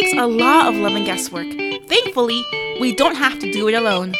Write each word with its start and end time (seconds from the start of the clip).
takes 0.00 0.12
a 0.12 0.26
lot 0.26 0.68
of 0.68 0.76
love 0.76 0.94
and 0.94 1.04
guesswork. 1.04 1.48
Thankfully, 1.88 2.40
we 2.80 2.94
don't 2.94 3.16
have 3.16 3.40
to 3.40 3.50
do 3.50 3.66
it 3.66 3.74
alone. 3.74 4.14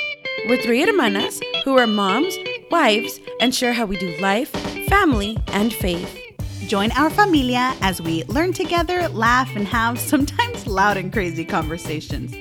We're 0.49 0.61
three 0.61 0.85
hermanas 0.85 1.41
who 1.63 1.79
are 1.79 1.87
moms, 1.87 2.37
wives, 2.69 3.21
and 3.41 3.55
share 3.55 3.73
how 3.73 3.87
we 3.87 3.97
do 3.97 4.17
life, 4.17 4.51
family, 4.89 5.39
and 5.49 5.73
faith. 5.73 6.19
Join 6.67 6.91
our 6.93 7.11
familia 7.11 7.77
as 7.81 8.03
we 8.03 8.25
learn 8.25 8.53
together, 8.53 9.09
laugh, 9.11 9.55
and 9.55 9.69
have 9.69 10.01
sometimes 10.01 10.67
loud 10.67 10.97
and 10.97 11.13
crazy 11.13 11.45
conversations. 11.45 12.35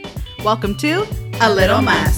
Welcome 0.43 0.75
to 0.77 1.05
A 1.39 1.53
Little 1.53 1.83
Mas. 1.83 2.17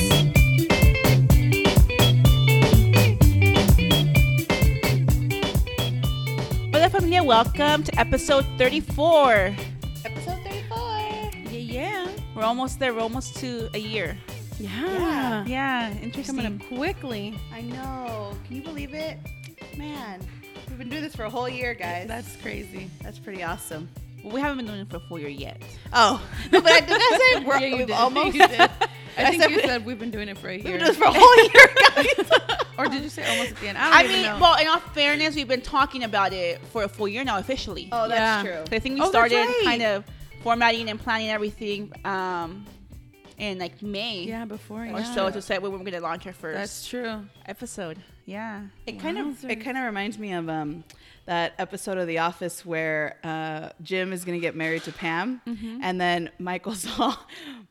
Hola 6.72 6.90
familia, 6.90 7.24
welcome 7.24 7.84
to 7.84 8.00
episode 8.00 8.46
34. 8.58 9.54
We're 12.40 12.46
almost 12.46 12.80
there. 12.80 12.94
We're 12.94 13.02
almost 13.02 13.36
to 13.42 13.70
a 13.74 13.78
year. 13.80 14.18
Yeah. 14.62 15.44
Yeah, 15.46 15.92
interesting. 16.02 16.38
Coming 16.38 16.62
up 16.62 16.68
quickly. 16.70 17.38
I 17.54 17.60
know. 17.64 18.32
Can 18.48 18.56
you 18.56 18.62
believe 18.62 18.94
it? 18.94 19.18
Man, 19.78 20.22
we've 20.70 20.78
been 20.78 20.88
doing 20.88 21.02
this 21.02 21.14
for 21.14 21.26
a 21.26 21.30
whole 21.30 21.50
year, 21.50 21.74
guys. 21.74 22.08
That's 22.08 22.38
crazy. 22.38 22.90
That's 23.04 23.20
pretty 23.20 23.44
awesome. 23.44 23.90
Well, 24.24 24.34
we 24.34 24.40
haven't 24.40 24.56
been 24.56 24.68
doing 24.68 24.80
it 24.80 24.90
for 24.90 24.96
a 24.96 25.00
full 25.02 25.20
year 25.20 25.28
yet. 25.28 25.62
Oh, 25.92 26.26
no, 26.50 26.62
but 26.62 26.72
I 26.72 26.80
did 26.80 26.92
I 26.98 27.34
say 27.36 27.46
we're 27.46 27.58
Yeah, 27.60 27.66
you 27.68 27.78
we've 27.80 27.88
did. 27.88 27.96
almost 27.98 28.34
You 28.38 28.48
did. 28.48 28.60
I 28.62 28.70
I 29.18 29.30
think 29.32 29.42
said 29.42 29.52
you 29.52 29.58
we- 29.58 29.64
said 29.64 29.86
we've 29.86 30.00
been 30.00 30.12
doing 30.12 30.30
it 30.30 30.38
for 30.38 30.48
a 30.48 30.54
year. 30.56 30.64
We've 30.64 30.64
been 30.64 30.72
year. 30.72 30.80
doing 30.80 30.88
this 30.92 30.98
for 30.98 31.04
a 31.08 31.12
whole 31.14 31.36
year, 31.44 32.16
guys. 32.56 32.66
or 32.78 32.86
did 32.88 33.04
you 33.04 33.10
say 33.10 33.30
almost 33.30 33.52
at 33.52 33.58
the 33.58 33.68
end? 33.68 33.78
I 33.78 33.84
don't 33.84 33.94
I 33.96 34.04
even 34.06 34.12
mean, 34.16 34.26
know. 34.28 34.40
well, 34.40 34.58
in 34.62 34.66
all 34.70 34.80
fairness, 34.80 35.36
we've 35.36 35.46
been 35.46 35.62
talking 35.62 36.06
about 36.06 36.32
it 36.32 36.62
for 36.68 36.84
a 36.84 36.88
full 36.88 37.10
year 37.10 37.26
now 37.26 37.38
officially. 37.38 37.90
oh, 37.92 38.08
that's 38.08 38.46
Yeah. 38.46 38.56
true. 38.60 38.64
So 38.70 38.76
I 38.78 38.80
think 38.80 38.96
we 38.96 39.02
Oh, 39.02 39.10
started 39.10 39.36
right. 39.36 39.62
kind 39.66 39.82
of 39.84 40.06
formatting 40.42 40.90
and 40.90 41.00
planning 41.00 41.30
everything 41.30 41.92
um, 42.06 42.66
in 43.38 43.60
like 43.60 43.82
May 43.82 44.24
yeah, 44.24 44.46
before 44.46 44.84
or 44.84 44.86
yeah. 44.86 45.14
so 45.14 45.30
to 45.30 45.42
say 45.42 45.58
when 45.60 45.72
we're 45.72 45.80
going 45.80 45.92
to 45.92 46.02
launch 46.02 46.28
our 46.28 46.34
first 46.34 46.58
That's 46.58 46.88
true. 46.88 47.26
episode. 47.46 47.98
Yeah. 48.26 48.64
It 48.86 49.00
kind 49.00 49.18
of 49.18 49.44
it 49.46 49.58
kind 49.58 49.78
of 49.78 49.86
reminds 49.86 50.20
me 50.20 50.34
of 50.34 50.50
um 50.50 50.84
that 51.26 51.54
episode 51.58 51.98
of 51.98 52.08
The 52.08 52.20
Office 52.20 52.66
where 52.66 53.18
uh, 53.24 53.70
Jim 53.82 54.12
is 54.14 54.26
gonna 54.26 54.40
get 54.40 54.56
married 54.56 54.84
to 54.84 54.92
Pam, 54.92 55.42
and 55.82 56.00
then 56.00 56.30
Michael's 56.40 56.88
all 57.00 57.18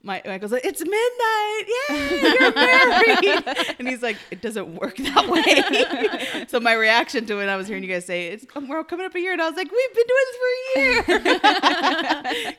my, 0.02 0.22
Michael's 0.24 0.52
like, 0.52 0.64
"It's 0.64 0.80
midnight, 0.80 1.64
yay, 1.88 2.20
you're 2.40 2.54
married," 2.54 3.74
and 3.78 3.88
he's 3.88 4.02
like, 4.02 4.16
"It 4.30 4.40
doesn't 4.40 4.74
work 4.76 4.96
that 4.96 5.28
way." 5.28 6.44
so 6.48 6.60
my 6.60 6.72
reaction 6.74 7.26
to 7.26 7.40
it, 7.40 7.48
I 7.48 7.56
was 7.56 7.66
hearing 7.66 7.82
you 7.82 7.88
guys 7.88 8.04
say, 8.06 8.28
"It's 8.28 8.46
we're 8.54 8.84
coming 8.84 9.06
up 9.06 9.14
a 9.14 9.20
year," 9.20 9.32
and 9.32 9.42
I 9.42 9.48
was 9.48 9.56
like, 9.56 9.70
"We've 9.70 9.94
been 9.94 10.06
doing 10.06 10.24
this 10.26 10.36
for 10.36 10.48
a 10.48 10.82
year." 10.82 11.02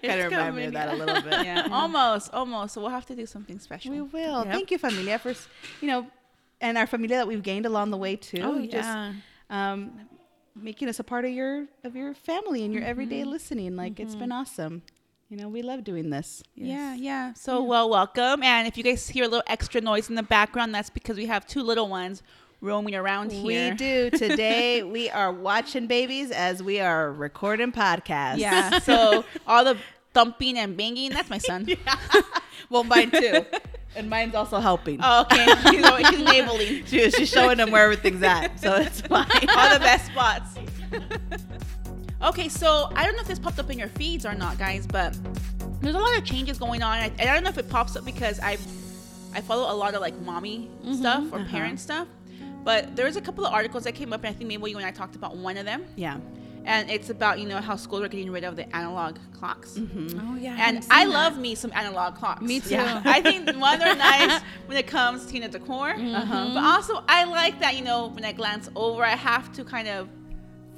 kind 0.03 0.21
of 0.21 0.31
remind 0.31 0.55
me 0.55 0.65
of 0.65 0.73
that 0.73 0.93
a 0.93 0.97
little 0.97 1.21
bit. 1.21 1.45
Yeah, 1.45 1.67
almost, 1.71 2.33
almost. 2.33 2.73
So 2.73 2.81
we'll 2.81 2.89
have 2.89 3.05
to 3.07 3.15
do 3.15 3.25
something 3.25 3.59
special. 3.59 3.91
We 3.91 4.01
will. 4.01 4.43
Yep. 4.43 4.53
Thank 4.53 4.71
you, 4.71 4.77
familia, 4.77 5.17
for 5.19 5.33
you 5.81 5.87
know, 5.87 6.07
and 6.61 6.77
our 6.77 6.87
familia 6.87 7.17
that 7.17 7.27
we've 7.27 7.43
gained 7.43 7.65
along 7.65 7.91
the 7.91 7.97
way 7.97 8.15
too. 8.15 8.41
Oh, 8.43 8.59
Just, 8.65 8.87
yeah. 8.87 9.13
um, 9.49 9.91
making 10.61 10.89
us 10.89 10.99
a 10.99 11.03
part 11.03 11.25
of 11.25 11.31
your 11.31 11.67
of 11.83 11.95
your 11.95 12.13
family 12.13 12.63
and 12.63 12.73
your 12.73 12.83
everyday 12.83 13.21
mm-hmm. 13.21 13.31
listening. 13.31 13.75
Like 13.75 13.99
it's 13.99 14.15
been 14.15 14.29
mm-hmm. 14.29 14.41
awesome. 14.41 14.81
You 15.29 15.37
know, 15.37 15.47
we 15.47 15.61
love 15.61 15.83
doing 15.83 16.09
this. 16.09 16.41
Yeah, 16.55 16.95
yeah. 16.95 17.33
So, 17.33 17.61
well, 17.61 17.87
welcome. 17.87 18.41
And 18.41 18.67
if 18.67 18.79
you 18.79 18.83
guys 18.83 19.07
hear 19.07 19.25
a 19.25 19.27
little 19.27 19.43
extra 19.45 19.79
noise 19.79 20.09
in 20.09 20.15
the 20.15 20.23
background, 20.23 20.73
that's 20.73 20.89
because 20.89 21.17
we 21.17 21.27
have 21.27 21.45
two 21.45 21.61
little 21.61 21.87
ones 21.87 22.23
roaming 22.61 22.95
around 22.95 23.31
here. 23.31 23.69
We 23.69 23.77
do 23.77 24.09
today. 24.09 24.81
we 24.83 25.09
are 25.11 25.31
watching 25.31 25.85
babies 25.85 26.31
as 26.31 26.63
we 26.63 26.79
are 26.79 27.11
recording 27.11 27.71
podcasts. 27.71 28.39
Yeah. 28.39 28.79
So 28.79 29.23
all 29.45 29.63
the 29.63 29.77
thumping 30.13 30.57
and 30.57 30.75
banging, 30.75 31.11
that's 31.11 31.29
my 31.29 31.37
son. 31.37 31.67
well, 32.69 32.83
mine 32.83 33.11
too, 33.11 33.45
and 33.95 34.09
mine's 34.09 34.35
also 34.35 34.59
helping. 34.59 34.99
Oh, 35.01 35.21
okay. 35.21 35.45
He's, 35.71 35.85
always- 35.85 36.09
he's 36.09 36.19
enabling. 36.19 36.85
She- 36.85 37.11
she's 37.11 37.29
showing 37.29 37.57
them 37.57 37.71
where 37.71 37.83
everything's 37.83 38.23
at, 38.23 38.59
so 38.59 38.75
it's 38.75 39.01
fine. 39.01 39.25
all 39.49 39.73
the 39.73 39.79
best 39.79 40.05
spots. 40.07 40.55
okay, 42.23 42.49
so 42.49 42.91
I 42.95 43.05
don't 43.05 43.15
know 43.15 43.21
if 43.21 43.27
this 43.27 43.39
popped 43.39 43.59
up 43.59 43.69
in 43.69 43.79
your 43.79 43.89
feeds 43.89 44.25
or 44.25 44.33
not, 44.33 44.57
guys, 44.57 44.87
but 44.87 45.17
there's 45.81 45.95
a 45.95 45.99
lot 45.99 46.17
of 46.17 46.23
changes 46.23 46.57
going 46.57 46.83
on. 46.83 46.97
I, 46.97 47.11
and 47.19 47.29
I 47.29 47.33
don't 47.33 47.43
know 47.43 47.49
if 47.49 47.57
it 47.57 47.69
pops 47.69 47.95
up 47.95 48.05
because 48.05 48.39
I 48.39 48.57
I 49.33 49.41
follow 49.41 49.71
a 49.71 49.75
lot 49.75 49.93
of 49.93 50.01
like 50.01 50.19
mommy 50.21 50.69
mm-hmm, 50.81 50.93
stuff 50.93 51.31
or 51.31 51.39
uh-huh. 51.39 51.51
parent 51.51 51.79
stuff. 51.79 52.07
But 52.63 52.95
there's 52.95 53.15
a 53.15 53.21
couple 53.21 53.45
of 53.45 53.53
articles 53.53 53.83
that 53.85 53.95
came 53.95 54.11
up, 54.11 54.23
and 54.23 54.33
I 54.33 54.37
think 54.37 54.47
maybe 54.47 54.69
you 54.69 54.77
and 54.77 54.85
I 54.85 54.91
talked 54.91 55.15
about 55.15 55.37
one 55.37 55.57
of 55.57 55.65
them. 55.65 55.85
Yeah. 55.95 56.17
And 56.69 56.89
it's 56.89 57.09
about 57.09 57.39
you 57.39 57.47
know 57.47 57.59
how 57.61 57.75
schools 57.75 58.03
are 58.03 58.07
getting 58.07 58.31
rid 58.31 58.43
of 58.43 58.55
the 58.55 58.73
analog 58.75 59.17
clocks. 59.33 59.77
Oh 59.77 60.35
yeah. 60.39 60.55
And 60.67 60.85
I 60.91 61.05
love 61.05 61.37
me 61.37 61.55
some 61.55 61.71
analog 61.73 62.15
clocks. 62.15 62.41
Me 62.41 62.59
too. 62.59 62.75
Yeah. 62.75 63.01
I 63.05 63.21
think 63.21 63.49
one 63.57 63.79
they're 63.79 63.95
nice 63.95 64.41
when 64.67 64.77
it 64.77 64.85
comes 64.87 65.25
to 65.27 65.33
you 65.33 65.39
know, 65.41 65.47
decor. 65.47 65.93
Mm-hmm. 65.95 66.53
But 66.53 66.63
also 66.63 67.03
I 67.07 67.23
like 67.25 67.59
that, 67.59 67.75
you 67.75 67.83
know, 67.83 68.07
when 68.07 68.23
I 68.23 68.31
glance 68.33 68.69
over, 68.75 69.03
I 69.03 69.15
have 69.15 69.51
to 69.53 69.63
kind 69.63 69.87
of 69.87 70.07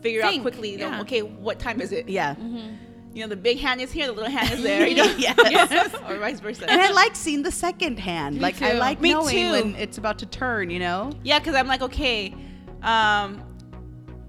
figure 0.02 0.22
Think, 0.22 0.40
out 0.40 0.42
quickly, 0.44 0.72
you 0.72 0.78
know, 0.78 0.90
yeah. 0.90 1.02
okay, 1.02 1.22
what 1.22 1.60
time 1.60 1.82
is 1.82 1.92
it? 1.92 2.08
Yeah. 2.10 2.36
You 3.14 3.24
know, 3.24 3.28
the 3.28 3.36
big 3.36 3.60
hand 3.60 3.82
is 3.82 3.92
here, 3.92 4.08
the 4.08 4.14
little 4.14 4.32
hand 4.32 4.52
is 4.54 4.64
there, 4.70 4.88
you 4.88 4.96
know, 4.96 5.04
Yes. 5.18 5.94
or 6.08 6.18
vice 6.18 6.40
versa. 6.40 6.70
And 6.72 6.80
I 6.82 6.92
like 6.92 7.16
seeing 7.18 7.44
the 7.44 7.52
second 7.52 8.00
hand. 8.00 8.36
Me 8.36 8.42
like 8.42 8.62
I 8.62 8.74
like 8.74 9.02
Me 9.02 9.12
knowing 9.12 9.36
too. 9.36 9.52
when 9.52 9.76
it's 9.76 9.98
about 9.98 10.20
to 10.20 10.26
turn. 10.26 10.70
You 10.70 10.80
know. 10.80 11.12
yeah, 11.24 11.38
because 11.40 11.56
I'm 11.56 11.68
like, 11.68 11.82
okay, 11.82 12.34
um, 12.82 13.44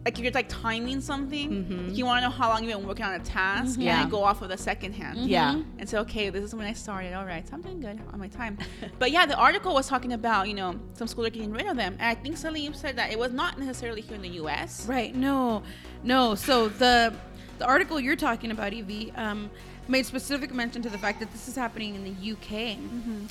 like 0.04 0.18
if 0.18 0.24
you're 0.24 0.32
like 0.32 0.48
timing 0.48 1.00
something, 1.00 1.86
like, 1.88 1.96
you 1.96 2.04
want 2.04 2.22
to 2.22 2.28
know 2.28 2.34
how 2.34 2.48
long 2.48 2.64
you've 2.64 2.76
been 2.76 2.86
working 2.86 3.04
on 3.04 3.14
a 3.14 3.20
task, 3.20 3.78
Yeah. 3.78 3.98
and 4.00 4.06
I 4.06 4.10
go 4.10 4.24
off 4.24 4.42
of 4.42 4.48
the 4.48 4.56
second 4.58 4.94
hand. 4.94 5.18
Yeah. 5.28 5.62
and 5.78 5.88
say, 5.88 5.98
okay, 5.98 6.28
this 6.30 6.42
is 6.42 6.54
when 6.54 6.66
I 6.66 6.72
started. 6.72 7.12
All 7.14 7.24
right, 7.24 7.46
so 7.46 7.54
I'm 7.54 7.62
doing 7.62 7.80
good 7.80 8.00
on 8.12 8.18
my 8.18 8.28
time. 8.28 8.58
but 8.98 9.10
yeah, 9.12 9.26
the 9.26 9.36
article 9.36 9.74
was 9.74 9.86
talking 9.86 10.12
about, 10.12 10.48
you 10.48 10.54
know, 10.54 10.78
some 10.94 11.06
schools 11.06 11.28
are 11.28 11.30
getting 11.30 11.52
rid 11.52 11.66
of 11.66 11.76
them. 11.76 11.92
And 12.00 12.08
I 12.08 12.14
think 12.20 12.36
Salim 12.36 12.74
said 12.74 12.96
that 12.96 13.12
it 13.12 13.18
was 13.18 13.32
not 13.32 13.58
necessarily 13.58 14.00
here 14.00 14.16
in 14.16 14.22
the 14.22 14.30
US. 14.42 14.86
Right. 14.86 15.14
No, 15.14 15.62
no. 16.02 16.34
So 16.34 16.68
the 16.68 17.14
the 17.58 17.66
article 17.66 18.00
you're 18.00 18.16
talking 18.16 18.50
about, 18.50 18.72
Evie, 18.72 19.12
um, 19.14 19.48
made 19.86 20.04
specific 20.06 20.52
mention 20.52 20.82
to 20.82 20.88
the 20.88 20.98
fact 20.98 21.20
that 21.20 21.30
this 21.30 21.46
is 21.46 21.54
happening 21.54 21.94
in 21.94 22.02
the 22.02 22.32
UK. 22.32 22.76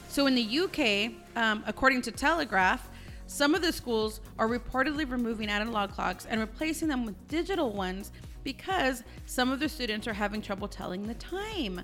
So 0.07 0.25
in 0.27 0.35
the 0.35 0.59
UK, 0.59 1.11
um, 1.35 1.63
according 1.67 2.01
to 2.03 2.11
Telegraph, 2.11 2.87
some 3.31 3.55
of 3.55 3.61
the 3.61 3.71
schools 3.71 4.19
are 4.37 4.47
reportedly 4.47 5.09
removing 5.09 5.47
analog 5.47 5.91
clocks 5.91 6.27
and 6.29 6.41
replacing 6.41 6.89
them 6.89 7.05
with 7.05 7.15
digital 7.29 7.71
ones 7.71 8.11
because 8.43 9.03
some 9.25 9.53
of 9.53 9.59
the 9.61 9.69
students 9.69 10.05
are 10.05 10.13
having 10.13 10.41
trouble 10.41 10.67
telling 10.67 11.07
the 11.07 11.13
time. 11.13 11.81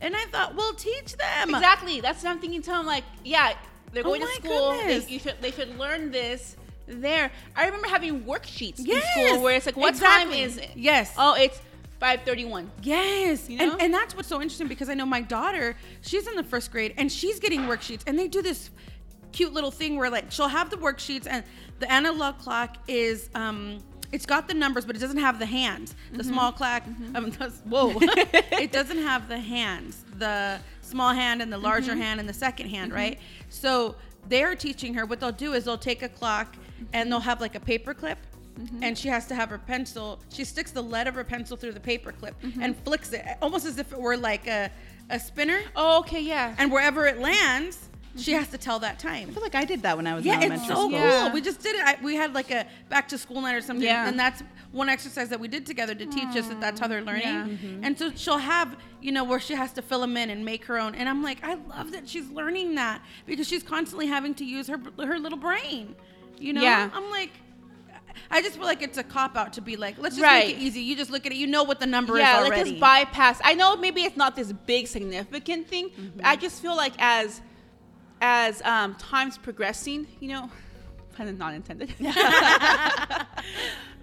And 0.00 0.16
I 0.16 0.24
thought, 0.26 0.56
well, 0.56 0.74
teach 0.74 1.16
them. 1.16 1.50
Exactly. 1.50 2.00
That's 2.00 2.24
what 2.24 2.30
I'm 2.30 2.40
thinking 2.40 2.62
to 2.62 2.70
them. 2.70 2.84
Like, 2.84 3.04
yeah, 3.24 3.52
they're 3.92 4.02
Oh 4.02 4.08
going 4.08 4.22
to 4.22 4.26
my 4.26 4.34
school. 4.34 4.72
They, 4.72 5.18
should, 5.18 5.36
they 5.40 5.52
should 5.52 5.78
learn 5.78 6.10
this 6.10 6.56
there. 6.88 7.30
I 7.54 7.66
remember 7.66 7.86
having 7.86 8.24
worksheets 8.24 8.80
in 8.80 9.00
school 9.00 9.42
where 9.42 9.54
it's 9.54 9.66
like, 9.66 9.76
what 9.76 9.90
exactly. 9.90 10.34
time 10.34 10.44
is 10.44 10.56
it? 10.56 10.70
Yes. 10.74 11.14
Oh, 11.16 11.34
it's 11.34 11.60
5:31. 12.02 12.66
Yes. 12.82 13.48
You 13.48 13.58
know? 13.58 13.72
and, 13.72 13.82
and 13.82 13.94
that's 13.94 14.16
what's 14.16 14.28
so 14.28 14.42
interesting 14.42 14.66
because 14.66 14.88
I 14.88 14.94
know 14.94 15.06
my 15.06 15.20
daughter, 15.20 15.76
she's 16.00 16.26
in 16.26 16.34
the 16.34 16.44
first 16.44 16.72
grade 16.72 16.94
and 16.96 17.10
she's 17.10 17.38
getting 17.38 17.62
worksheets 17.62 18.02
and 18.06 18.18
they 18.18 18.26
do 18.26 18.42
this 18.42 18.70
cute 19.38 19.52
little 19.52 19.70
thing 19.70 19.96
where 19.96 20.10
like 20.10 20.32
she'll 20.32 20.48
have 20.48 20.68
the 20.68 20.76
worksheets 20.76 21.24
and 21.30 21.44
the 21.78 21.90
analog 21.92 22.36
clock 22.38 22.76
is 22.88 23.30
um 23.36 23.78
it's 24.10 24.26
got 24.26 24.48
the 24.48 24.54
numbers 24.54 24.84
but 24.84 24.96
it 24.96 24.98
doesn't 24.98 25.18
have 25.18 25.38
the 25.38 25.46
hands. 25.46 25.94
The 26.10 26.18
mm-hmm. 26.18 26.32
small 26.32 26.50
clock 26.50 26.82
mm-hmm. 26.82 27.14
um, 27.14 27.30
does- 27.30 27.62
whoa. 27.64 27.92
it 28.00 28.72
doesn't 28.72 28.98
have 28.98 29.28
the 29.28 29.38
hands. 29.38 30.04
The 30.18 30.58
small 30.80 31.14
hand 31.14 31.40
and 31.40 31.52
the 31.52 31.58
larger 31.58 31.92
mm-hmm. 31.92 32.00
hand 32.00 32.18
and 32.18 32.28
the 32.28 32.32
second 32.34 32.68
hand, 32.68 32.92
right? 32.92 33.20
So 33.48 33.94
they're 34.28 34.56
teaching 34.56 34.92
her 34.94 35.06
what 35.06 35.20
they'll 35.20 35.30
do 35.30 35.52
is 35.52 35.66
they'll 35.66 35.78
take 35.78 36.02
a 36.02 36.08
clock 36.08 36.56
and 36.92 37.12
they'll 37.12 37.20
have 37.20 37.40
like 37.40 37.54
a 37.54 37.60
paper 37.60 37.94
clip 37.94 38.18
and 38.82 38.98
she 38.98 39.06
has 39.06 39.28
to 39.28 39.36
have 39.36 39.50
her 39.50 39.58
pencil. 39.58 40.18
She 40.30 40.44
sticks 40.44 40.72
the 40.72 40.82
lead 40.82 41.06
of 41.06 41.14
her 41.14 41.22
pencil 41.22 41.56
through 41.56 41.74
the 41.74 41.86
paper 41.92 42.10
clip 42.10 42.34
and 42.60 42.76
flicks 42.78 43.12
it, 43.12 43.24
almost 43.40 43.66
as 43.66 43.78
if 43.78 43.92
it 43.92 44.00
were 44.00 44.16
like 44.16 44.48
a, 44.48 44.68
a 45.10 45.20
spinner. 45.20 45.60
Oh, 45.76 46.00
okay, 46.00 46.20
yeah. 46.20 46.56
And 46.58 46.72
wherever 46.72 47.06
it 47.06 47.20
lands, 47.20 47.88
she 48.18 48.32
has 48.32 48.48
to 48.48 48.58
tell 48.58 48.78
that 48.80 48.98
time. 48.98 49.28
I 49.30 49.32
feel 49.32 49.42
like 49.42 49.54
I 49.54 49.64
did 49.64 49.82
that 49.82 49.96
when 49.96 50.06
I 50.06 50.14
was 50.14 50.24
Yeah, 50.24 50.40
in 50.40 50.52
it's 50.52 50.62
elementary 50.64 50.74
so 50.74 50.80
school. 50.80 50.90
Yeah. 50.90 51.22
cool. 51.22 51.32
We 51.32 51.40
just 51.40 51.60
did 51.62 51.76
it. 51.76 51.82
I, 51.84 51.96
we 52.02 52.14
had 52.16 52.34
like 52.34 52.50
a 52.50 52.66
back 52.88 53.08
to 53.08 53.18
school 53.18 53.40
night 53.40 53.54
or 53.54 53.60
something, 53.60 53.84
Yeah. 53.84 54.08
and 54.08 54.18
that's 54.18 54.42
one 54.72 54.88
exercise 54.88 55.28
that 55.30 55.40
we 55.40 55.48
did 55.48 55.64
together 55.64 55.94
to 55.94 56.06
teach 56.06 56.36
us 56.36 56.46
that 56.48 56.60
that's 56.60 56.78
how 56.78 56.88
they're 56.88 57.02
learning. 57.02 57.22
Yeah. 57.22 57.46
Mm-hmm. 57.46 57.84
And 57.84 57.98
so 57.98 58.10
she'll 58.14 58.38
have, 58.38 58.76
you 59.00 59.12
know, 59.12 59.24
where 59.24 59.40
she 59.40 59.54
has 59.54 59.72
to 59.74 59.82
fill 59.82 60.00
them 60.00 60.16
in 60.16 60.30
and 60.30 60.44
make 60.44 60.64
her 60.66 60.78
own. 60.78 60.94
And 60.94 61.08
I'm 61.08 61.22
like, 61.22 61.42
I 61.42 61.54
love 61.54 61.92
that 61.92 62.08
she's 62.08 62.28
learning 62.30 62.74
that 62.74 63.02
because 63.26 63.48
she's 63.48 63.62
constantly 63.62 64.06
having 64.06 64.34
to 64.34 64.44
use 64.44 64.68
her 64.68 64.78
her 64.98 65.18
little 65.18 65.38
brain. 65.38 65.94
You 66.38 66.52
know, 66.54 66.62
Yeah. 66.62 66.90
I'm 66.92 67.10
like. 67.10 67.30
I 68.30 68.42
just 68.42 68.56
feel 68.56 68.64
like 68.64 68.82
it's 68.82 68.98
a 68.98 69.04
cop 69.04 69.36
out 69.36 69.52
to 69.54 69.60
be 69.60 69.76
like, 69.76 69.96
let's 69.98 70.16
just 70.16 70.24
Right. 70.24 70.48
make 70.48 70.56
it 70.56 70.60
easy. 70.60 70.80
You 70.80 70.96
just 70.96 71.10
look 71.10 71.24
at 71.24 71.32
it, 71.32 71.36
you 71.36 71.46
know 71.46 71.62
what 71.62 71.78
the 71.78 71.86
number 71.86 72.16
is. 72.16 72.20
yeah, 72.20 72.40
like 72.40 72.52
already. 72.52 72.70
just 72.70 72.80
bypass. 72.80 73.40
I 73.44 73.54
know 73.54 73.76
maybe 73.76 74.02
it's 74.02 74.16
not 74.16 74.34
this 74.34 74.52
big 74.52 74.86
significant 74.88 75.68
thing. 75.68 75.90
But 76.16 76.26
I 76.26 76.34
mm-hmm. 76.34 76.42
just 76.42 76.60
feel 76.60 76.76
like 76.76 76.94
as 76.98 77.40
as 78.20 78.62
um, 78.62 78.94
time's 78.96 79.38
progressing, 79.38 80.06
you 80.20 80.28
know, 80.28 80.50
kind 81.16 81.28
of 81.30 81.38
not 81.38 81.54
intended. 81.54 81.92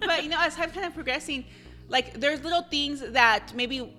but 0.00 0.22
you 0.22 0.28
know, 0.28 0.36
as 0.40 0.54
time 0.54 0.70
kind 0.70 0.86
of 0.86 0.94
progressing, 0.94 1.44
like 1.88 2.14
there's 2.20 2.42
little 2.42 2.62
things 2.62 3.00
that 3.00 3.52
maybe 3.54 3.92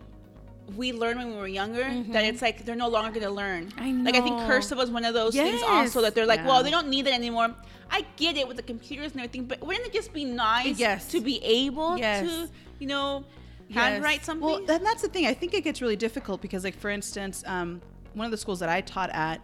we 0.76 0.92
learned 0.92 1.18
when 1.20 1.30
we 1.32 1.36
were 1.38 1.48
younger 1.48 1.84
that 2.10 2.26
it's 2.26 2.42
like 2.42 2.66
they're 2.66 2.76
no 2.76 2.90
longer 2.90 3.18
gonna 3.20 3.34
learn. 3.34 3.72
I 3.78 3.92
know. 3.92 4.04
Like 4.04 4.16
I 4.16 4.22
think 4.22 4.38
cursive 4.42 4.78
was 4.78 4.92
one 4.92 5.06
of 5.06 5.14
those 5.14 5.34
things 5.34 5.62
also 5.64 6.02
that 6.02 6.14
they're 6.14 6.26
like, 6.26 6.42
Yeah. 6.42 6.48
well, 6.48 6.64
they 6.64 6.72
don't 6.72 6.90
need 6.90 7.08
it 7.08 7.14
anymore. 7.14 7.56
I 7.90 8.06
get 8.18 8.36
it 8.36 8.46
with 8.48 8.58
the 8.58 8.64
computers 8.64 9.14
and 9.14 9.22
everything, 9.22 9.46
but 9.46 9.62
wouldn't 9.66 9.86
it 9.88 9.94
just 9.94 10.12
be 10.12 10.26
nice 10.26 10.78
Yes. 10.78 11.10
to 11.12 11.22
be 11.22 11.42
able 11.44 11.98
Yes. 11.98 12.28
to, 12.28 12.50
you 12.80 12.88
know, 12.88 13.24
Yes. 13.70 13.78
handwrite 13.78 14.26
something? 14.26 14.46
Well, 14.46 14.58
and 14.70 14.86
that's 14.86 15.02
the 15.02 15.08
thing. 15.08 15.26
I 15.26 15.34
think 15.34 15.54
it 15.54 15.64
gets 15.64 15.82
really 15.82 15.96
difficult 15.96 16.42
because, 16.42 16.66
like, 16.66 16.78
for 16.78 16.90
instance, 16.90 17.44
um, 17.48 17.82
one 18.14 18.26
of 18.26 18.32
the 18.32 18.38
schools 18.38 18.60
that 18.60 18.68
I 18.70 18.82
taught 18.82 19.10
at, 19.12 19.40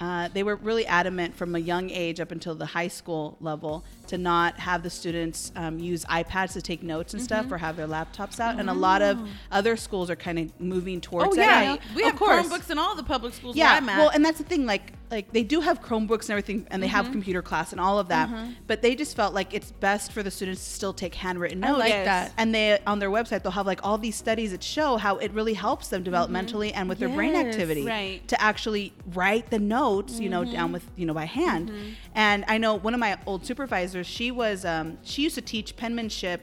uh, 0.00 0.28
they 0.32 0.42
were 0.42 0.56
really 0.56 0.86
adamant 0.86 1.34
from 1.34 1.54
a 1.54 1.58
young 1.58 1.90
age 1.90 2.20
up 2.20 2.30
until 2.30 2.54
the 2.54 2.66
high 2.66 2.88
school 2.88 3.36
level 3.40 3.84
to 4.06 4.16
not 4.16 4.58
have 4.58 4.82
the 4.82 4.90
students 4.90 5.52
um, 5.56 5.78
use 5.78 6.04
iPads 6.06 6.52
to 6.54 6.62
take 6.62 6.82
notes 6.82 7.12
and 7.14 7.20
Mm-hmm. 7.20 7.24
stuff 7.24 7.52
or 7.52 7.58
have 7.58 7.76
their 7.76 7.86
laptops 7.88 8.38
out. 8.40 8.58
And 8.58 8.70
a 8.70 8.74
lot 8.74 9.02
of 9.02 9.18
other 9.50 9.76
schools 9.76 10.08
are 10.08 10.16
kind 10.16 10.38
of 10.38 10.60
moving 10.60 11.00
towards 11.00 11.32
Oh 11.32 11.34
that. 11.36 11.64
yeah, 11.64 11.94
we 11.96 12.02
Of 12.02 12.10
have 12.12 12.18
course. 12.18 12.46
Chromebooks 12.48 12.70
in 12.70 12.78
all 12.78 12.94
the 12.94 13.02
public 13.02 13.34
schools 13.34 13.56
Yeah, 13.56 13.66
where 13.72 13.76
I'm 13.78 13.88
at. 13.88 13.98
well, 13.98 14.08
and 14.10 14.24
that's 14.24 14.38
the 14.38 14.44
thing. 14.44 14.64
Like, 14.66 14.92
like 15.10 15.32
they 15.32 15.42
do 15.42 15.60
have 15.60 15.82
Chromebooks 15.82 16.22
and 16.22 16.30
everything, 16.30 16.66
and 16.70 16.82
they 16.82 16.86
Mm-hmm. 16.86 16.96
have 16.96 17.10
computer 17.10 17.42
class 17.42 17.72
and 17.72 17.80
all 17.80 17.98
of 17.98 18.08
that. 18.08 18.30
But 18.66 18.82
they 18.82 18.94
just 18.94 19.16
felt 19.16 19.34
like 19.34 19.52
it's 19.52 19.72
best 19.72 20.12
for 20.12 20.22
the 20.22 20.30
students 20.30 20.62
to 20.64 20.70
still 20.70 20.92
take 20.92 21.14
handwritten 21.14 21.60
notes. 21.60 21.74
I 21.74 21.78
like 21.78 21.88
Yes. 21.90 22.04
that. 22.06 22.32
And 22.38 22.54
they 22.54 22.78
on 22.86 22.98
their 23.00 23.10
website 23.10 23.42
they'll 23.42 23.52
have 23.52 23.66
like 23.66 23.80
all 23.84 23.98
these 23.98 24.16
studies 24.16 24.52
that 24.52 24.62
show 24.62 24.96
how 24.96 25.16
it 25.16 25.32
really 25.32 25.54
helps 25.54 25.88
them 25.88 26.04
developmentally 26.04 26.72
and 26.74 26.88
with 26.88 26.98
their 26.98 27.08
brain 27.08 27.34
Mm-hmm. 27.34 27.48
Activity 27.50 27.84
Right. 27.86 28.26
to 28.28 28.40
actually 28.40 28.92
write 29.12 29.50
the 29.50 29.58
notes, 29.88 30.20
you 30.20 30.28
know, 30.28 30.42
Mm-hmm. 30.42 30.52
down 30.58 30.72
with 30.72 30.84
you 30.96 31.06
know 31.06 31.14
by 31.14 31.24
hand. 31.40 31.70
And 32.14 32.44
I 32.48 32.58
know 32.58 32.74
one 32.74 32.94
of 32.94 33.00
my 33.00 33.12
old 33.26 33.44
supervisors, 33.50 34.06
she 34.06 34.30
was 34.30 34.64
um, 34.64 34.86
she 35.02 35.22
used 35.22 35.34
to 35.36 35.42
teach 35.54 35.76
penmanship 35.76 36.40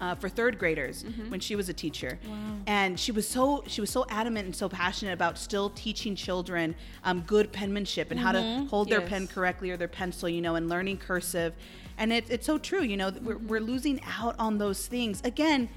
uh, 0.00 0.14
for 0.20 0.28
third 0.28 0.58
graders 0.58 0.96
Mm-hmm. 1.04 1.30
when 1.30 1.40
she 1.40 1.54
was 1.56 1.68
a 1.68 1.72
teacher, 1.84 2.18
and 2.66 2.98
she 3.04 3.12
was 3.18 3.26
so 3.36 3.62
she 3.66 3.80
was 3.80 3.90
so 3.90 4.02
adamant 4.20 4.44
and 4.46 4.54
so 4.62 4.68
passionate 4.68 5.12
about 5.20 5.38
still 5.38 5.70
teaching 5.70 6.14
children 6.26 6.74
um, 7.04 7.20
good 7.34 7.46
penmanship 7.52 8.10
and 8.12 8.18
how 8.20 8.32
Mm-hmm. 8.32 8.64
to 8.64 8.68
hold 8.70 8.86
their 8.90 9.00
pen 9.12 9.26
correctly 9.26 9.70
or 9.72 9.76
their 9.76 9.88
pencil, 10.00 10.28
you 10.28 10.40
know, 10.46 10.54
and 10.58 10.68
learning 10.68 10.98
cursive. 10.98 11.52
And 12.00 12.12
it, 12.12 12.24
it's 12.34 12.46
so 12.46 12.58
true, 12.58 12.82
you 12.82 12.96
know, 12.96 13.10
that 13.10 13.22
we're, 13.26 13.38
we're 13.50 13.60
losing 13.72 14.00
out 14.20 14.34
on 14.38 14.58
those 14.58 14.86
things. 14.86 15.20
Again, 15.24 15.68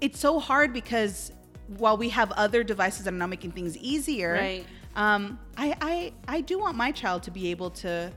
it's 0.00 0.20
so 0.20 0.38
hard 0.38 0.72
because 0.72 1.32
while 1.82 1.96
we 1.96 2.08
have 2.10 2.30
other 2.44 2.62
devices 2.62 3.00
that 3.04 3.12
are 3.12 3.16
now 3.24 3.26
making 3.26 3.50
things 3.58 3.76
easier, 3.76 4.34
Right. 4.34 4.64
Um, 4.96 5.38
I, 5.56 5.74
I 5.80 6.12
I 6.26 6.40
do 6.40 6.58
want 6.58 6.76
my 6.76 6.90
child 6.92 7.22
to 7.24 7.30
be 7.30 7.50
able 7.50 7.70
to, 7.70 8.12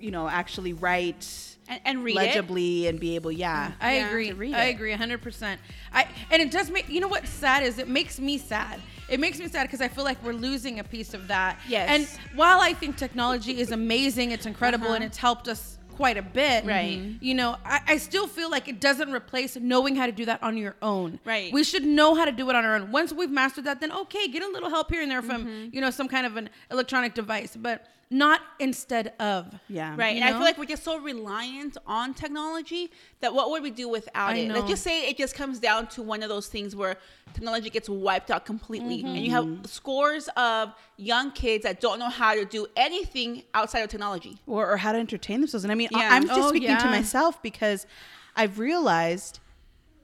you 0.00 0.10
know, 0.10 0.28
actually 0.28 0.72
write 0.72 1.26
and, 1.68 1.80
and 1.84 2.04
read 2.04 2.12
it. 2.12 2.16
legibly 2.16 2.86
and 2.88 2.98
be 2.98 3.14
able, 3.14 3.30
yeah. 3.30 3.72
I 3.80 3.96
Yeah, 3.96 4.08
agree. 4.08 4.32
read 4.32 4.54
I 4.54 4.64
it. 4.66 4.74
agree 4.74 4.92
100%. 4.94 5.56
I 5.92 6.08
and 6.30 6.42
it 6.42 6.50
does 6.50 6.70
make 6.70 6.88
you 6.88 7.00
know 7.00 7.08
what's 7.08 7.30
sad 7.30 7.62
is 7.62 7.78
it 7.78 7.88
makes 7.88 8.18
me 8.18 8.38
sad. 8.38 8.80
It 9.08 9.18
makes 9.20 9.38
me 9.40 9.48
sad 9.48 9.64
because 9.64 9.80
I 9.80 9.88
feel 9.88 10.04
like 10.04 10.22
we're 10.24 10.32
losing 10.32 10.78
a 10.78 10.84
piece 10.84 11.14
of 11.14 11.28
that. 11.28 11.58
Yes. 11.68 11.88
And 11.90 12.36
while 12.38 12.60
I 12.60 12.72
think 12.74 12.96
technology 12.96 13.58
is 13.60 13.72
amazing, 13.72 14.30
it's 14.30 14.46
incredible 14.46 14.88
and 14.92 14.98
Uh-huh. 15.02 15.06
it's 15.06 15.18
helped 15.18 15.48
us 15.48 15.78
quite 15.90 16.16
a 16.16 16.22
bit. 16.22 16.64
Right. 16.64 17.16
You 17.20 17.34
know, 17.34 17.56
I, 17.64 17.80
I 17.86 17.96
still 17.98 18.26
feel 18.26 18.50
like 18.50 18.68
it 18.68 18.80
doesn't 18.80 19.12
replace 19.12 19.56
knowing 19.56 19.96
how 19.96 20.06
to 20.06 20.12
do 20.12 20.24
that 20.26 20.42
on 20.42 20.56
your 20.56 20.76
own. 20.82 21.18
Right. 21.24 21.52
We 21.52 21.64
should 21.64 21.84
know 21.84 22.14
how 22.14 22.24
to 22.24 22.32
do 22.32 22.48
it 22.50 22.56
on 22.56 22.64
our 22.64 22.76
own. 22.76 22.90
Once 22.92 23.12
we've 23.12 23.30
mastered 23.30 23.64
that, 23.64 23.80
then 23.80 23.92
okay, 23.92 24.28
get 24.28 24.42
a 24.42 24.48
little 24.48 24.70
help 24.70 24.90
here 24.90 25.02
and 25.02 25.10
there 25.10 25.22
from, 25.22 25.44
Mm-hmm. 25.46 25.74
you 25.74 25.80
know, 25.80 25.90
some 25.90 26.08
kind 26.08 26.26
of 26.26 26.36
an 26.36 26.48
electronic 26.70 27.14
device, 27.14 27.56
but 27.56 27.86
not 28.12 28.40
instead 28.58 29.14
of. 29.20 29.54
Yeah. 29.68 29.94
Right. 29.96 30.16
You 30.16 30.22
and 30.22 30.28
I 30.28 30.32
feel 30.32 30.40
like 30.40 30.58
we're 30.58 30.64
just 30.64 30.82
so 30.82 30.98
reliant 30.98 31.76
on 31.86 32.12
technology 32.12 32.90
that 33.20 33.32
what 33.32 33.50
would 33.50 33.62
we 33.62 33.70
do 33.70 33.88
without 33.88 34.32
I 34.32 34.38
it? 34.38 34.48
know. 34.48 34.54
Let's 34.54 34.68
just 34.68 34.82
say 34.82 35.08
it 35.08 35.16
just 35.16 35.36
comes 35.36 35.60
down 35.60 35.86
to 35.88 36.02
one 36.02 36.24
of 36.24 36.28
those 36.28 36.48
things 36.48 36.74
where 36.74 36.96
technology 37.34 37.70
gets 37.70 37.88
wiped 37.88 38.32
out 38.32 38.44
completely. 38.44 39.02
And 39.04 39.18
you 39.18 39.30
have 39.30 39.44
mm-hmm. 39.44 39.64
scores 39.64 40.28
of 40.36 40.74
young 40.96 41.30
kids 41.30 41.62
that 41.62 41.80
don't 41.80 42.00
know 42.00 42.08
how 42.08 42.34
to 42.34 42.44
do 42.44 42.66
anything 42.76 43.44
outside 43.54 43.80
of 43.80 43.90
technology. 43.90 44.38
or, 44.46 44.68
or 44.72 44.76
how 44.76 44.90
to 44.90 44.98
entertain 44.98 45.40
themselves. 45.40 45.64
And 45.64 45.70
I 45.70 45.76
mean, 45.76 45.88
I- 45.94 46.00
Yeah. 46.00 46.08
I'm 46.14 46.26
just 46.26 46.40
Oh, 46.40 46.48
speaking 46.48 46.76
to 46.76 46.86
myself 46.86 47.40
because 47.42 47.86
I've 48.34 48.58
realized 48.58 49.38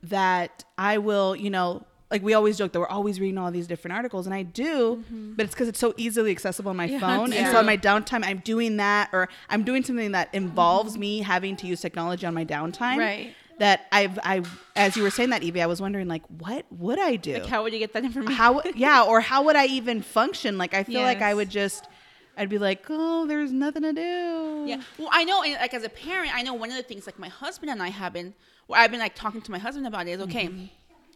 that 0.04 0.64
I 0.78 0.98
will, 0.98 1.34
you 1.34 1.50
know, 1.50 1.84
like 2.10 2.22
we 2.22 2.34
always 2.34 2.56
joke 2.56 2.72
that 2.72 2.80
we're 2.80 2.86
always 2.86 3.18
reading 3.18 3.38
all 3.38 3.50
these 3.50 3.66
different 3.66 3.96
articles, 3.96 4.26
and 4.26 4.34
I 4.34 4.42
do, 4.42 4.96
mm-hmm. 4.96 5.34
but 5.34 5.44
it's 5.44 5.54
because 5.54 5.68
it's 5.68 5.80
so 5.80 5.92
easily 5.96 6.30
accessible 6.30 6.70
on 6.70 6.76
my 6.76 6.84
Yeah, 6.84 7.00
phone. 7.00 7.32
And 7.32 7.50
so 7.50 7.58
on 7.58 7.66
my 7.66 7.76
downtime, 7.76 8.24
I'm 8.24 8.38
doing 8.38 8.76
that, 8.76 9.10
or 9.12 9.28
I'm 9.50 9.64
doing 9.64 9.82
something 9.82 10.12
that 10.12 10.28
involves 10.32 10.92
mm-hmm. 10.92 11.00
me 11.00 11.18
having 11.20 11.56
to 11.56 11.66
use 11.66 11.80
technology 11.80 12.24
on 12.26 12.34
my 12.34 12.44
downtime. 12.44 12.98
Right. 12.98 13.34
That 13.58 13.86
I've, 13.90 14.18
I, 14.22 14.42
as 14.76 14.96
you 14.96 15.02
were 15.02 15.10
saying 15.10 15.30
that, 15.30 15.42
Evie, 15.42 15.62
I 15.62 15.66
was 15.66 15.80
wondering, 15.80 16.08
like, 16.08 16.22
what 16.26 16.66
would 16.70 16.98
I 16.98 17.16
do? 17.16 17.34
Like, 17.34 17.46
how 17.46 17.62
would 17.62 17.72
you 17.72 17.78
get 17.78 17.94
that 17.94 18.04
information? 18.04 18.34
how 18.34 18.62
yeah 18.74 19.02
or 19.08 19.20
how 19.20 19.42
would 19.44 19.56
i 19.56 19.64
even 19.64 20.02
function 20.02 20.58
like 20.58 20.74
i 20.74 20.84
feel 20.84 21.00
like 21.00 21.22
i 21.22 21.32
would 21.32 21.48
just 21.48 21.88
i'd 22.36 22.50
be 22.50 22.58
like 22.58 22.84
oh 22.90 23.26
there's 23.26 23.52
nothing 23.52 23.82
to 23.82 23.94
do 23.94 24.64
Yeah. 24.66 24.82
Well, 24.98 25.08
I 25.10 25.24
know, 25.24 25.38
like 25.38 25.72
as 25.74 25.84
a 25.84 25.88
parent, 25.88 26.34
I 26.34 26.42
know 26.42 26.54
one 26.54 26.70
of 26.70 26.76
the 26.76 26.82
things 26.82 27.06
like 27.06 27.18
my 27.18 27.28
husband 27.28 27.70
and 27.70 27.82
I 27.82 27.88
have 27.88 28.12
been, 28.12 28.34
where 28.66 28.80
I've 28.80 28.90
been 28.90 29.00
like 29.00 29.14
talking 29.14 29.40
to 29.40 29.50
my 29.50 29.58
husband 29.58 29.86
about 29.86 30.06
it 30.08 30.12
is 30.12 30.20
okay. 30.22 30.48
Mm-hmm. 30.48 30.64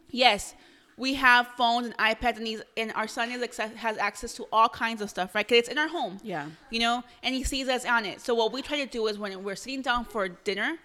Yes, 0.09 0.55
we 1.01 1.15
have 1.15 1.47
phones 1.57 1.87
and 1.87 1.97
iPads, 1.97 2.37
and 2.37 2.45
these, 2.45 2.61
and 2.77 2.93
our 2.93 3.07
son 3.07 3.31
is 3.31 3.41
access, 3.41 3.73
has 3.73 3.97
access 3.97 4.35
to 4.35 4.43
all 4.53 4.69
kinds 4.69 5.01
of 5.01 5.09
stuff, 5.09 5.33
right? 5.33 5.47
Because 5.47 5.61
it's 5.61 5.69
in 5.69 5.79
our 5.79 5.87
home. 5.87 6.19
Yeah. 6.23 6.45
You 6.69 6.79
know, 6.79 7.03
and 7.23 7.33
he 7.33 7.43
sees 7.43 7.67
us 7.67 7.85
on 7.85 8.05
it. 8.05 8.21
So 8.21 8.35
what 8.35 8.53
we 8.53 8.61
try 8.61 8.77
to 8.85 8.85
do 8.85 9.07
is 9.07 9.17
when 9.17 9.43
we're 9.43 9.55
sitting 9.55 9.81
down 9.81 10.05
for 10.05 10.29
dinner. 10.29 10.77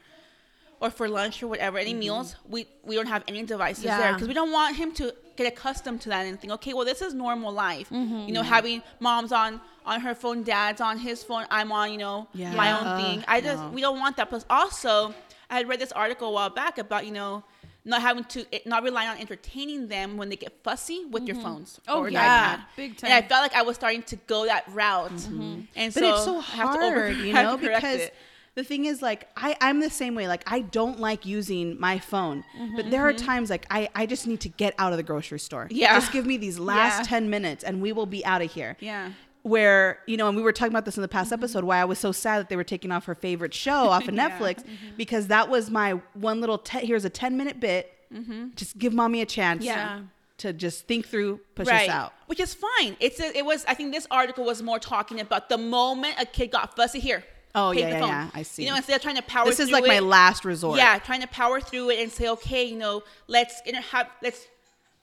Or 0.78 0.90
for 0.90 1.08
lunch 1.08 1.42
or 1.42 1.46
whatever, 1.48 1.78
any 1.78 1.92
mm-hmm. 1.92 2.00
meals, 2.00 2.36
we 2.46 2.66
we 2.84 2.94
don't 2.96 3.06
have 3.06 3.24
any 3.26 3.42
devices 3.44 3.84
there 3.84 4.12
because 4.12 4.28
we 4.28 4.34
don't 4.34 4.52
want 4.52 4.76
him 4.76 4.92
to 5.00 5.14
get 5.36 5.46
accustomed 5.46 6.02
to 6.02 6.10
that 6.10 6.26
and 6.26 6.38
think, 6.38 6.52
okay, 6.52 6.74
well, 6.74 6.84
this 6.84 7.00
is 7.00 7.14
normal 7.14 7.50
life. 7.50 7.88
Mm-hmm. 7.88 8.28
You 8.28 8.34
know, 8.34 8.42
having 8.42 8.82
mom's 9.00 9.32
on 9.32 9.58
on 9.86 10.02
her 10.02 10.14
phone, 10.14 10.42
dad's 10.42 10.82
on 10.82 10.98
his 10.98 11.24
phone, 11.24 11.46
I'm 11.50 11.72
on, 11.72 11.92
you 11.92 11.96
know, 12.04 12.28
Yeah. 12.34 12.54
my 12.54 12.66
Yeah. 12.66 12.78
own 12.78 12.86
thing. 13.02 13.24
I 13.26 13.40
just 13.40 13.62
no. 13.62 13.70
we 13.70 13.80
don't 13.80 13.98
want 13.98 14.18
that. 14.18 14.28
Plus, 14.28 14.44
also, 14.50 15.14
I 15.48 15.56
had 15.56 15.66
read 15.66 15.80
this 15.80 15.92
article 15.92 16.28
a 16.28 16.32
while 16.32 16.50
back 16.50 16.76
about 16.76 17.06
you 17.06 17.12
know 17.12 17.42
not 17.86 18.02
having 18.02 18.24
to 18.24 18.44
it, 18.54 18.66
not 18.66 18.82
relying 18.82 19.08
on 19.08 19.16
entertaining 19.18 19.88
them 19.88 20.16
when 20.18 20.28
they 20.28 20.36
get 20.36 20.52
fussy 20.64 21.04
with 21.06 21.26
your 21.26 21.36
phones 21.36 21.80
Oh, 21.88 22.00
or 22.00 22.08
yeah. 22.10 22.56
iPad. 22.56 22.60
Big 22.76 22.98
And 23.04 23.12
I 23.12 23.22
felt 23.22 23.42
like 23.42 23.54
I 23.54 23.62
was 23.62 23.76
starting 23.76 24.02
to 24.04 24.16
go 24.26 24.44
that 24.46 24.64
route, 24.68 25.12
Mm 25.12 25.66
and 25.76 25.94
but 25.94 26.00
so 26.02 26.14
it's 26.14 26.24
so 26.24 26.38
I 26.38 26.42
have 26.42 26.74
to 26.74 26.80
over- 26.86 27.04
hard 27.12 27.16
you 27.18 27.32
know 27.42 27.56
because 27.56 28.00
it. 28.00 28.14
the 28.56 28.64
thing 28.64 28.84
is 28.86 29.02
like 29.02 29.28
I, 29.36 29.54
i'm 29.60 29.80
the 29.80 29.90
same 29.90 30.14
way 30.14 30.26
like 30.28 30.42
i 30.50 30.60
don't 30.60 30.98
like 30.98 31.26
using 31.26 31.78
my 31.78 31.98
phone 31.98 32.42
Mm-hmm, 32.58 32.76
but 32.76 32.90
there 32.90 33.04
are 33.08 33.12
times 33.12 33.50
like 33.50 33.66
I, 33.70 33.88
I 33.94 34.06
just 34.06 34.26
need 34.26 34.40
to 34.40 34.48
get 34.48 34.74
out 34.78 34.92
of 34.92 34.96
the 34.96 35.02
grocery 35.02 35.38
store 35.38 35.66
Yeah. 35.70 35.94
just 35.98 36.10
give 36.12 36.24
me 36.26 36.36
these 36.38 36.58
last 36.58 36.98
Yeah. 37.00 37.18
10 37.18 37.30
minutes 37.30 37.62
and 37.64 37.82
we 37.82 37.92
will 37.92 38.06
be 38.06 38.24
out 38.24 38.40
of 38.42 38.50
here 38.52 38.76
Yeah. 38.80 39.10
Where 39.46 40.00
you 40.06 40.16
know 40.16 40.26
and 40.28 40.36
we 40.36 40.42
were 40.42 40.52
talking 40.52 40.72
about 40.72 40.84
this 40.84 40.96
in 40.96 41.02
the 41.02 41.08
Mm-hmm. 41.08 41.18
past 41.18 41.32
episode 41.32 41.62
why 41.64 41.78
i 41.80 41.84
was 41.84 41.98
so 41.98 42.10
sad 42.10 42.38
that 42.40 42.48
they 42.48 42.56
were 42.56 42.64
taking 42.64 42.90
off 42.90 43.04
her 43.06 43.14
favorite 43.14 43.54
show 43.54 43.88
off 43.94 44.08
of 44.08 44.14
netflix 44.14 44.56
Mm-hmm. 44.64 44.96
because 44.96 45.28
that 45.28 45.48
was 45.48 45.70
my 45.70 45.92
one 46.14 46.40
little 46.40 46.58
te- 46.58 46.84
here's 46.86 47.04
a 47.04 47.10
10 47.10 47.36
minute 47.36 47.60
bit 47.60 47.92
Mm-hmm. 48.12 48.48
just 48.54 48.78
give 48.78 48.92
mommy 48.92 49.20
a 49.20 49.26
chance 49.26 49.64
Yeah. 49.64 50.00
to 50.38 50.52
just 50.52 50.86
think 50.86 51.06
through 51.08 51.40
push 51.56 51.66
right. 51.66 51.88
us 51.88 51.94
out 51.94 52.12
Which 52.26 52.38
is 52.40 52.54
fine. 52.54 52.96
It's 53.00 53.18
a, 53.20 53.36
it 53.36 53.44
was 53.44 53.64
I 53.66 53.74
think 53.74 53.92
this 53.92 54.06
article 54.12 54.44
was 54.44 54.62
more 54.62 54.78
talking 54.78 55.18
about 55.20 55.48
the 55.48 55.58
moment 55.58 56.14
a 56.20 56.24
kid 56.26 56.52
got 56.52 56.76
fussy 56.76 57.00
here. 57.00 57.24
Oh, 57.54 57.70
yeah, 57.72 57.88
yeah, 57.88 58.06
yeah. 58.06 58.30
I 58.34 58.42
see. 58.42 58.62
You 58.64 58.70
know, 58.70 58.76
instead 58.76 58.94
of 58.96 59.02
trying 59.02 59.16
to 59.16 59.22
power 59.22 59.46
this 59.46 59.58
is 59.60 59.70
like 59.70 59.86
my 59.86 59.94
it- 59.96 60.02
last 60.18 60.44
resort 60.44 60.76
Yeah, 60.78 60.98
trying 60.98 61.22
to 61.22 61.26
power 61.28 61.58
through 61.60 61.90
it 61.90 61.98
and 62.02 62.12
say, 62.12 62.28
okay, 62.28 62.64
you 62.64 62.76
know, 62.76 63.02
let's 63.28 63.60
inter- 63.66 63.80
have 63.92 64.08
let's 64.22 64.46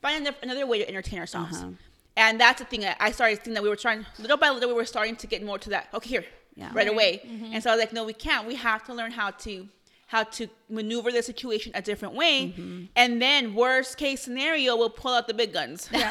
find 0.02 0.22
another, 0.22 0.38
another 0.44 0.66
way 0.68 0.78
to 0.80 0.88
entertain 0.88 1.18
ourselves. 1.20 1.58
Uh-huh. 1.58 1.72
And 2.16 2.40
that's 2.40 2.60
the 2.60 2.66
thing 2.66 2.82
that 2.82 2.98
I 3.00 3.12
started 3.12 3.38
thinking 3.38 3.54
that 3.56 3.64
we 3.64 3.70
were 3.70 3.76
trying 3.76 4.06
little 4.20 4.38
by 4.38 4.50
little 4.50 4.70
we 4.70 4.76
were 4.76 4.86
starting 4.86 5.16
to 5.18 5.28
get 5.28 5.44
more 5.44 5.58
to 5.60 5.70
that. 5.72 5.88
Okay, 5.94 6.10
here, 6.10 6.26
Yeah. 6.56 6.68
right 6.68 6.76
Right. 6.76 6.88
away. 6.90 7.22
And 7.52 7.62
so 7.64 7.72
I 7.72 7.76
was 7.76 7.80
like, 7.82 7.94
no, 7.94 8.04
we 8.04 8.14
can't. 8.14 8.48
We 8.48 8.56
have 8.56 8.84
to 8.86 8.94
learn 8.94 9.12
how 9.12 9.32
to 9.32 9.68
how 10.08 10.22
to 10.24 10.48
maneuver 10.70 11.12
the 11.12 11.24
situation 11.24 11.72
a 11.74 11.82
different 11.82 12.14
way. 12.14 12.54
Mm-hmm. 12.56 12.84
And 12.96 13.20
then 13.20 13.56
worst 13.56 13.98
case 13.98 14.22
scenario, 14.22 14.76
we'll 14.76 14.92
pull 14.92 15.12
out 15.12 15.28
the 15.28 15.34
big 15.34 15.52
guns. 15.54 15.90
we'll 15.92 16.02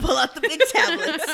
pull 0.00 0.16
out 0.16 0.32
the 0.36 0.40
big 0.40 0.60
tablets 0.68 1.26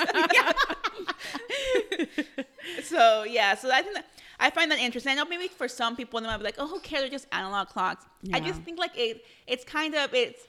so 2.85 3.25
yeah, 3.25 3.55
so 3.55 3.71
I 3.71 3.83
think 3.83 3.95
that 3.95 4.07
I 4.39 4.51
find 4.51 4.71
that 4.71 4.79
interesting. 4.79 5.13
I 5.13 5.17
know 5.17 5.27
maybe 5.27 5.49
for 5.49 5.69
some 5.69 5.97
people 5.97 6.19
they 6.21 6.27
might 6.27 6.39
be 6.39 6.45
like, 6.45 6.55
oh, 6.59 6.67
who 6.67 6.81
cares? 6.81 7.03
They're 7.03 7.11
just 7.11 7.27
analog 7.33 7.69
clocks. 7.69 8.07
I 8.33 8.41
just 8.41 8.63
think 8.63 8.79
like 8.79 8.93
it, 8.97 9.25
it's 9.47 9.65
kind 9.65 9.95
of 9.95 10.15
it's 10.15 10.47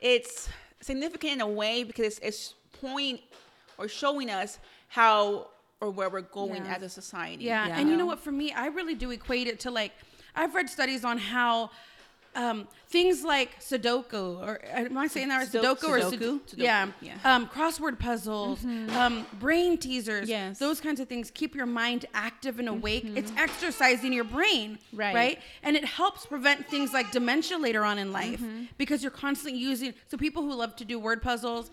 it's 0.00 0.48
significant 0.80 1.34
in 1.34 1.40
a 1.40 1.46
way 1.48 1.84
because 1.84 2.06
it's, 2.06 2.18
it's 2.20 2.54
pointing 2.80 3.22
or 3.78 3.88
showing 3.88 4.30
us 4.30 4.58
how 4.88 5.48
or 5.80 5.90
where 5.90 6.08
we're 6.08 6.20
going 6.22 6.64
Yeah. 6.64 6.74
as 6.74 6.82
a 6.82 6.88
society. 6.88 7.44
Yeah. 7.44 7.68
Yeah. 7.68 7.78
And 7.78 7.88
you 7.88 7.96
know 7.96 8.06
what? 8.06 8.18
For 8.18 8.32
me, 8.32 8.52
I 8.52 8.66
really 8.66 8.94
do 8.94 9.10
equate 9.10 9.46
it 9.46 9.60
to 9.60 9.70
like, 9.70 9.92
I've 10.34 10.54
read 10.54 10.68
studies 10.68 11.04
on 11.04 11.18
how 11.18 11.70
um, 12.38 12.68
things 12.88 13.24
like 13.24 13.60
Sudoku, 13.60 14.40
or 14.40 14.60
am 14.64 14.96
I 14.96 15.08
saying 15.08 15.28
that 15.28 15.38
right? 15.38 15.48
Sudo- 15.48 15.76
Sudoku 15.76 15.88
or 15.88 15.98
Sudoku? 15.98 16.12
Sudoku? 16.18 16.40
Sudoku, 16.40 16.54
Yeah. 16.56 16.88
yeah. 17.02 17.14
Um, 17.24 17.48
crossword 17.48 17.98
puzzles, 17.98 18.64
um, 18.64 19.26
brain 19.40 19.76
teasers, 19.76 20.28
Yes. 20.28 20.58
those 20.58 20.80
kinds 20.80 21.00
of 21.00 21.08
things 21.08 21.30
keep 21.30 21.54
your 21.54 21.66
mind 21.66 22.06
active 22.14 22.58
and 22.60 22.68
awake. 22.68 23.04
It's 23.16 23.32
exercising 23.36 24.12
your 24.12 24.24
brain, 24.24 24.78
Right. 24.92 25.14
Right, 25.14 25.38
and 25.64 25.76
it 25.76 25.84
helps 25.84 26.26
prevent 26.26 26.66
things 26.68 26.92
like 26.92 27.10
dementia 27.10 27.58
later 27.58 27.84
on 27.84 27.98
in 27.98 28.12
life 28.12 28.40
because 28.78 29.02
you're 29.02 29.10
constantly 29.10 29.60
using. 29.60 29.92
So 30.06 30.16
people 30.16 30.42
who 30.44 30.54
love 30.54 30.76
to 30.76 30.84
do 30.84 30.98
word 30.98 31.20
puzzles. 31.22 31.70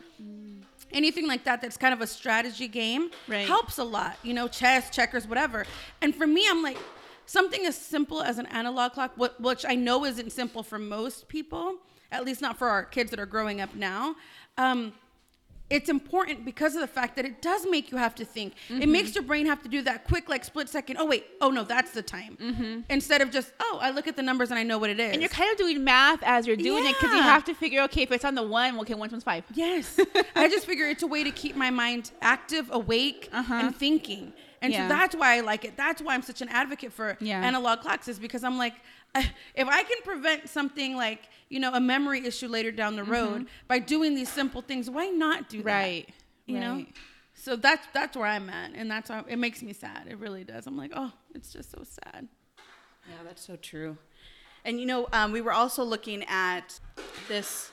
Anything 0.91 1.27
like 1.27 1.43
that 1.45 1.61
that's 1.61 1.77
kind 1.77 1.93
of 1.93 2.01
a 2.01 2.07
strategy 2.07 2.67
game 2.67 3.09
Right. 3.27 3.47
helps 3.47 3.77
a 3.79 3.83
lot, 3.83 4.17
you 4.23 4.33
know, 4.33 4.47
chess, 4.47 4.89
checkers, 4.89 5.27
whatever. 5.27 5.65
And 6.01 6.15
for 6.15 6.25
me, 6.27 6.45
I'm 6.49 6.61
like, 6.63 6.77
something 7.25 7.65
as 7.65 7.77
simple 7.77 8.21
as 8.21 8.37
an 8.37 8.45
analog 8.47 8.93
clock, 8.93 9.13
which 9.39 9.65
I 9.67 9.75
know 9.75 10.05
isn't 10.05 10.31
simple 10.31 10.63
for 10.63 10.79
most 10.79 11.27
people, 11.27 11.77
at 12.11 12.25
least 12.25 12.41
not 12.41 12.57
for 12.57 12.67
our 12.67 12.83
kids 12.83 13.11
that 13.11 13.19
are 13.19 13.25
growing 13.25 13.61
up 13.61 13.75
now. 13.75 14.15
Um, 14.57 14.93
it's 15.69 15.89
important 15.89 16.45
because 16.45 16.75
of 16.75 16.81
the 16.81 16.87
fact 16.87 17.15
that 17.15 17.25
it 17.25 17.41
does 17.41 17.65
make 17.67 17.91
you 17.91 17.97
have 17.97 18.13
to 18.15 18.25
think. 18.25 18.53
It 18.69 18.87
makes 18.87 19.09
mm-hmm. 19.09 19.15
your 19.15 19.23
brain 19.23 19.45
have 19.47 19.63
to 19.63 19.69
do 19.69 19.81
that 19.81 20.03
quick, 20.03 20.29
like 20.29 20.43
split 20.45 20.69
second. 20.69 20.97
Oh 20.99 21.05
wait, 21.05 21.25
oh 21.41 21.49
no, 21.49 21.63
that's 21.63 21.91
the 21.91 22.03
time. 22.03 22.37
Mm-hmm. 22.39 22.81
Instead 22.89 23.21
of 23.21 23.31
just 23.31 23.51
oh, 23.59 23.79
I 23.81 23.89
look 23.89 24.07
at 24.07 24.15
the 24.15 24.21
numbers 24.21 24.51
and 24.51 24.59
I 24.59 24.63
know 24.63 24.77
what 24.77 24.91
it 24.91 24.99
is. 24.99 25.13
And 25.13 25.21
you're 25.21 25.29
kind 25.29 25.51
of 25.51 25.57
doing 25.57 25.83
math 25.83 26.21
as 26.21 26.45
you're 26.45 26.55
doing 26.55 26.85
it 26.85 26.93
because 26.99 27.15
you 27.15 27.21
have 27.21 27.43
to 27.45 27.55
figure, 27.55 27.81
okay, 27.83 28.03
if 28.03 28.11
it's 28.11 28.25
on 28.25 28.35
the 28.35 28.43
one, 28.43 28.79
okay, 28.81 28.93
one 28.93 29.09
times 29.09 29.23
five. 29.23 29.43
Yes. 29.55 29.99
I 30.35 30.47
just 30.49 30.67
figure 30.67 30.87
it's 30.87 31.03
a 31.03 31.07
way 31.07 31.23
to 31.23 31.31
keep 31.31 31.55
my 31.55 31.71
mind 31.71 32.11
active, 32.21 32.69
awake, 32.71 33.29
and 33.33 33.45
uh-huh. 33.45 33.71
thinking. 33.71 34.33
And 34.65 34.73
Yeah. 34.73 34.87
so 34.89 34.95
that's 34.95 35.15
why 35.15 35.37
I 35.37 35.41
like 35.41 35.63
it. 35.63 35.77
That's 35.77 36.01
why 36.01 36.15
I'm 36.15 36.23
such 36.23 36.41
an 36.41 36.49
advocate 36.49 36.91
for 36.91 37.17
Yeah. 37.21 37.39
analog 37.45 37.81
clocks 37.81 38.07
is 38.07 38.17
because 38.17 38.43
I'm 38.43 38.57
like, 38.57 38.73
if 39.13 39.67
I 39.67 39.83
can 39.83 39.97
prevent 40.03 40.49
something 40.49 40.95
like, 40.95 41.29
you 41.49 41.59
know, 41.59 41.71
a 41.73 41.79
memory 41.79 42.25
issue 42.25 42.47
later 42.47 42.71
down 42.71 42.95
the 42.95 43.03
road 43.03 43.45
by 43.67 43.77
doing 43.77 44.15
these 44.15 44.29
simple 44.29 44.63
things, 44.63 44.89
why 44.89 45.05
not 45.07 45.49
do 45.49 45.61
that? 45.61 45.71
Right. 45.71 46.09
You 46.47 46.59
know? 46.59 46.85
So 47.35 47.55
that's 47.55 47.85
that's 47.93 48.17
where 48.17 48.25
I'm 48.25 48.49
at. 48.49 48.71
And 48.73 48.89
that's 48.89 49.09
how 49.09 49.23
it 49.27 49.37
makes 49.37 49.61
me 49.61 49.73
sad. 49.73 50.07
It 50.09 50.17
really 50.17 50.43
does. 50.43 50.65
I'm 50.65 50.77
like, 50.77 50.91
oh, 50.95 51.11
it's 51.35 51.53
just 51.53 51.69
so 51.69 51.83
sad. 51.83 52.27
Yeah, 53.07 53.17
that's 53.23 53.45
so 53.45 53.55
true. 53.55 53.97
And 54.63 54.79
you 54.79 54.87
know, 54.87 55.07
um, 55.13 55.31
we 55.31 55.41
were 55.41 55.53
also 55.53 55.83
looking 55.83 56.23
at 56.27 56.79
this 57.27 57.69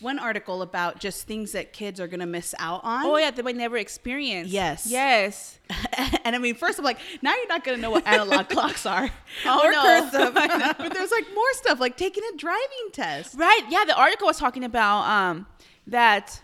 one 0.00 0.18
article 0.18 0.62
about 0.62 0.98
just 0.98 1.26
things 1.26 1.52
that 1.52 1.72
kids 1.72 2.00
are 2.00 2.06
gonna 2.06 2.26
miss 2.26 2.54
out 2.58 2.82
on. 2.84 3.06
Oh 3.06 3.16
yeah, 3.16 3.30
that 3.30 3.44
we 3.44 3.52
never 3.52 3.76
experience. 3.76 4.48
Yes. 4.48 4.86
Yes. 4.86 5.58
and 6.24 6.36
I 6.36 6.38
mean, 6.38 6.54
first 6.54 6.78
I'm 6.78 6.84
like, 6.84 6.98
now 7.22 7.34
you're 7.34 7.48
not 7.48 7.64
gonna 7.64 7.78
know 7.78 7.90
what 7.90 8.06
analog 8.06 8.48
clocks 8.50 8.86
are. 8.86 9.08
Oh, 9.44 9.66
or 9.66 9.72
no. 9.72 9.82
cursive. 9.82 10.34
but 10.78 10.92
there's 10.92 11.10
like 11.10 11.26
more 11.34 11.52
stuff, 11.52 11.80
like 11.80 11.96
taking 11.96 12.22
a 12.32 12.36
driving 12.36 12.88
test. 12.92 13.34
Right. 13.36 13.62
Yeah. 13.70 13.84
The 13.84 13.96
article 13.96 14.26
was 14.26 14.38
talking 14.38 14.64
about 14.64 15.02
um 15.08 15.46
that 15.86 16.42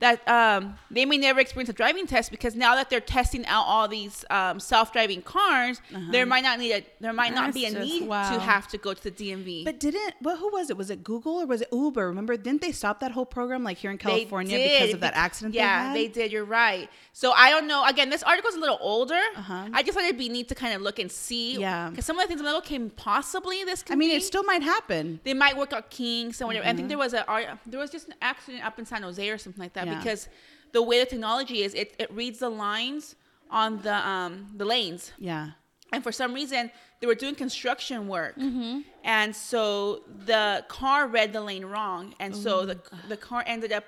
that 0.00 0.26
um 0.28 0.76
they 0.90 1.04
may 1.04 1.16
never 1.18 1.40
experience 1.40 1.68
a 1.68 1.72
driving 1.72 2.06
test 2.06 2.30
because 2.30 2.54
now 2.54 2.74
that 2.76 2.88
they're 2.90 3.00
testing 3.00 3.44
out 3.46 3.64
all 3.66 3.88
these 3.88 4.24
um, 4.30 4.60
self-driving 4.60 5.22
cars, 5.22 5.80
there 6.12 6.24
might 6.26 6.42
not 6.44 6.58
need 6.58 6.72
a 6.72 6.84
there 7.00 7.12
might 7.12 7.34
not 7.34 7.52
be 7.52 7.64
a 7.66 7.72
just- 7.72 7.84
need 7.84 8.00
to 8.08 8.38
have 8.40 8.68
to 8.68 8.78
go 8.78 8.94
to 8.94 9.02
the 9.02 9.10
DMV. 9.10 9.64
But 9.64 9.80
didn't 9.80 10.14
what? 10.20 10.38
Who 10.38 10.50
was 10.52 10.70
it? 10.70 10.76
Was 10.76 10.90
it 10.90 11.02
Google 11.02 11.40
or 11.40 11.46
was 11.46 11.62
it 11.62 11.68
Uber? 11.72 12.06
Remember? 12.08 12.36
Didn't 12.36 12.60
they 12.62 12.72
stop 12.72 13.00
that 13.00 13.10
whole 13.12 13.26
program 13.26 13.64
like 13.64 13.78
here 13.78 13.90
in 13.90 13.98
California 13.98 14.56
because 14.56 14.94
of 14.94 15.00
that 15.00 15.14
accident? 15.14 15.54
Yeah, 15.54 15.92
they, 15.92 16.06
they, 16.06 16.12
did. 16.12 16.32
You're 16.32 16.44
right. 16.44 16.88
So 17.12 17.32
I 17.32 17.50
don't 17.50 17.66
know. 17.66 17.84
Again, 17.84 18.08
this 18.10 18.22
article's 18.22 18.54
a 18.54 18.60
little 18.60 18.78
older. 18.80 19.20
Uh-huh. 19.36 19.68
I 19.72 19.82
just 19.82 19.94
thought 19.96 20.04
it'd 20.04 20.16
be 20.18 20.28
neat 20.28 20.48
to 20.48 20.54
kind 20.54 20.74
of 20.74 20.82
look 20.82 20.98
and 21.00 21.10
see. 21.10 21.58
Yeah. 21.58 21.90
Because 21.90 22.04
some 22.04 22.16
of 22.18 22.22
the 22.24 22.28
things 22.28 22.40
I'm 22.40 22.46
like, 22.46 22.56
okay, 22.64 22.78
possibly 22.90 23.64
this. 23.64 23.82
Could 23.82 23.94
I 23.94 23.96
mean, 23.96 24.10
be. 24.10 24.14
it 24.16 24.22
still 24.22 24.44
might 24.44 24.62
happen. 24.62 25.18
they 25.24 25.34
might 25.34 25.56
work 25.56 25.72
out 25.72 25.90
kinks 25.90 26.40
and 26.40 26.46
whatever. 26.46 26.64
I 26.64 26.68
Mm-hmm. 26.68 26.76
think 26.76 26.88
there 26.90 26.98
was 26.98 27.14
a 27.14 27.58
there 27.66 27.80
was 27.80 27.90
just 27.90 28.06
an 28.08 28.14
accident 28.22 28.64
up 28.64 28.78
in 28.78 28.84
San 28.86 29.02
Jose 29.02 29.28
or 29.28 29.38
something 29.38 29.60
like 29.62 29.72
that 29.72 29.87
Yeah. 29.88 29.98
because 29.98 30.28
the 30.72 30.82
way 30.82 30.96
the 31.00 31.06
technology 31.06 31.58
is, 31.66 31.74
it, 31.74 31.88
it 31.98 32.10
reads 32.20 32.38
the 32.46 32.50
lines 32.50 33.14
on 33.50 33.80
the 33.86 33.96
um 34.12 34.32
the 34.60 34.64
lanes, 34.64 35.12
Yeah. 35.18 35.44
and 35.92 36.02
for 36.06 36.12
some 36.12 36.30
reason 36.34 36.70
they 37.00 37.06
were 37.06 37.14
doing 37.24 37.34
construction 37.34 37.98
work, 38.08 38.34
Mm-hmm. 38.36 38.80
and 39.04 39.30
so 39.34 40.02
the 40.26 40.44
car 40.68 41.00
read 41.16 41.32
the 41.32 41.40
lane 41.50 41.64
wrong, 41.72 42.02
and 42.22 42.30
so 42.44 42.50
the 42.70 42.78
the 43.08 43.16
car 43.28 43.42
ended 43.46 43.72
up 43.78 43.84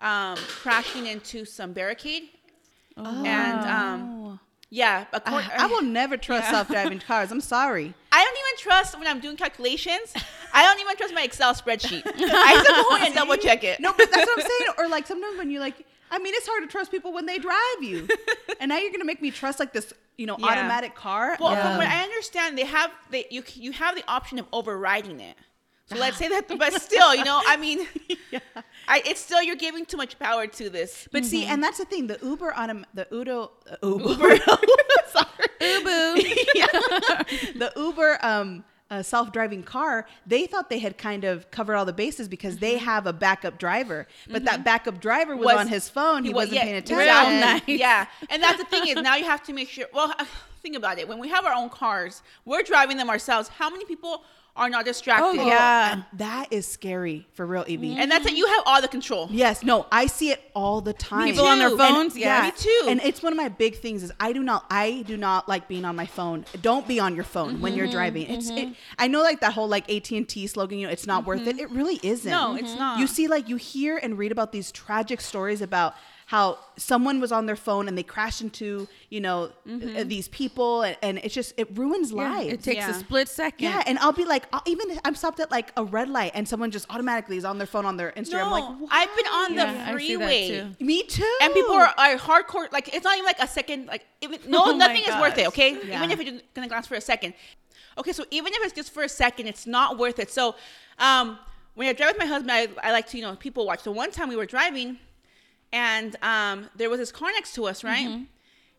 um, 0.00 0.36
crashing 0.62 1.04
into 1.14 1.44
some 1.44 1.72
barricade, 1.72 2.24
and 2.96 3.60
um, 3.78 4.40
yeah, 4.74 5.04
I, 5.12 5.50
I 5.56 5.64
uh, 5.64 5.68
will 5.68 5.82
never 5.82 6.16
trust 6.16 6.46
Yeah. 6.46 6.50
self-driving 6.50 6.98
cars. 7.06 7.30
I'm 7.30 7.40
sorry. 7.40 7.94
I 8.10 8.24
don't 8.24 8.36
even 8.36 8.58
trust 8.58 8.98
when 8.98 9.06
I'm 9.06 9.20
doing 9.20 9.36
calculations. 9.36 10.12
I 10.52 10.64
don't 10.64 10.80
even 10.80 10.96
trust 10.96 11.14
my 11.14 11.22
Excel 11.22 11.54
spreadsheet. 11.54 12.02
I 12.06 12.52
have 12.54 12.66
to 12.66 12.72
go 12.82 12.96
in 12.96 13.02
and 13.04 13.14
double 13.20 13.36
check 13.36 13.62
it. 13.62 13.78
No, 13.78 13.92
but 13.96 14.10
that's 14.10 14.26
what 14.26 14.40
I'm 14.40 14.46
saying. 14.46 14.70
Or 14.78 14.88
like 14.88 15.06
sometimes 15.06 15.38
when 15.38 15.50
you're 15.52 15.60
like, 15.60 15.86
I 16.10 16.18
mean, 16.18 16.34
it's 16.36 16.48
hard 16.48 16.62
to 16.64 16.68
trust 16.68 16.90
people 16.90 17.12
when 17.12 17.26
they 17.26 17.38
drive 17.38 17.80
you, 17.82 18.08
and 18.60 18.68
now 18.68 18.78
you're 18.78 18.90
gonna 18.92 19.04
make 19.04 19.22
me 19.22 19.30
trust 19.30 19.60
like 19.60 19.72
this, 19.72 19.92
you 20.18 20.26
know, 20.26 20.36
Yeah. 20.40 20.46
automatic 20.48 20.94
car. 20.96 21.36
Well, 21.40 21.52
Yeah. 21.52 21.62
from 21.62 21.76
what 21.78 21.86
I 21.86 22.02
understand, 22.02 22.58
they 22.58 22.64
have 22.64 22.90
they 23.10 23.26
you 23.30 23.44
you 23.54 23.70
have 23.72 23.94
the 23.94 24.04
option 24.08 24.38
of 24.40 24.46
overriding 24.52 25.20
it. 25.20 25.36
So 25.86 25.96
let's 26.04 26.16
say 26.16 26.28
that, 26.28 26.48
but 26.58 26.72
still, 26.80 27.14
you 27.14 27.24
know, 27.24 27.40
I 27.46 27.56
mean, 27.56 27.86
I, 28.88 29.02
it's 29.06 29.20
still 29.20 29.42
you're 29.42 29.56
giving 29.56 29.84
too 29.86 29.96
much 29.96 30.18
power 30.18 30.46
to 30.46 30.70
this. 30.70 31.08
But 31.12 31.24
see, 31.24 31.44
and 31.46 31.62
that's 31.62 31.78
the 31.78 31.84
thing. 31.84 32.06
The 32.06 32.18
Uber 32.22 32.52
autom- 32.52 32.84
the 32.94 33.06
Udo, 33.12 33.50
uh, 33.70 33.76
Uber, 33.86 34.36
sorry, 35.08 35.48
Ubu. 35.60 36.36
yeah. 36.54 36.66
the 37.56 37.72
Uber 37.76 38.18
um, 38.22 38.64
uh, 38.90 39.02
self-driving 39.02 39.62
car, 39.62 40.06
they 40.26 40.46
thought 40.46 40.68
they 40.68 40.78
had 40.78 40.98
kind 40.98 41.24
of 41.24 41.50
covered 41.50 41.74
all 41.76 41.84
the 41.84 41.92
bases 41.92 42.28
because 42.28 42.58
they 42.58 42.76
have 42.78 43.06
a 43.06 43.12
backup 43.12 43.58
driver, 43.58 44.06
but 44.30 44.44
that 44.44 44.64
backup 44.64 45.00
driver 45.00 45.36
was, 45.36 45.46
Was- 45.46 45.56
on 45.56 45.68
his 45.68 45.88
phone. 45.88 46.24
He, 46.24 46.30
was- 46.30 46.48
wasn't 46.50 46.54
yeah, 46.56 46.62
paying 46.64 46.98
real 46.98 47.00
attention. 47.00 47.40
nice. 47.40 47.62
Yeah, 47.66 48.06
and 48.30 48.42
that's 48.42 48.58
the 48.58 48.64
thing 48.66 48.86
is 48.88 48.96
now 48.96 49.16
you 49.16 49.24
have 49.24 49.42
to 49.44 49.52
make 49.52 49.68
sure. 49.68 49.86
Well, 49.92 50.14
think 50.62 50.76
about 50.76 50.98
it. 50.98 51.08
When 51.08 51.18
we 51.18 51.28
have 51.28 51.44
our 51.44 51.54
own 51.54 51.70
cars, 51.70 52.22
we're 52.44 52.62
driving 52.62 52.96
them 52.96 53.08
ourselves. 53.10 53.48
How 53.48 53.70
many 53.70 53.84
people 53.84 54.22
are 54.56 54.68
not 54.70 54.84
distracted? 54.84 55.40
Oh, 55.40 55.46
yeah. 55.46 55.92
And 55.94 56.04
that 56.14 56.52
is 56.52 56.66
scary 56.66 57.26
for 57.34 57.44
real, 57.44 57.64
Evie. 57.66 57.96
and 57.98 58.10
that's 58.10 58.24
it. 58.26 58.34
You 58.34 58.46
have 58.46 58.62
all 58.66 58.80
the 58.80 58.86
control. 58.88 59.28
Yes, 59.32 59.62
no, 59.64 59.86
I 59.90 60.06
see 60.06 60.30
it 60.30 60.40
all 60.54 60.80
the 60.80 60.92
time. 60.92 61.26
People 61.30 61.44
on 61.46 61.58
their 61.58 61.70
phones, 61.70 62.12
And- 62.14 62.22
yeah. 62.22 62.42
Me 62.42 62.52
too. 62.56 62.84
And 62.88 63.00
it's 63.02 63.20
one 63.22 63.32
of 63.32 63.36
my 63.36 63.48
big 63.48 63.76
things 63.78 64.02
is 64.04 64.12
I 64.20 64.32
do 64.32 64.42
not 64.44 64.64
I 64.70 65.02
do 65.08 65.16
not 65.16 65.48
like 65.48 65.66
being 65.66 65.84
on 65.84 65.96
my 65.96 66.06
phone. 66.06 66.44
Don't 66.62 66.86
be 66.86 67.00
on 67.00 67.14
your 67.16 67.24
phone 67.24 67.60
when 67.60 67.72
Mm-hmm. 67.72 67.78
you're 67.78 67.88
driving. 67.90 68.26
It's 68.30 68.48
it, 68.50 68.68
I 68.98 69.08
know 69.08 69.22
like 69.22 69.40
that 69.40 69.52
whole 69.54 69.66
like 69.68 69.90
AT 69.90 70.10
and 70.12 70.28
T 70.28 70.46
slogan. 70.46 70.78
You 70.78 70.86
know, 70.86 70.92
it's 70.92 71.06
not 71.06 71.26
worth 71.26 71.46
it. 71.48 71.58
It 71.58 71.70
really 71.70 71.98
isn't. 72.02 72.30
Mm-hmm. 72.32 72.54
No, 72.54 72.58
it's 72.60 72.74
not. 72.78 73.00
You 73.00 73.06
see, 73.08 73.26
like 73.26 73.48
you 73.48 73.56
hear 73.56 73.98
and 74.00 74.16
read 74.16 74.30
about 74.30 74.52
these 74.52 74.70
tragic 74.70 75.20
stories 75.20 75.60
about 75.62 75.94
how 76.26 76.58
someone 76.76 77.20
was 77.20 77.30
on 77.32 77.44
their 77.46 77.56
phone 77.56 77.86
and 77.86 77.98
they 77.98 78.02
crashed 78.02 78.40
into 78.40 78.88
you 79.10 79.20
know 79.20 79.50
Mm-hmm. 79.68 79.96
uh, 79.96 80.04
these 80.04 80.28
people 80.28 80.82
and, 80.82 80.96
and 81.02 81.18
it's 81.18 81.34
just 81.34 81.52
it 81.56 81.68
ruins 81.76 82.10
Yeah, 82.12 82.30
lives. 82.30 82.52
it 82.52 82.62
takes 82.62 82.76
Yeah. 82.76 82.90
a 82.90 82.94
split 82.94 83.28
second. 83.28 83.64
Yeah, 83.68 83.82
and 83.86 83.98
I'll 83.98 84.12
be 84.12 84.24
like, 84.24 84.44
I'll, 84.52 84.62
even 84.66 84.98
I'm 85.04 85.14
stopped 85.14 85.40
at 85.40 85.50
like 85.50 85.72
a 85.76 85.84
red 85.84 86.08
light, 86.08 86.32
and 86.34 86.46
someone 86.46 86.70
just 86.70 86.86
automatically 86.90 87.36
is 87.36 87.44
on 87.44 87.58
their 87.58 87.66
phone 87.66 87.86
on 87.86 87.96
their 87.96 88.12
Instagram. 88.12 88.44
No, 88.44 88.50
like, 88.50 88.64
I've 88.90 89.16
been 89.16 89.26
on 89.26 89.54
Yeah, 89.54 89.72
the 89.72 89.90
I 89.90 89.92
freeway. 89.92 90.48
too. 90.78 90.84
me 90.84 91.02
too. 91.04 91.36
and 91.42 91.52
people 91.54 91.74
are, 91.74 91.92
are 91.98 92.16
hardcore 92.16 92.70
like 92.72 92.94
it's 92.94 93.04
not 93.04 93.14
even 93.14 93.24
like 93.26 93.38
a 93.40 93.48
second 93.48 93.86
like 93.86 94.04
even 94.20 94.38
no 94.48 94.62
Oh 94.66 94.76
nothing 94.76 95.02
is 95.06 95.14
worth 95.20 95.38
it 95.38 95.46
okay 95.48 95.70
Yeah. 95.86 95.96
even 95.96 96.10
if 96.10 96.20
it's 96.20 96.42
gonna 96.54 96.68
last 96.68 96.88
for 96.88 96.94
a 96.96 97.00
second 97.00 97.34
okay 97.98 98.12
so 98.12 98.24
even 98.30 98.52
if 98.54 98.60
it's 98.64 98.72
just 98.74 98.92
for 98.92 99.02
a 99.02 99.08
second 99.08 99.46
it's 99.46 99.66
not 99.66 99.98
worth 99.98 100.18
it 100.18 100.30
so 100.30 100.54
um 100.98 101.38
when 101.74 101.88
i 101.88 101.92
drive 101.92 102.10
with 102.12 102.18
my 102.18 102.26
husband 102.26 102.50
i, 102.52 102.68
I 102.82 102.92
like 102.92 103.06
to 103.08 103.16
you 103.18 103.22
know 103.24 103.34
people 103.36 103.66
watch 103.66 103.80
so 103.82 103.92
one 103.92 104.10
time 104.10 104.28
we 104.28 104.36
were 104.36 104.46
driving 104.46 104.98
and 105.74 106.16
um 106.22 106.56
there 106.76 106.88
was 106.88 106.98
this 106.98 107.12
car 107.12 107.30
next 107.38 107.52
to 107.56 107.66
us 107.70 107.78
right 107.84 108.06
Mm-hmm. 108.08 108.24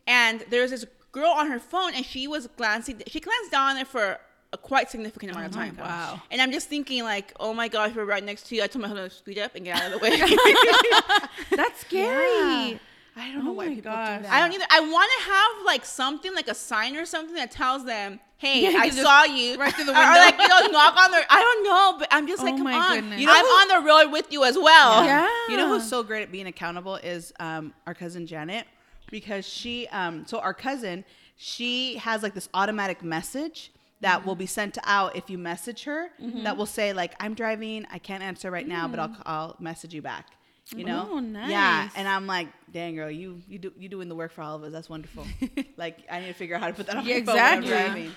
and 0.07 0.35
there 0.49 0.61
was 0.63 0.71
this 0.71 0.85
girl 1.11 1.31
on 1.41 1.45
her 1.53 1.59
phone 1.59 1.91
and 1.97 2.03
she 2.05 2.23
was 2.27 2.47
glancing 2.59 3.01
she 3.07 3.19
glanced 3.19 3.51
down 3.51 3.75
there 3.75 3.85
for 3.95 4.17
a 4.53 4.57
quite 4.57 4.89
significant 4.89 5.31
amount 5.31 5.47
of 5.49 5.55
Oh 5.55 5.59
my 5.59 5.65
time. 5.69 5.77
Wow. 5.77 6.21
and 6.31 6.41
i'm 6.41 6.51
just 6.57 6.67
thinking 6.69 7.03
like 7.03 7.33
oh 7.39 7.53
my 7.53 7.67
gosh 7.67 7.91
we're 7.95 8.05
right 8.05 8.23
next 8.23 8.43
to 8.47 8.55
you 8.55 8.63
i 8.63 8.67
told 8.67 8.81
my 8.83 8.87
husband 8.87 9.09
to 9.11 9.17
speed 9.17 9.39
up 9.39 9.53
and 9.55 9.65
get 9.65 9.75
out 9.81 9.85
of 9.91 9.93
the 9.93 9.99
way 10.05 10.11
That's 11.59 11.79
scary. 11.81 12.71
Yeah. 12.71 12.77
I 13.17 13.31
don't 13.31 13.45
know 13.45 13.51
Oh 13.51 13.53
why 13.53 13.67
people 13.69 13.91
gosh. 13.91 14.17
do 14.17 14.23
that. 14.23 14.31
I 14.31 14.39
don't 14.41 14.53
either. 14.53 14.65
I 14.69 14.79
want 14.81 15.09
to 15.19 15.23
have 15.31 15.65
like 15.65 15.85
something 15.85 16.33
like 16.35 16.49
a 16.49 16.53
sign 16.55 16.97
or 16.97 17.05
something 17.05 17.35
that 17.35 17.49
tells 17.49 17.85
them, 17.85 18.19
"Hey, 18.37 18.63
Yeah, 18.63 18.79
I 18.79 18.89
saw 18.89 19.23
you." 19.23 19.57
right 19.57 19.73
through 19.73 19.85
the 19.85 19.91
Or, 19.95 19.95
window. 19.95 20.19
like 20.19 20.37
you 20.37 20.47
know, 20.47 20.67
knock 20.67 20.95
on 20.97 21.11
their. 21.11 21.25
I 21.29 21.41
don't 21.41 21.63
know, 21.63 21.95
but 21.99 22.07
I'm 22.11 22.27
just 22.27 22.43
like, 22.43 22.53
Oh 22.53 22.57
come 22.57 22.63
my 22.65 22.73
on. 22.73 22.95
goodness. 22.95 23.19
You 23.19 23.27
know, 23.27 23.33
I'm 23.35 23.45
on 23.45 23.67
the 23.83 23.87
road 23.89 24.11
with 24.11 24.31
you 24.31 24.43
as 24.43 24.57
well. 24.57 25.03
Yeah. 25.05 25.27
You 25.49 25.57
know 25.57 25.67
who's 25.69 25.87
so 25.87 26.03
great 26.03 26.23
at 26.23 26.31
being 26.31 26.47
accountable 26.47 26.95
is 26.97 27.33
um, 27.39 27.73
our 27.87 27.93
cousin 27.93 28.25
Janet, 28.27 28.65
because 29.11 29.45
she, 29.47 29.87
um, 29.89 30.25
so 30.25 30.39
our 30.39 30.53
cousin, 30.53 31.05
she 31.37 31.95
has 31.97 32.23
like 32.23 32.33
this 32.33 32.49
automatic 32.53 33.03
message 33.03 33.71
that 34.01 34.25
will 34.25 34.35
be 34.35 34.45
sent 34.45 34.77
out 34.83 35.15
if 35.15 35.29
you 35.29 35.37
message 35.37 35.83
her 35.85 36.09
that 36.43 36.55
will 36.57 36.65
say 36.65 36.93
like, 36.93 37.13
"I'm 37.19 37.33
driving, 37.33 37.85
I 37.91 37.97
can't 37.97 38.21
answer 38.23 38.51
right 38.51 38.67
now, 38.67 38.87
but 38.87 38.99
I'll 38.99 39.15
I'll 39.25 39.55
message 39.59 39.93
you 39.93 40.01
back." 40.01 40.27
You 40.75 40.83
know? 40.83 41.07
Oh, 41.11 41.19
Yeah, 41.47 41.89
and 41.95 42.07
I'm 42.07 42.25
like, 42.25 42.47
"Dang 42.71 42.95
girl, 42.95 43.11
you 43.11 43.41
you 43.47 43.59
do 43.59 43.71
you 43.77 43.87
doing 43.87 44.09
the 44.09 44.15
work 44.15 44.31
for 44.31 44.41
all 44.41 44.55
of 44.55 44.63
us. 44.63 44.71
That's 44.71 44.89
wonderful." 44.89 45.25
like 45.77 45.99
I 46.09 46.19
need 46.21 46.27
to 46.27 46.33
figure 46.33 46.55
out 46.55 46.61
how 46.61 46.67
to 46.69 46.73
put 46.73 46.87
that 46.87 46.95
on 46.97 47.05
Yeah, 47.05 47.19
my 47.19 47.25
phone 47.25 47.35
exactly. 47.35 47.67
driving. 47.69 48.11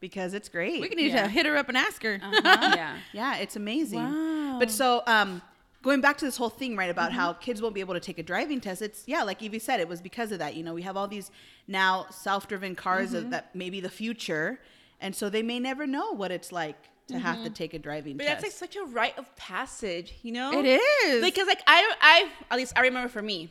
because 0.00 0.34
it's 0.34 0.50
great. 0.50 0.82
We 0.82 0.88
need 0.90 1.12
Yeah. 1.12 1.22
to 1.22 1.28
hit 1.28 1.46
her 1.46 1.56
up 1.56 1.68
and 1.70 1.78
ask 1.78 2.02
her. 2.02 2.20
yeah. 2.44 2.98
Yeah, 3.14 3.36
it's 3.38 3.56
amazing. 3.56 4.00
Wow. 4.04 4.58
But 4.58 4.70
so, 4.70 5.02
um, 5.06 5.40
going 5.82 6.02
back 6.02 6.18
to 6.18 6.26
this 6.26 6.36
whole 6.36 6.50
thing, 6.50 6.76
right, 6.76 6.90
about 6.90 7.10
Mm-hmm. 7.10 7.20
how 7.20 7.32
kids 7.32 7.62
won't 7.62 7.74
be 7.74 7.80
able 7.80 7.94
to 7.94 8.00
take 8.00 8.18
a 8.18 8.22
driving 8.22 8.60
test, 8.60 8.82
it's, 8.82 9.04
yeah, 9.06 9.22
like 9.22 9.40
Evie 9.42 9.58
said, 9.58 9.80
it 9.80 9.88
was 9.88 10.02
because 10.02 10.30
of 10.30 10.40
that. 10.40 10.56
You 10.56 10.62
know, 10.62 10.74
we 10.74 10.82
have 10.82 10.96
all 10.98 11.08
these 11.08 11.30
now 11.68 12.04
self 12.10 12.46
driven 12.48 12.74
cars 12.74 13.08
Mm-hmm. 13.14 13.16
of 13.24 13.30
that 13.30 13.54
may 13.56 13.70
be 13.70 13.80
the 13.80 13.88
future. 13.88 14.60
And 15.00 15.16
so 15.16 15.30
they 15.30 15.42
may 15.42 15.58
never 15.58 15.86
know 15.86 16.12
what 16.12 16.30
it's 16.30 16.52
like 16.52 16.76
to 17.08 17.18
have 17.18 17.36
Mm-hmm. 17.36 17.44
to 17.44 17.50
take 17.50 17.74
a 17.74 17.78
driving 17.78 18.16
But 18.16 18.24
test. 18.26 18.42
that's 18.42 18.60
like 18.60 18.70
such 18.72 18.76
a 18.76 18.84
rite 18.86 19.18
of 19.18 19.34
passage, 19.36 20.14
you 20.22 20.32
know? 20.32 20.52
It 20.58 20.64
is. 20.66 21.22
Because 21.24 21.46
like 21.46 21.60
I 21.66 21.92
I 22.00 22.28
at 22.50 22.56
least 22.58 22.72
I 22.76 22.80
remember 22.82 23.08
for 23.08 23.22
me. 23.22 23.50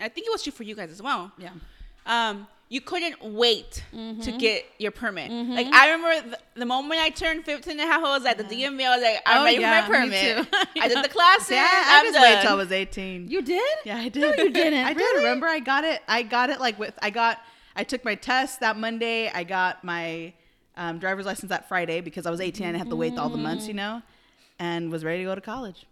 I 0.00 0.08
think 0.08 0.26
it 0.26 0.30
was 0.30 0.42
true 0.42 0.52
for 0.52 0.64
you 0.64 0.74
guys 0.74 0.90
as 0.90 1.00
well. 1.02 1.32
yeah. 1.38 1.50
Um 2.06 2.46
you 2.68 2.80
couldn't 2.80 3.22
wait 3.22 3.84
Mm-hmm. 3.94 4.20
to 4.22 4.32
get 4.38 4.64
your 4.78 4.90
permit. 4.92 5.30
Like 5.30 5.66
I 5.66 5.90
remember 5.92 6.30
the, 6.30 6.38
the 6.60 6.64
moment 6.66 7.00
I 7.00 7.10
turned 7.10 7.44
15 7.44 7.72
and 7.72 7.80
a 7.80 7.84
half, 7.92 8.02
I 8.02 8.16
was 8.16 8.24
at 8.24 8.38
the 8.38 8.44
DMV. 8.44 8.82
I 8.84 8.96
was 8.96 9.02
like, 9.04 9.18
I'm 9.26 9.42
Oh, 9.42 9.44
ready 9.44 9.60
yeah, 9.60 9.84
for 9.86 9.92
my 9.92 9.98
permit. 10.00 10.48
I 10.80 10.88
did 10.88 11.04
the 11.04 11.08
classes. 11.18 11.50
Yeah, 11.50 11.66
I 11.68 11.98
I'm 12.00 12.06
just 12.12 12.20
waited 12.20 12.40
till 12.42 12.52
I 12.52 12.54
was 12.54 12.72
18. 12.72 13.28
you 13.28 13.42
did? 13.42 13.62
Yeah, 13.84 13.98
I 13.98 14.08
did. 14.08 14.22
No, 14.22 14.42
you 14.42 14.50
didn't. 14.50 14.84
I 14.90 14.94
did. 14.94 15.16
Remember, 15.18 15.46
I 15.46 15.58
got 15.60 15.84
it. 15.84 16.00
I 16.08 16.22
got 16.22 16.48
it 16.50 16.60
like 16.60 16.78
with. 16.78 16.98
I 17.02 17.10
got. 17.10 17.38
I 17.76 17.84
took 17.84 18.04
my 18.06 18.14
test 18.14 18.60
that 18.60 18.76
Monday. 18.78 19.30
I 19.32 19.44
got 19.44 19.84
my 19.84 20.32
um, 20.76 20.98
driver's 20.98 21.26
license 21.26 21.50
that 21.50 21.68
Friday 21.68 22.00
because 22.00 22.26
I 22.26 22.30
was 22.30 22.40
18. 22.40 22.66
and 22.66 22.76
I 22.76 22.78
have 22.78 22.88
to 22.88 22.96
wait 22.96 23.16
all 23.18 23.28
the 23.28 23.38
months, 23.38 23.68
you 23.68 23.74
know, 23.74 24.02
and 24.58 24.90
was 24.90 25.04
ready 25.04 25.18
to 25.18 25.24
go 25.24 25.34
to 25.34 25.40
college. 25.40 25.86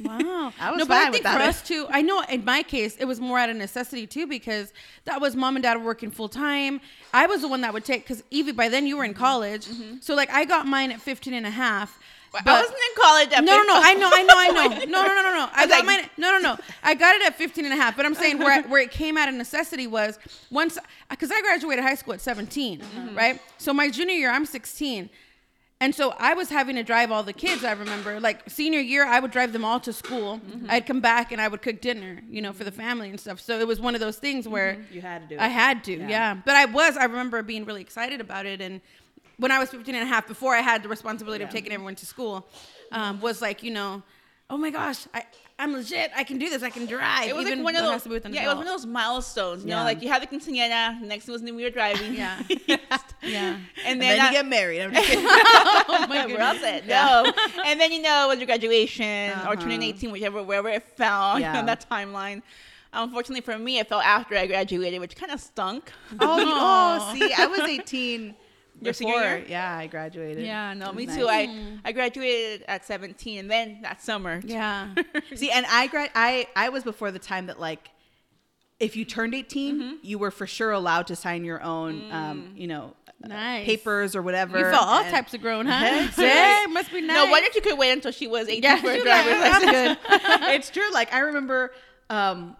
Wow. 0.00 0.52
I 0.60 0.70
was 0.70 0.78
no, 0.78 0.86
but 0.86 0.96
I 0.96 1.10
think 1.10 1.24
for 1.24 1.30
that. 1.30 1.40
us 1.40 1.62
too, 1.62 1.86
I 1.90 2.02
know 2.02 2.22
in 2.28 2.44
my 2.44 2.62
case, 2.62 2.96
it 2.96 3.04
was 3.04 3.20
more 3.20 3.38
out 3.38 3.50
of 3.50 3.56
necessity 3.56 4.06
too, 4.06 4.26
because 4.26 4.72
that 5.04 5.20
was 5.20 5.34
mom 5.34 5.56
and 5.56 5.62
dad 5.62 5.82
working 5.82 6.10
full 6.10 6.28
time. 6.28 6.80
I 7.12 7.26
was 7.26 7.40
the 7.40 7.48
one 7.48 7.62
that 7.62 7.72
would 7.72 7.84
take, 7.84 8.04
because 8.04 8.22
Evie, 8.30 8.52
by 8.52 8.68
then 8.68 8.86
you 8.86 8.96
were 8.96 9.04
in 9.04 9.14
college. 9.14 9.68
So 10.00 10.14
like 10.14 10.30
I 10.30 10.44
got 10.44 10.66
mine 10.66 10.92
at 10.92 11.00
15 11.00 11.34
and 11.34 11.46
a 11.46 11.50
half. 11.50 11.98
I 12.34 12.60
wasn't 12.60 12.78
in 12.78 13.02
college 13.02 13.32
at 13.32 13.44
no, 13.44 13.56
no, 13.58 13.62
no. 13.64 13.74
I 13.82 13.94
know, 13.94 14.10
I 14.12 14.22
know, 14.22 14.34
I 14.36 14.48
know. 14.48 14.84
No, 14.86 15.06
no, 15.06 15.14
no, 15.14 15.22
no, 15.22 15.32
no. 15.32 15.48
I 15.52 15.64
was 15.66 15.68
got 15.70 15.84
like- 15.84 15.84
mine. 15.84 16.10
No, 16.16 16.32
no, 16.32 16.38
no. 16.38 16.58
I 16.82 16.94
got 16.94 17.14
it 17.16 17.22
at 17.22 17.36
15 17.36 17.64
and 17.64 17.74
a 17.74 17.76
half. 17.76 17.96
But 17.96 18.06
I'm 18.06 18.14
saying 18.14 18.38
where, 18.38 18.62
where 18.68 18.80
it 18.82 18.90
came 18.90 19.16
out 19.18 19.28
of 19.28 19.34
necessity 19.34 19.86
was 19.86 20.18
once, 20.50 20.78
because 21.10 21.30
I 21.30 21.40
graduated 21.42 21.84
high 21.84 21.94
school 21.94 22.14
at 22.14 22.20
17, 22.20 22.80
Mm-hmm. 22.80 23.14
right? 23.16 23.40
So 23.58 23.72
my 23.74 23.90
junior 23.90 24.14
year, 24.14 24.30
I'm 24.30 24.46
16. 24.46 25.10
And 25.80 25.92
so 25.92 26.14
I 26.16 26.34
was 26.34 26.48
having 26.48 26.76
to 26.76 26.84
drive 26.84 27.10
all 27.10 27.24
the 27.24 27.32
kids, 27.32 27.64
I 27.64 27.72
remember. 27.72 28.20
Like 28.20 28.48
senior 28.48 28.78
year, 28.78 29.04
I 29.04 29.18
would 29.18 29.32
drive 29.32 29.52
them 29.52 29.64
all 29.64 29.80
to 29.80 29.92
school. 29.92 30.38
Mm-hmm. 30.38 30.66
I'd 30.70 30.86
come 30.86 31.00
back 31.00 31.32
and 31.32 31.40
I 31.40 31.48
would 31.48 31.60
cook 31.60 31.80
dinner, 31.80 32.22
you 32.30 32.40
know, 32.40 32.52
for 32.52 32.62
the 32.62 32.70
family 32.70 33.10
and 33.10 33.18
stuff. 33.18 33.40
So 33.40 33.58
it 33.58 33.66
was 33.66 33.80
one 33.80 33.94
of 33.96 34.00
those 34.00 34.16
things 34.16 34.46
where 34.46 34.78
You 34.92 35.00
had 35.00 35.22
to 35.22 35.28
do 35.28 35.34
it. 35.34 35.40
I 35.40 35.48
had 35.48 35.82
to, 35.84 35.92
Yeah. 35.94 36.08
yeah. 36.08 36.34
But 36.46 36.54
I 36.54 36.66
was, 36.66 36.96
I 36.96 37.04
remember 37.06 37.42
being 37.42 37.64
really 37.64 37.80
excited 37.80 38.20
about 38.20 38.46
it. 38.46 38.60
And 38.60 38.80
when 39.38 39.50
I 39.50 39.58
was 39.58 39.70
15 39.70 39.94
and 39.94 40.04
a 40.04 40.06
half, 40.06 40.26
before 40.28 40.54
I 40.54 40.60
had 40.60 40.82
the 40.82 40.88
responsibility 40.88 41.42
of 41.44 41.50
taking 41.50 41.72
everyone 41.72 41.94
to 41.96 42.06
school, 42.06 42.46
um, 42.92 43.20
was 43.20 43.40
like, 43.42 43.62
you 43.62 43.70
know, 43.72 44.02
oh 44.50 44.56
my 44.58 44.70
gosh, 44.70 45.06
I, 45.14 45.24
I'm 45.58 45.72
legit. 45.72 46.10
I 46.16 46.24
can 46.24 46.38
do 46.38 46.48
this. 46.50 46.62
I 46.62 46.70
can 46.70 46.86
drive. 46.86 47.28
It 47.28 47.36
was 47.36 47.46
even 47.46 47.58
like 47.62 47.64
one 47.74 47.76
of 47.76 47.82
those. 47.84 47.92
has 47.92 48.02
to 48.02 48.08
be 48.08 48.14
with 48.16 48.24
an 48.26 48.34
yeah, 48.34 48.44
it 48.44 48.46
was 48.48 48.56
one 48.56 48.66
of 48.66 48.72
those 48.72 48.86
milestones. 48.86 49.62
You 49.64 49.70
Yeah. 49.70 49.76
know, 49.78 49.84
like 49.84 50.02
you 50.02 50.08
had 50.08 50.20
the 50.22 50.26
quinceañera. 50.26 51.00
The 51.00 51.06
next 51.06 51.24
thing 51.26 51.32
was 51.32 51.42
when 51.42 51.54
we 51.56 51.62
were 51.64 51.70
driving. 51.70 52.14
Yeah. 52.14 52.42
Yeah. 53.24 53.54
And 53.54 53.60
And 53.86 54.02
then, 54.02 54.16
then 54.16 54.20
I- 54.20 54.26
you 54.26 54.32
get 54.32 54.46
married. 54.46 54.80
I'm 54.82 54.92
just 54.92 55.06
kidding. 55.08 55.24
oh 55.28 56.06
my 56.08 56.26
we're 56.26 56.42
all 56.42 56.54
set. 56.56 56.82
goodness. 56.88 56.88
No. 56.88 57.62
and 57.64 57.80
then 57.80 57.92
you 57.92 58.02
know, 58.02 58.24
it 58.24 58.28
was 58.30 58.38
your 58.38 58.46
graduation 58.46 59.30
or 59.30 59.34
Uh-huh. 59.52 59.54
turning 59.56 59.82
18, 59.82 60.10
whichever 60.10 60.42
wherever 60.42 60.68
it 60.68 60.82
fell 60.96 61.38
Yeah. 61.38 61.58
on 61.58 61.66
that 61.66 61.86
timeline. 61.88 62.42
Unfortunately 62.92 63.40
for 63.40 63.56
me, 63.58 63.78
it 63.78 63.88
fell 63.88 64.00
after 64.00 64.36
I 64.36 64.46
graduated, 64.48 65.00
which 65.00 65.14
kind 65.16 65.30
of 65.32 65.40
stunk. 65.40 65.92
oh, 66.20 66.38
you- 66.38 66.46
oh, 66.48 67.14
see, 67.14 67.32
I 67.32 67.46
was 67.46 67.60
18. 67.60 68.34
Your 68.84 68.92
senior 68.94 69.14
year? 69.14 69.44
Yeah, 69.48 69.76
I 69.76 69.86
graduated. 69.86 70.44
Yeah, 70.44 70.74
no, 70.74 70.92
me 70.92 71.06
nice. 71.06 71.16
too. 71.16 71.28
I 71.28 71.78
I 71.84 71.92
graduated 71.92 72.64
at 72.68 72.84
17, 72.84 73.38
and 73.38 73.50
then 73.50 73.80
that 73.82 74.02
summer. 74.02 74.40
Yeah. 74.44 74.94
See, 75.34 75.50
and 75.50 75.64
I 75.70 75.86
grad 75.86 76.10
I 76.14 76.46
I 76.56 76.68
was 76.70 76.82
before 76.84 77.10
the 77.10 77.18
time 77.18 77.46
that 77.46 77.60
like 77.60 77.90
if 78.80 78.96
you 78.96 79.04
turned 79.04 79.34
18, 79.34 79.74
Mm-hmm. 79.80 79.94
you 80.02 80.18
were 80.18 80.30
for 80.32 80.46
sure 80.46 80.72
allowed 80.72 81.06
to 81.06 81.16
sign 81.16 81.44
your 81.44 81.62
own 81.62 82.10
um, 82.10 82.52
you 82.56 82.66
know, 82.66 82.94
uh, 83.22 83.28
Nice. 83.28 83.64
papers 83.64 84.16
or 84.16 84.22
whatever. 84.22 84.58
You 84.58 84.64
felt 84.64 84.86
all 84.86 85.02
and- 85.02 85.10
types 85.14 85.32
of 85.34 85.40
grown, 85.40 85.66
huh? 85.66 85.78
Heck, 85.78 86.16
yeah, 86.18 86.66
must 86.68 86.90
be 86.90 87.00
nice. 87.00 87.14
No 87.14 87.30
wonder 87.30 87.48
you 87.54 87.60
could 87.60 87.78
wait 87.78 87.92
until 87.92 88.10
she 88.10 88.26
was 88.26 88.48
18 88.48 88.62
Yeah, 88.64 88.76
for 88.80 88.90
a 88.90 89.00
driver's 89.00 89.38
like, 89.40 89.52
license. 89.62 89.72
good. 89.72 89.98
it's 90.54 90.70
true. 90.70 90.90
Like 90.92 91.12
I 91.14 91.20
remember 91.20 91.72
um 92.10 92.56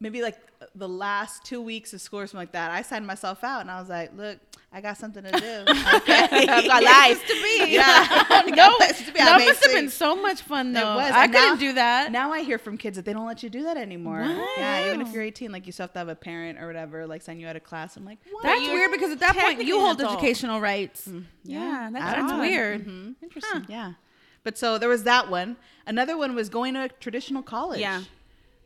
maybe 0.00 0.20
like 0.20 0.36
the 0.74 0.88
last 0.88 1.44
two 1.44 1.62
weeks 1.62 1.94
of 1.94 2.00
school 2.02 2.20
or 2.20 2.26
something 2.26 2.40
like 2.40 2.52
that. 2.52 2.70
I 2.70 2.82
signed 2.82 3.06
myself 3.06 3.42
out 3.44 3.62
and 3.62 3.70
I 3.70 3.80
was 3.80 3.88
like, 3.88 4.10
look, 4.16 4.38
I 4.74 4.80
got 4.80 4.96
something 4.98 5.22
to 5.22 5.30
do. 5.30 5.38
Okay. 5.94 6.24
I've 6.48 6.64
got 6.66 6.82
life. 6.82 7.24
to 7.26 7.32
be. 7.34 7.72
Yeah. 7.72 8.06
no, 8.48 8.76
to 8.78 9.04
be. 9.06 9.18
That 9.18 9.40
must 9.46 9.62
have 9.64 9.72
been 9.72 9.88
so 9.88 10.16
much 10.16 10.42
fun 10.42 10.70
It 10.70 10.80
though. 10.80 10.96
was, 10.96 11.12
I 11.12 11.24
and 11.24 11.32
couldn't 11.32 11.48
now- 11.54 11.56
do 11.60 11.72
that. 11.74 12.10
Now 12.12 12.32
I 12.32 12.42
hear 12.42 12.58
from 12.58 12.76
kids 12.76 12.96
that 12.96 13.04
they 13.04 13.12
don't 13.12 13.26
let 13.26 13.42
you 13.44 13.48
do 13.50 13.62
that 13.62 13.76
anymore. 13.76 14.20
Yeah, 14.58 14.86
even 14.88 15.00
if 15.00 15.12
you're 15.12 15.22
18, 15.22 15.52
like 15.52 15.66
you 15.66 15.72
still 15.72 15.84
have 15.84 15.92
to 15.92 15.98
have 16.00 16.08
a 16.08 16.14
parent 16.16 16.58
or 16.60 16.66
whatever, 16.66 17.06
like 17.06 17.22
sign 17.22 17.38
you 17.38 17.46
out 17.46 17.54
of 17.56 17.62
class. 17.64 17.96
I'm 17.96 18.04
like, 18.04 18.18
what? 18.30 18.42
That's 18.42 18.60
weird 18.60 18.90
because 18.90 19.12
at 19.12 19.20
that 19.20 19.36
point 19.36 19.64
you 19.64 19.78
hold 19.80 20.00
adult. 20.00 20.14
educational 20.18 20.60
rights. 20.60 21.06
Mm, 21.08 21.24
yeah, 21.44 21.90
that's 21.92 22.04
That's 22.16 22.32
odd. 22.32 22.40
weird. 22.40 22.80
Mm-hmm. 22.86 23.12
Interesting. 23.22 23.66
Yeah. 23.68 23.92
But 24.42 24.58
so 24.58 24.76
there 24.78 24.88
was 24.88 25.04
that 25.04 25.30
one. 25.30 25.56
Another 25.86 26.16
one 26.18 26.34
was 26.34 26.48
going 26.48 26.74
to 26.74 26.84
a 26.84 26.88
traditional 26.88 27.42
college. 27.42 27.80
Yeah. 27.80 28.02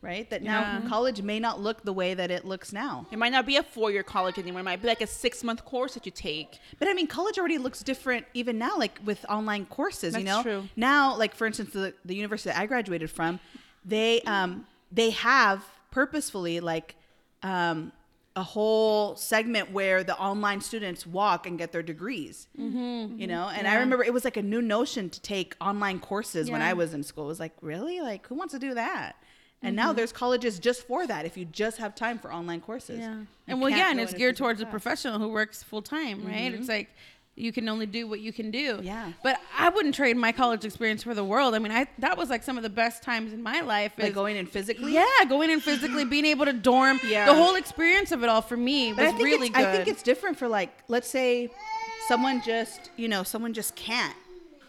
Right? 0.01 0.31
That 0.31 0.43
now 0.43 0.61
Yeah. 0.61 0.89
college 0.89 1.23
may 1.23 1.41
not 1.41 1.61
look 1.61 1.83
the 1.83 1.93
way 1.93 2.15
that 2.15 2.31
it 2.31 2.45
looks 2.45 2.73
now. 2.73 3.07
It 3.11 3.19
might 3.19 3.33
not 3.33 3.47
be 3.47 3.57
a 3.57 3.63
four-year 3.65 4.05
college 4.05 4.39
anymore. 4.39 4.61
It 4.61 4.65
might 4.65 4.81
be 4.81 4.87
like 4.87 5.01
a 5.01 5.07
six-month 5.09 5.65
course 5.65 5.95
that 5.95 6.07
you 6.07 6.13
take. 6.13 6.59
But 6.79 6.87
I 6.87 6.95
mean, 6.95 7.09
college 7.09 7.37
already 7.39 7.59
looks 7.59 7.83
different 7.83 8.25
even 8.33 8.59
now, 8.59 8.79
like 8.79 8.99
with 9.05 9.27
online 9.29 9.67
courses, 9.67 10.15
you 10.17 10.23
That's 10.23 10.37
know? 10.37 10.43
true. 10.43 10.69
Now, 10.77 11.17
like 11.17 11.35
for 11.35 11.47
instance, 11.47 11.73
the, 11.73 11.95
the 12.05 12.15
university 12.15 12.51
that 12.51 12.59
I 12.61 12.67
graduated 12.67 13.11
from, 13.11 13.41
they 13.85 14.21
um 14.23 14.67
they 14.93 15.11
have 15.11 15.65
purposefully 15.91 16.61
like 16.61 16.95
um 17.43 17.93
a 18.37 18.43
whole 18.43 19.17
segment 19.17 19.73
where 19.73 20.05
the 20.05 20.17
online 20.17 20.61
students 20.61 21.05
walk 21.05 21.45
and 21.49 21.59
get 21.59 21.73
their 21.73 21.83
degrees. 21.83 22.47
Mm-hmm. 22.57 23.19
You 23.19 23.27
know, 23.27 23.49
and 23.49 23.67
I 23.67 23.75
remember 23.75 24.05
it 24.05 24.13
was 24.13 24.25
like 24.25 24.37
a 24.37 24.43
new 24.43 24.63
notion 24.63 25.11
to 25.11 25.21
take 25.21 25.57
online 25.61 25.99
courses 25.99 26.49
when 26.49 26.63
I 26.63 26.73
was 26.75 26.95
in 26.95 27.03
school. 27.03 27.25
It 27.25 27.29
was 27.29 27.41
like, 27.41 27.55
really? 27.61 28.01
Like, 28.01 28.29
who 28.29 28.37
wants 28.37 28.53
to 28.55 28.61
do 28.61 28.75
that? 28.75 29.17
And 29.63 29.75
now 29.75 29.89
mm-hmm. 29.89 29.97
there's 29.97 30.13
colleges 30.13 30.59
just 30.59 30.87
for 30.87 31.07
that. 31.07 31.27
If 31.27 31.37
you 31.37 31.45
just 31.45 31.79
have 31.79 31.95
time 31.95 32.19
for 32.19 32.33
online 32.33 32.61
courses, 32.61 33.01
Yeah. 33.01 33.15
You 33.15 33.27
And 33.49 33.61
well, 33.61 33.71
yeah, 33.71 33.91
and 33.91 33.99
it's 33.99 34.15
geared 34.15 34.37
towards 34.37 34.61
a 34.61 34.67
professional 34.67 35.19
who 35.19 35.29
works 35.29 35.63
full 35.63 35.83
time, 35.83 36.25
right? 36.25 36.53
It's 36.53 36.63
mm-hmm. 36.63 36.71
like 36.71 36.91
you 37.39 37.53
can 37.53 37.69
only 37.69 37.87
do 37.87 38.07
what 38.07 38.21
you 38.21 38.33
can 38.33 38.51
do. 38.51 38.81
Yeah. 38.83 39.13
But 39.23 39.39
I 39.57 39.69
wouldn't 39.69 39.95
trade 39.95 40.17
my 40.17 40.33
college 40.33 40.65
experience 40.65 41.03
for 41.03 41.15
the 41.15 41.25
world. 41.25 41.55
I 41.55 41.59
mean, 41.59 41.73
I 41.73 41.87
that 41.99 42.17
was 42.19 42.31
like 42.31 42.43
some 42.43 42.57
of 42.57 42.63
the 42.63 42.71
best 42.71 43.03
times 43.03 43.33
in 43.33 43.43
my 43.43 43.61
life. 43.61 43.93
Like 43.99 44.15
going 44.15 44.37
in 44.37 44.47
physically. 44.47 44.93
Yeah, 44.93 45.07
going 45.29 45.51
in 45.51 45.61
physically, 45.61 46.05
being 46.17 46.27
able 46.27 46.45
to 46.45 46.53
dorm. 46.53 47.01
Yeah. 47.07 47.27
The 47.27 47.35
whole 47.35 47.55
experience 47.55 48.13
of 48.13 48.23
it 48.23 48.29
all 48.29 48.43
for 48.43 48.57
me 48.57 48.93
But 48.93 49.15
was 49.15 49.23
really 49.23 49.49
good. 49.49 49.65
I 49.65 49.73
think 49.73 49.89
it's 49.89 50.03
different 50.03 50.37
for 50.37 50.49
like, 50.49 50.71
let's 50.89 51.09
say, 51.09 51.51
someone 52.09 52.43
just, 52.43 52.91
you 52.97 53.09
know, 53.09 53.23
someone 53.23 53.53
just 53.53 53.75
can't, 53.77 54.17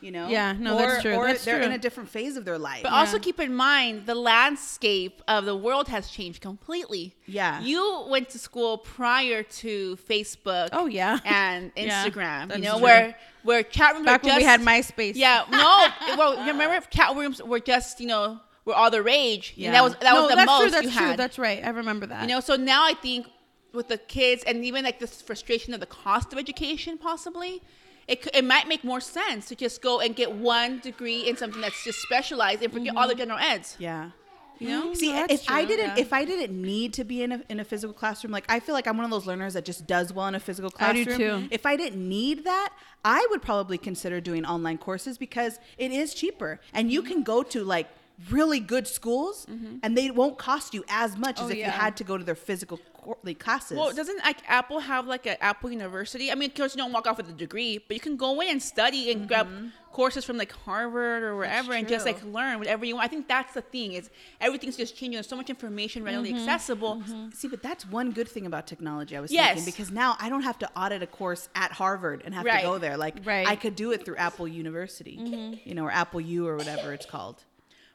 you 0.01 0.11
know. 0.11 0.27
Yeah, 0.27 0.53
no, 0.53 0.75
or, 0.75 0.81
that's 0.81 1.01
true, 1.01 1.15
Or 1.15 1.27
that's 1.27 1.45
they're 1.45 1.57
true. 1.57 1.65
in 1.65 1.71
a 1.71 1.77
different 1.77 2.09
phase 2.09 2.37
of 2.37 2.45
their 2.45 2.57
life. 2.57 2.83
But 2.83 2.91
also 2.91 3.19
keep 3.19 3.39
in 3.39 3.53
mind 3.53 4.05
the 4.05 4.15
landscape 4.15 5.21
of 5.27 5.45
the 5.45 5.55
world 5.55 5.87
has 5.87 6.09
changed 6.09 6.41
completely. 6.41 7.15
Yeah. 7.25 7.61
You 7.61 8.05
went 8.09 8.29
to 8.29 8.39
school 8.39 8.77
prior 8.77 9.43
to 9.43 9.97
Facebook. 10.09 10.69
Oh, 10.71 10.85
yeah. 10.85 11.19
And 11.25 11.73
Instagram. 11.75 12.49
that's 12.49 12.59
you 12.59 12.65
know 12.65 12.75
true. 12.75 12.83
where 12.83 13.15
where 13.43 13.63
chat 13.63 13.95
rooms 13.95 14.05
back 14.05 14.23
were 14.23 14.29
when 14.29 14.37
we 14.37 14.43
had 14.43 14.61
MySpace. 14.61 15.13
Yeah. 15.15 15.45
No. 15.49 15.87
well, 16.17 16.33
you 16.45 16.51
remember 16.51 16.75
if 16.75 16.89
chat 16.89 17.15
rooms 17.15 17.41
were 17.41 17.59
just 17.59 17.99
you 17.99 18.07
know 18.07 18.39
were 18.65 18.73
all 18.73 18.91
the 18.91 19.01
rage. 19.01 19.53
Yeah. 19.55 19.67
Yeah. 19.67 19.71
that 19.73 19.83
was 19.83 19.93
that 19.95 20.13
no, 20.13 20.21
was 20.21 20.29
the 20.29 20.35
that's 20.35 20.47
most 20.47 20.61
true. 20.61 20.71
That's 20.71 20.85
you 20.85 20.91
true. 20.91 21.07
had. 21.07 21.19
That's 21.19 21.39
right. 21.39 21.63
I 21.63 21.69
remember 21.69 22.05
that. 22.07 22.21
You 22.21 22.27
know, 22.27 22.39
so 22.39 22.55
now 22.55 22.85
I 22.85 22.93
think 22.93 23.27
with 23.73 23.87
the 23.87 23.97
kids 23.97 24.43
and 24.45 24.65
even 24.65 24.83
like 24.83 24.99
this 24.99 25.21
frustration 25.21 25.73
of 25.73 25.79
the 25.79 25.85
cost 25.85 26.33
of 26.33 26.39
education, 26.39 26.97
possibly, 26.97 27.61
it, 28.09 28.27
it 28.33 28.43
might 28.43 28.67
make 28.67 28.83
more 28.83 28.99
sense 28.99 29.47
to 29.49 29.55
just 29.55 29.81
go 29.81 29.99
and 29.99 30.15
get 30.15 30.31
one 30.31 30.79
degree 30.79 31.29
in 31.29 31.37
something 31.37 31.61
that's 31.61 31.83
just 31.83 32.01
specialized 32.01 32.63
and 32.63 32.73
forget 32.73 32.95
all 32.97 33.07
the 33.07 33.13
mm-hmm. 33.13 33.19
general 33.19 33.39
eds. 33.39 33.75
yeah. 33.79 34.11
You 34.57 34.67
know? 34.67 34.93
See, 34.93 35.13
that's 35.13 35.33
if 35.33 35.49
I 35.49 35.63
didn't, 35.63 35.95
yeah. 35.95 36.01
if 36.01 36.11
I 36.11 36.25
didn't 36.25 36.61
need 36.61 36.91
to 36.95 37.05
be 37.05 37.23
in 37.23 37.31
a, 37.31 37.41
in 37.47 37.61
a 37.61 37.63
physical 37.63 37.93
classroom, 37.93 38.33
like 38.33 38.43
I 38.49 38.59
feel 38.59 38.75
like 38.75 38.87
I'm 38.87 38.97
one 38.97 39.05
of 39.05 39.11
those 39.11 39.25
learners 39.25 39.53
that 39.53 39.63
just 39.63 39.87
does 39.87 40.11
well 40.11 40.27
in 40.27 40.35
a 40.35 40.39
physical 40.39 40.69
classroom. 40.69 41.01
I 41.01 41.03
do 41.05 41.15
classroom. 41.15 41.41
too. 41.43 41.47
If 41.51 41.65
I 41.65 41.77
didn't 41.77 42.09
need 42.09 42.43
that, 42.43 42.73
I 43.05 43.25
would 43.29 43.41
probably 43.41 43.77
consider 43.77 44.19
doing 44.19 44.45
online 44.45 44.77
courses 44.77 45.17
because 45.17 45.59
it 45.77 45.91
is 45.91 46.13
cheaper, 46.13 46.59
and 46.73 46.91
you 46.91 47.01
mm-hmm. 47.01 47.11
can 47.13 47.23
go 47.23 47.41
to 47.43 47.63
like 47.63 47.87
really 48.29 48.59
good 48.59 48.87
schools, 48.87 49.45
mm-hmm. 49.49 49.77
and 49.83 49.97
they 49.97 50.11
won't 50.11 50.37
cost 50.37 50.73
you 50.73 50.83
as 50.89 51.17
much 51.17 51.37
oh, 51.39 51.45
as 51.45 51.49
Oh, 51.49 51.53
if 51.53 51.57
you 51.57 51.63
had 51.63 51.97
to 51.97 52.03
go 52.03 52.17
to 52.17 52.23
their 52.23 52.35
physical 52.35 52.79
like, 53.23 53.39
classes. 53.39 53.77
Well, 53.77 53.93
doesn't 53.93 54.19
like 54.19 54.37
Apple 54.47 54.79
have 54.79 55.07
like 55.07 55.25
an 55.25 55.37
Apple 55.41 55.71
University? 55.71 56.31
I 56.31 56.35
mean, 56.35 56.49
of 56.49 56.55
course, 56.55 56.75
you 56.75 56.81
don't 56.81 56.91
walk 56.91 57.07
off 57.07 57.17
with 57.17 57.29
a 57.29 57.33
degree, 57.33 57.77
but 57.87 57.95
you 57.95 58.01
can 58.01 58.17
go 58.17 58.41
in 58.41 58.49
and 58.49 58.61
study 58.61 59.11
and 59.11 59.27
grab 59.27 59.47
mm-hmm. 59.47 59.67
courses 59.91 60.25
from 60.25 60.37
like 60.37 60.51
Harvard 60.51 61.23
or 61.23 61.35
wherever 61.35 61.73
and 61.73 61.87
just 61.87 62.05
like 62.05 62.23
learn 62.25 62.59
whatever 62.59 62.85
you 62.85 62.95
want. 62.95 63.05
I 63.05 63.07
think 63.07 63.27
that's 63.27 63.53
the 63.53 63.61
thing 63.61 63.93
is 63.93 64.09
everything's 64.41 64.77
just 64.77 64.95
changing. 64.95 65.13
There's 65.13 65.27
so 65.27 65.37
much 65.37 65.49
information 65.49 66.03
readily 66.03 66.31
mm-hmm. 66.31 66.39
accessible. 66.39 67.01
See, 67.33 67.47
but 67.47 67.63
that's 67.63 67.85
one 67.87 68.11
good 68.11 68.27
thing 68.27 68.45
about 68.45 68.67
technology. 68.67 69.15
I 69.15 69.21
was 69.21 69.31
Yes. 69.31 69.55
thinking 69.55 69.65
because 69.65 69.91
now 69.91 70.17
I 70.19 70.29
don't 70.29 70.43
have 70.43 70.59
to 70.59 70.69
audit 70.75 71.01
a 71.01 71.07
course 71.07 71.49
at 71.55 71.71
Harvard 71.71 72.21
and 72.25 72.33
have 72.35 72.45
Right. 72.45 72.61
to 72.61 72.67
go 72.67 72.77
there. 72.77 72.97
Like 72.97 73.15
Right. 73.25 73.47
I 73.47 73.55
could 73.55 73.75
do 73.75 73.91
it 73.91 74.05
through 74.05 74.17
Apple 74.17 74.47
University, 74.47 75.59
you 75.65 75.73
know, 75.73 75.85
or 75.85 75.91
Apple 75.91 76.21
U 76.21 76.47
or 76.47 76.57
whatever 76.57 76.93
it's 76.93 77.05
called. 77.05 77.43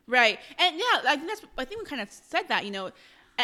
Right. 0.06 0.38
And 0.58 0.76
yeah, 0.76 1.02
I 1.08 1.16
think 1.16 1.28
that's 1.28 1.42
I 1.56 1.64
think 1.64 1.80
we 1.82 1.86
kind 1.86 2.02
of 2.02 2.10
said 2.10 2.48
that, 2.48 2.64
you 2.64 2.70
know. 2.70 2.90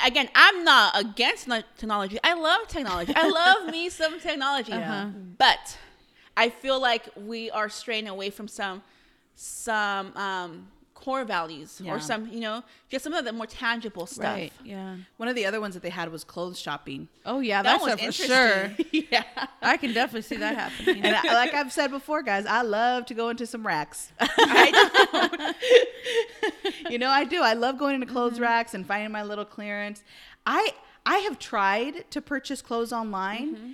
Again, 0.07 0.29
I'm 0.37 0.63
not 0.63 1.01
against 1.01 1.49
technology. 1.77 2.17
I 2.23 2.35
love 2.35 2.69
technology. 2.69 3.13
I 3.17 3.29
love 3.29 3.73
me 3.73 3.89
some 3.89 4.21
technology. 4.21 4.73
Uh-huh. 4.73 5.07
But 5.37 5.77
I 6.37 6.49
feel 6.49 6.81
like 6.81 7.09
we 7.17 7.51
are 7.51 7.69
straying 7.69 8.07
away 8.07 8.31
from 8.31 8.47
some 8.47 8.83
some 9.35 10.17
um 10.17 10.69
core 11.01 11.25
values 11.25 11.81
Yeah. 11.83 11.93
or 11.95 12.01
some, 12.01 12.29
you 12.29 12.41
know, 12.41 12.63
just 12.91 13.05
some 13.05 13.15
of 13.15 13.25
the 13.25 13.33
more 13.33 13.47
tangible 13.47 14.07
stuff. 14.07 14.25
Right. 14.37 14.53
Yeah. 14.65 14.97
One 15.17 15.29
of 15.29 15.35
the 15.35 15.47
other 15.47 15.61
ones 15.61 15.75
that 15.75 15.83
they 15.83 15.89
had 15.91 16.13
was 16.13 16.25
clothes 16.25 16.59
shopping. 16.61 17.09
Oh 17.25 17.41
yeah, 17.41 17.63
That 17.63 17.81
that's 17.83 18.01
was 18.03 18.17
for 18.17 18.25
sure. 18.27 18.71
yeah. 18.93 19.25
I 19.63 19.77
can 19.77 19.93
definitely 19.95 20.23
see 20.23 20.37
that 20.37 20.55
happening. 20.57 21.03
And 21.05 21.17
I, 21.17 21.33
like 21.35 21.55
I've 21.55 21.73
said 21.73 21.91
before, 21.91 22.23
guys, 22.23 22.45
I 22.47 22.63
love 22.63 23.07
to 23.07 23.15
go 23.15 23.29
into 23.31 23.47
some 23.47 23.67
racks. 23.67 24.13
you 26.91 26.99
know, 26.99 27.09
I 27.09 27.25
do. 27.25 27.43
I 27.43 27.55
love 27.55 27.79
going 27.79 27.95
into 27.95 28.07
clothes 28.07 28.35
Mm-hmm. 28.35 28.43
racks 28.43 28.75
and 28.75 28.87
finding 28.87 29.11
my 29.11 29.23
little 29.23 29.45
clearance. 29.45 30.03
I 30.47 30.75
I 31.07 31.19
have 31.19 31.39
tried 31.39 32.11
to 32.11 32.21
purchase 32.21 32.61
clothes 32.63 32.93
online. 32.93 33.57
Mm-hmm. 33.57 33.71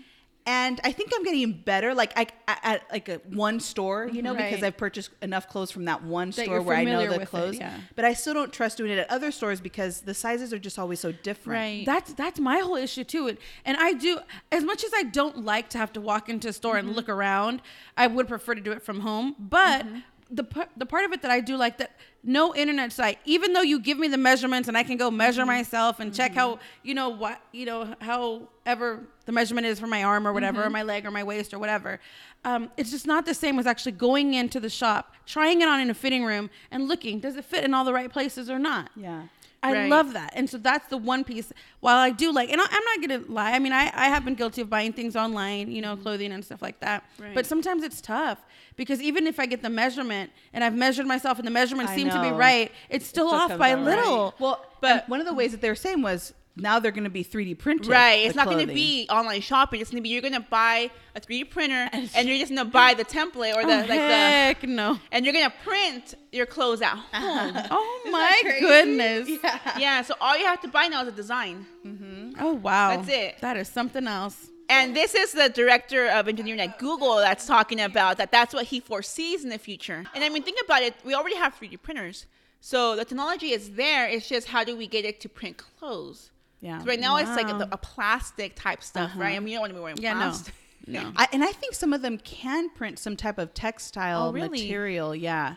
And 0.48 0.80
I 0.84 0.92
think 0.92 1.10
I'm 1.12 1.24
getting 1.24 1.52
better, 1.52 1.92
like 1.92 2.12
I, 2.16 2.28
at, 2.46 2.60
at 2.62 2.82
like 2.92 3.08
a 3.08 3.16
one 3.30 3.58
store, 3.58 4.08
you 4.12 4.22
know, 4.22 4.32
because 4.32 4.62
I've 4.62 4.76
purchased 4.76 5.10
enough 5.20 5.48
clothes 5.48 5.72
from 5.72 5.86
that 5.86 6.04
one 6.04 6.30
That 6.30 6.44
store 6.44 6.62
where 6.62 6.76
I 6.76 6.84
know 6.84 7.02
the 7.02 7.08
with 7.08 7.22
it, 7.22 7.28
clothes. 7.28 7.58
yeah. 7.58 7.76
But 7.96 8.04
I 8.04 8.14
still 8.14 8.32
don't 8.32 8.52
trust 8.52 8.76
doing 8.76 8.92
it 8.92 8.98
at 8.98 9.10
other 9.10 9.32
stores 9.32 9.60
because 9.60 10.02
the 10.02 10.14
sizes 10.14 10.52
are 10.52 10.58
just 10.60 10.78
always 10.78 11.00
so 11.00 11.10
different. 11.10 11.58
Right. 11.58 11.84
That's 11.84 12.12
that's 12.12 12.38
my 12.38 12.60
whole 12.60 12.76
issue 12.76 13.02
too. 13.02 13.26
And, 13.26 13.38
and 13.64 13.76
I 13.76 13.92
do 13.92 14.20
as 14.52 14.62
much 14.62 14.84
as 14.84 14.92
I 14.94 15.02
don't 15.02 15.44
like 15.44 15.68
to 15.70 15.78
have 15.78 15.92
to 15.94 16.00
walk 16.00 16.28
into 16.28 16.46
a 16.48 16.52
store 16.52 16.76
and 16.76 16.86
mm-hmm. 16.86 16.96
look 16.96 17.08
around, 17.08 17.60
I 17.96 18.06
would 18.06 18.28
prefer 18.28 18.54
to 18.54 18.60
do 18.60 18.70
it 18.70 18.82
from 18.82 19.00
home. 19.00 19.34
But 19.40 19.84
mm-hmm. 19.84 19.98
the 20.30 20.44
par- 20.44 20.68
the 20.76 20.86
part 20.86 21.04
of 21.06 21.12
it 21.12 21.22
that 21.22 21.32
I 21.32 21.40
do 21.40 21.56
like 21.56 21.78
that 21.78 21.98
no 22.22 22.54
internet 22.54 22.92
site, 22.92 23.18
even 23.24 23.52
though 23.52 23.62
you 23.62 23.80
give 23.80 23.98
me 23.98 24.06
the 24.06 24.16
measurements 24.16 24.68
and 24.68 24.76
I 24.76 24.84
can 24.84 24.96
go 24.96 25.10
measure 25.10 25.42
mm-hmm. 25.42 25.48
myself 25.48 25.98
and 25.98 26.14
check 26.14 26.34
how 26.34 26.60
you 26.84 26.94
know 26.94 27.08
what 27.08 27.40
you 27.50 27.66
know 27.66 27.96
however 28.00 29.06
the 29.26 29.32
measurement 29.32 29.66
is 29.66 29.78
for 29.78 29.86
my 29.86 30.02
arm 30.04 30.26
or 30.26 30.32
whatever 30.32 30.64
or 30.64 30.70
my 30.70 30.82
leg 30.82 31.04
or 31.04 31.10
my 31.10 31.22
waist 31.24 31.52
or 31.52 31.58
whatever. 31.58 32.00
Um, 32.44 32.70
it's 32.76 32.90
just 32.90 33.06
not 33.06 33.26
the 33.26 33.34
same 33.34 33.58
as 33.58 33.66
actually 33.66 33.92
going 33.92 34.34
into 34.34 34.58
the 34.60 34.70
shop, 34.70 35.14
trying 35.26 35.60
it 35.60 35.68
on 35.68 35.80
in 35.80 35.90
a 35.90 35.94
fitting 35.94 36.24
room, 36.24 36.48
and 36.70 36.88
looking 36.88 37.20
does 37.20 37.36
it 37.36 37.44
fit 37.44 37.64
in 37.64 37.74
all 37.74 37.84
the 37.84 37.92
right 37.92 38.10
places 38.10 38.48
or 38.48 38.58
not. 38.58 38.90
Yeah. 38.96 39.22
I 39.62 39.72
Right. 39.72 39.90
love 39.90 40.12
that. 40.12 40.32
And 40.36 40.48
so 40.48 40.58
that's 40.58 40.86
the 40.88 40.96
one 40.98 41.24
piece. 41.24 41.52
While 41.80 41.96
I 41.96 42.10
do 42.10 42.30
like, 42.30 42.50
and 42.52 42.60
I- 42.60 42.66
I'm 42.70 42.84
not 42.84 43.08
going 43.08 43.24
to 43.24 43.32
lie. 43.32 43.50
I 43.52 43.58
mean, 43.58 43.72
I, 43.72 43.90
I 43.94 44.08
have 44.08 44.24
been 44.24 44.34
guilty 44.36 44.60
of 44.60 44.70
buying 44.70 44.92
things 44.92 45.16
online, 45.16 45.72
you 45.72 45.82
know, 45.82 45.96
clothing 45.96 46.30
and 46.30 46.44
stuff 46.44 46.62
like 46.62 46.78
that. 46.80 47.02
Right. 47.18 47.34
But 47.34 47.46
sometimes 47.46 47.82
it's 47.82 48.00
tough 48.00 48.38
because 48.76 49.00
even 49.02 49.26
if 49.26 49.40
I 49.40 49.46
get 49.46 49.62
the 49.62 49.70
measurement 49.70 50.30
and 50.52 50.62
I've 50.62 50.74
measured 50.74 51.06
myself 51.06 51.38
and 51.38 51.46
the 51.46 51.50
measurements 51.50 51.90
I 51.90 51.96
seem 51.96 52.10
to 52.10 52.22
be 52.22 52.28
right, 52.30 52.70
it's 52.90 53.06
still, 53.06 53.28
still 53.28 53.40
off 53.40 53.58
by 53.58 53.70
a 53.70 53.76
out 53.76 53.78
right. 53.86 53.96
little. 53.96 54.34
Well, 54.38 54.64
But- 54.80 54.98
but 55.00 55.08
one 55.08 55.18
of 55.20 55.26
the 55.26 55.34
ways 55.34 55.50
that 55.50 55.62
they 55.62 55.68
were 55.70 55.74
saying 55.74 56.00
was 56.02 56.32
now 56.56 56.78
they're 56.78 56.90
going 56.90 57.04
to 57.04 57.10
be 57.10 57.22
3D 57.22 57.58
printed. 57.58 57.86
Right. 57.86 58.26
It's 58.26 58.34
not 58.34 58.46
going 58.46 58.66
to 58.66 58.72
be 58.72 59.06
online 59.10 59.42
shopping. 59.42 59.80
It's 59.80 59.90
going 59.90 59.98
to 59.98 60.02
be 60.02 60.08
you're 60.08 60.22
going 60.22 60.32
to 60.32 60.40
buy 60.40 60.90
a 61.14 61.20
3D 61.20 61.50
printer 61.50 61.88
and 61.92 62.28
you're 62.28 62.38
just 62.38 62.52
going 62.52 62.66
to 62.66 62.72
buy 62.72 62.94
the 62.94 63.04
template 63.04 63.54
or 63.54 63.62
the 63.62 63.74
oh, 63.74 63.80
like 63.80 63.88
the 63.88 63.94
heck 63.94 64.62
no. 64.62 64.98
and 65.12 65.24
you're 65.24 65.34
going 65.34 65.48
to 65.48 65.56
print 65.62 66.14
your 66.32 66.46
clothes 66.46 66.82
at 66.82 66.96
home. 66.96 67.56
Oh 67.70 68.08
my 68.10 68.40
goodness. 68.60 69.28
Yeah. 69.28 69.78
yeah, 69.78 70.02
so 70.02 70.14
all 70.20 70.38
you 70.38 70.46
have 70.46 70.60
to 70.62 70.68
buy 70.68 70.86
now 70.86 71.02
is 71.02 71.08
a 71.08 71.12
design. 71.12 71.66
Mm-hmm. 71.84 72.32
Oh 72.40 72.54
wow. 72.54 72.96
That's 72.96 73.08
it. 73.08 73.40
That 73.40 73.56
is 73.56 73.68
something 73.68 74.06
else. 74.06 74.48
And 74.68 74.96
this 74.96 75.14
is 75.14 75.32
the 75.32 75.48
director 75.48 76.08
of 76.08 76.28
engineering 76.28 76.60
at 76.60 76.78
Google 76.78 77.16
that's 77.16 77.46
talking 77.46 77.80
about 77.80 78.16
that 78.18 78.32
that's 78.32 78.54
what 78.54 78.66
he 78.66 78.80
foresees 78.80 79.44
in 79.44 79.50
the 79.50 79.58
future. 79.58 80.04
And 80.14 80.24
I 80.24 80.28
mean, 80.28 80.42
think 80.42 80.58
about 80.64 80.82
it. 80.82 80.94
We 81.04 81.14
already 81.14 81.36
have 81.36 81.58
3D 81.58 81.82
printers. 81.82 82.26
So 82.60 82.96
the 82.96 83.04
technology 83.04 83.52
is 83.52 83.70
there. 83.70 84.08
It's 84.08 84.28
just 84.28 84.48
how 84.48 84.64
do 84.64 84.76
we 84.76 84.86
get 84.86 85.04
it 85.04 85.20
to 85.20 85.28
print 85.28 85.56
clothes? 85.58 86.30
Yeah. 86.60 86.82
right 86.84 86.98
now 86.98 87.16
it's 87.16 87.30
like 87.30 87.48
a, 87.48 87.68
a 87.70 87.76
plastic 87.76 88.54
type 88.56 88.82
stuff, 88.82 89.12
right? 89.16 89.26
Uh-huh. 89.28 89.36
I 89.36 89.38
mean, 89.40 89.48
you 89.48 89.54
don't 89.54 89.60
want 89.62 89.70
to 89.70 89.74
be 89.74 89.80
wearing 89.80 89.96
Yeah, 89.98 90.14
no. 90.14 90.18
plastic. 90.20 90.54
No. 90.86 91.12
I, 91.16 91.28
and 91.32 91.44
I 91.44 91.52
think 91.52 91.74
some 91.74 91.92
of 91.92 92.02
them 92.02 92.18
can 92.18 92.70
print 92.70 92.98
some 92.98 93.16
type 93.16 93.38
of 93.38 93.52
textile 93.54 94.28
Oh, 94.28 94.32
really? 94.32 94.48
material. 94.62 95.14
Yeah. 95.14 95.56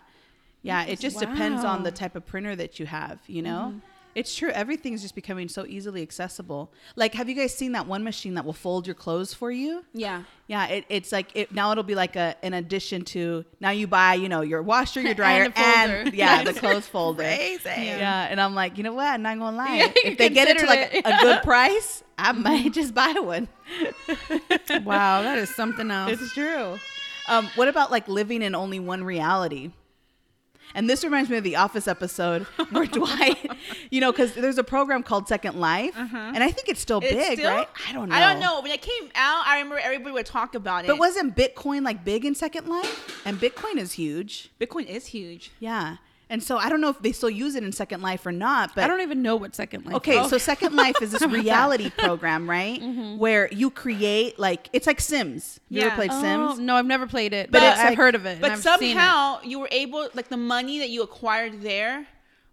Yeah. 0.62 0.84
It 0.86 1.00
just 1.00 1.20
depends 1.20 1.64
on 1.64 1.84
the 1.84 1.92
type 1.92 2.16
of 2.16 2.26
printer 2.26 2.56
that 2.56 2.80
you 2.80 2.86
have, 2.86 3.20
you 3.28 3.42
know? 3.42 3.74
Mm-hmm. 3.74 3.80
It's 4.16 4.36
true. 4.36 4.50
Everything's 4.50 5.02
just 5.02 5.16
becoming 5.16 5.48
so 5.48 5.66
easily 5.66 6.02
accessible. 6.02 6.72
Like, 6.96 7.14
have 7.14 7.30
you 7.30 7.36
guys 7.36 7.54
seen 7.56 7.72
that 7.74 7.88
one 7.88 8.04
machine 8.04 8.34
that 8.34 8.46
will 8.46 8.54
fold 8.54 8.88
your 8.88 8.96
clothes 8.96 9.34
for 9.34 9.52
you? 9.52 9.86
Yeah. 9.94 10.24
Yeah, 10.48 10.66
it, 10.68 10.86
it's 10.90 11.12
like 11.12 11.30
it 11.36 11.54
now 11.54 11.72
it'll 11.72 11.84
be 11.84 11.94
like 11.96 12.16
a 12.16 12.36
an 12.42 12.54
addition 12.56 13.04
to 13.06 13.46
now 13.60 13.70
you 13.70 13.86
buy 13.86 14.16
you 14.16 14.28
know 14.30 14.42
your 14.42 14.62
washer, 14.64 15.00
your 15.00 15.14
dryer, 15.22 15.44
And 15.44 15.54
and, 15.56 16.14
yeah, 16.14 16.44
the 16.44 16.54
clothes 16.54 16.88
folder. 16.88 17.24
Crazy. 17.24 17.62
Yeah. 17.66 18.28
and 18.30 18.42
I'm 18.42 18.56
like, 18.56 18.78
you 18.78 18.84
know 18.84 18.94
what? 18.94 19.06
I'm 19.08 19.22
not 19.22 19.38
gonna 19.38 19.56
lie. 19.56 19.76
Yeah, 19.76 19.92
if 20.06 20.18
they 20.18 20.30
get 20.30 20.48
it 20.48 20.58
to 20.60 20.66
like 20.66 20.90
it. 20.94 21.06
a 21.06 21.18
good 21.22 21.44
price, 21.44 22.04
I 22.18 22.32
might 22.32 22.74
just 22.74 22.94
buy 22.96 23.14
one. 23.20 23.48
wow, 24.84 25.22
that 25.22 25.38
is 25.38 25.54
something 25.56 25.90
else. 25.92 26.12
It's 26.20 26.34
true. 26.34 26.80
Um, 27.28 27.48
what 27.56 27.68
about 27.68 27.92
like 27.92 28.08
living 28.08 28.42
in 28.42 28.56
only 28.56 28.80
one 28.80 29.04
reality? 29.04 29.72
And 30.76 30.90
this 30.90 31.04
reminds 31.04 31.30
me 31.30 31.38
of 31.38 31.44
the 31.44 31.56
Office 31.56 31.88
episode 31.88 32.44
where 32.72 32.86
Dwight, 32.86 33.38
you 33.90 34.02
know, 34.02 34.12
because 34.12 34.34
there's 34.34 34.58
a 34.58 34.64
program 34.64 35.04
called 35.04 35.28
Second 35.28 35.60
Life, 35.60 35.94
uh-huh. 35.98 36.32
and 36.36 36.44
I 36.44 36.52
think 36.52 36.70
it's 36.70 36.80
still 36.80 37.00
It's 37.00 37.12
big, 37.14 37.40
still- 37.40 37.52
right? 37.52 37.68
I 37.88 37.94
don't 37.94 38.10
know. 38.10 38.16
I 38.16 38.20
don't 38.20 38.40
know. 38.40 38.62
When 38.62 38.72
it 38.72 38.82
came 38.82 39.10
out, 39.16 39.44
I 39.48 39.58
remember 39.58 39.80
everybody 39.80 40.12
would 40.14 40.26
talk 40.26 40.56
about 40.56 40.86
it. 40.86 40.88
But 40.88 41.00
wasn't 41.00 41.36
Bitcoin 41.36 41.84
like 41.84 42.04
big 42.06 42.26
in 42.26 42.36
Second 42.36 42.68
Life? 42.68 43.22
And 43.26 43.40
Bitcoin 43.40 43.78
is 43.78 43.94
huge. 43.94 44.52
Bitcoin 44.60 44.86
is 44.86 45.08
huge. 45.08 45.52
Yeah. 45.60 45.98
And 46.32 46.44
so 46.44 46.58
I 46.58 46.70
don't 46.70 46.80
know 46.80 46.90
if 46.90 47.00
they 47.02 47.12
still 47.12 47.30
use 47.30 47.56
it 47.56 47.64
in 47.64 47.72
Second 47.72 48.02
Life 48.04 48.24
or 48.26 48.32
not, 48.32 48.76
but 48.76 48.84
I 48.84 48.88
don't 48.88 49.02
even 49.02 49.24
know 49.24 49.36
what 49.36 49.56
Second 49.56 49.86
Life. 49.86 49.96
Okay, 49.96 50.20
is. 50.22 50.30
so 50.30 50.38
Second 50.38 50.76
Life 50.76 51.02
is 51.02 51.12
this 51.12 51.22
reality 51.28 51.90
program, 51.90 52.48
right? 52.48 52.80
Where 53.18 53.50
you 53.52 53.72
create 53.72 54.38
like 54.38 54.70
it's 54.72 54.86
like 54.86 55.00
Sims. 55.02 55.60
You 55.70 55.80
Yeah. 55.82 55.88
ever 55.88 55.96
played 55.96 56.12
Oh, 56.14 56.22
Sims? 56.22 56.60
no, 56.60 56.76
I've 56.76 56.86
never 56.86 57.08
played 57.08 57.34
it, 57.34 57.50
But 57.52 57.62
but, 57.62 57.78
I've 57.80 57.90
like- 57.90 57.98
heard 57.98 58.14
of 58.16 58.26
it. 58.28 58.40
But 58.40 58.52
I've 58.52 58.60
it. 58.60 58.62
somehow 58.62 59.42
you 59.44 59.60
were 59.60 59.70
able, 59.72 60.08
like 60.14 60.30
the 60.30 60.38
money 60.38 60.78
that 60.80 60.90
you 60.90 61.02
acquired 61.02 61.62
there, 61.64 62.06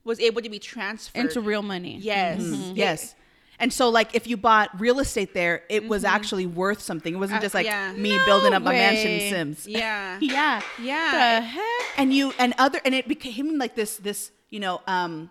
was 0.05 0.21
able 0.21 0.41
to 0.41 0.49
be 0.49 0.59
transferred 0.59 1.21
into 1.21 1.41
real 1.41 1.63
money. 1.63 1.99
Yes. 2.01 2.41
Mm-hmm. 2.43 2.77
Yes. 2.77 3.15
And 3.59 3.73
so 3.73 3.89
like 3.89 4.15
if 4.15 4.27
you 4.27 4.37
bought 4.37 4.69
real 4.79 4.99
estate 5.01 5.33
there, 5.35 5.63
it 5.69 5.89
was 5.89 6.05
actually 6.05 6.47
worth 6.47 6.81
something. 6.81 7.15
It 7.15 7.19
wasn't 7.19 7.39
Uh, 7.39 7.43
just 7.43 7.55
like 7.55 7.67
yeah. 7.67 7.93
me 7.93 8.17
No 8.17 8.25
building 8.27 8.53
up 8.53 8.63
my 8.63 8.73
mansion 8.73 9.11
in. 9.13 9.31
Sims. 9.31 9.67
Yeah. 9.67 10.19
Yeah. 10.21 10.61
Yeah. 10.83 11.41
The 11.41 11.47
heck? 11.47 11.65
and 11.99 12.13
you 12.13 12.33
and 12.39 12.55
other 12.59 12.81
and 12.85 12.95
it 12.95 13.09
became 13.09 13.59
like 13.59 13.75
this 13.75 13.97
this 13.97 14.31
you 14.51 14.61
know 14.61 14.83
um 14.87 15.31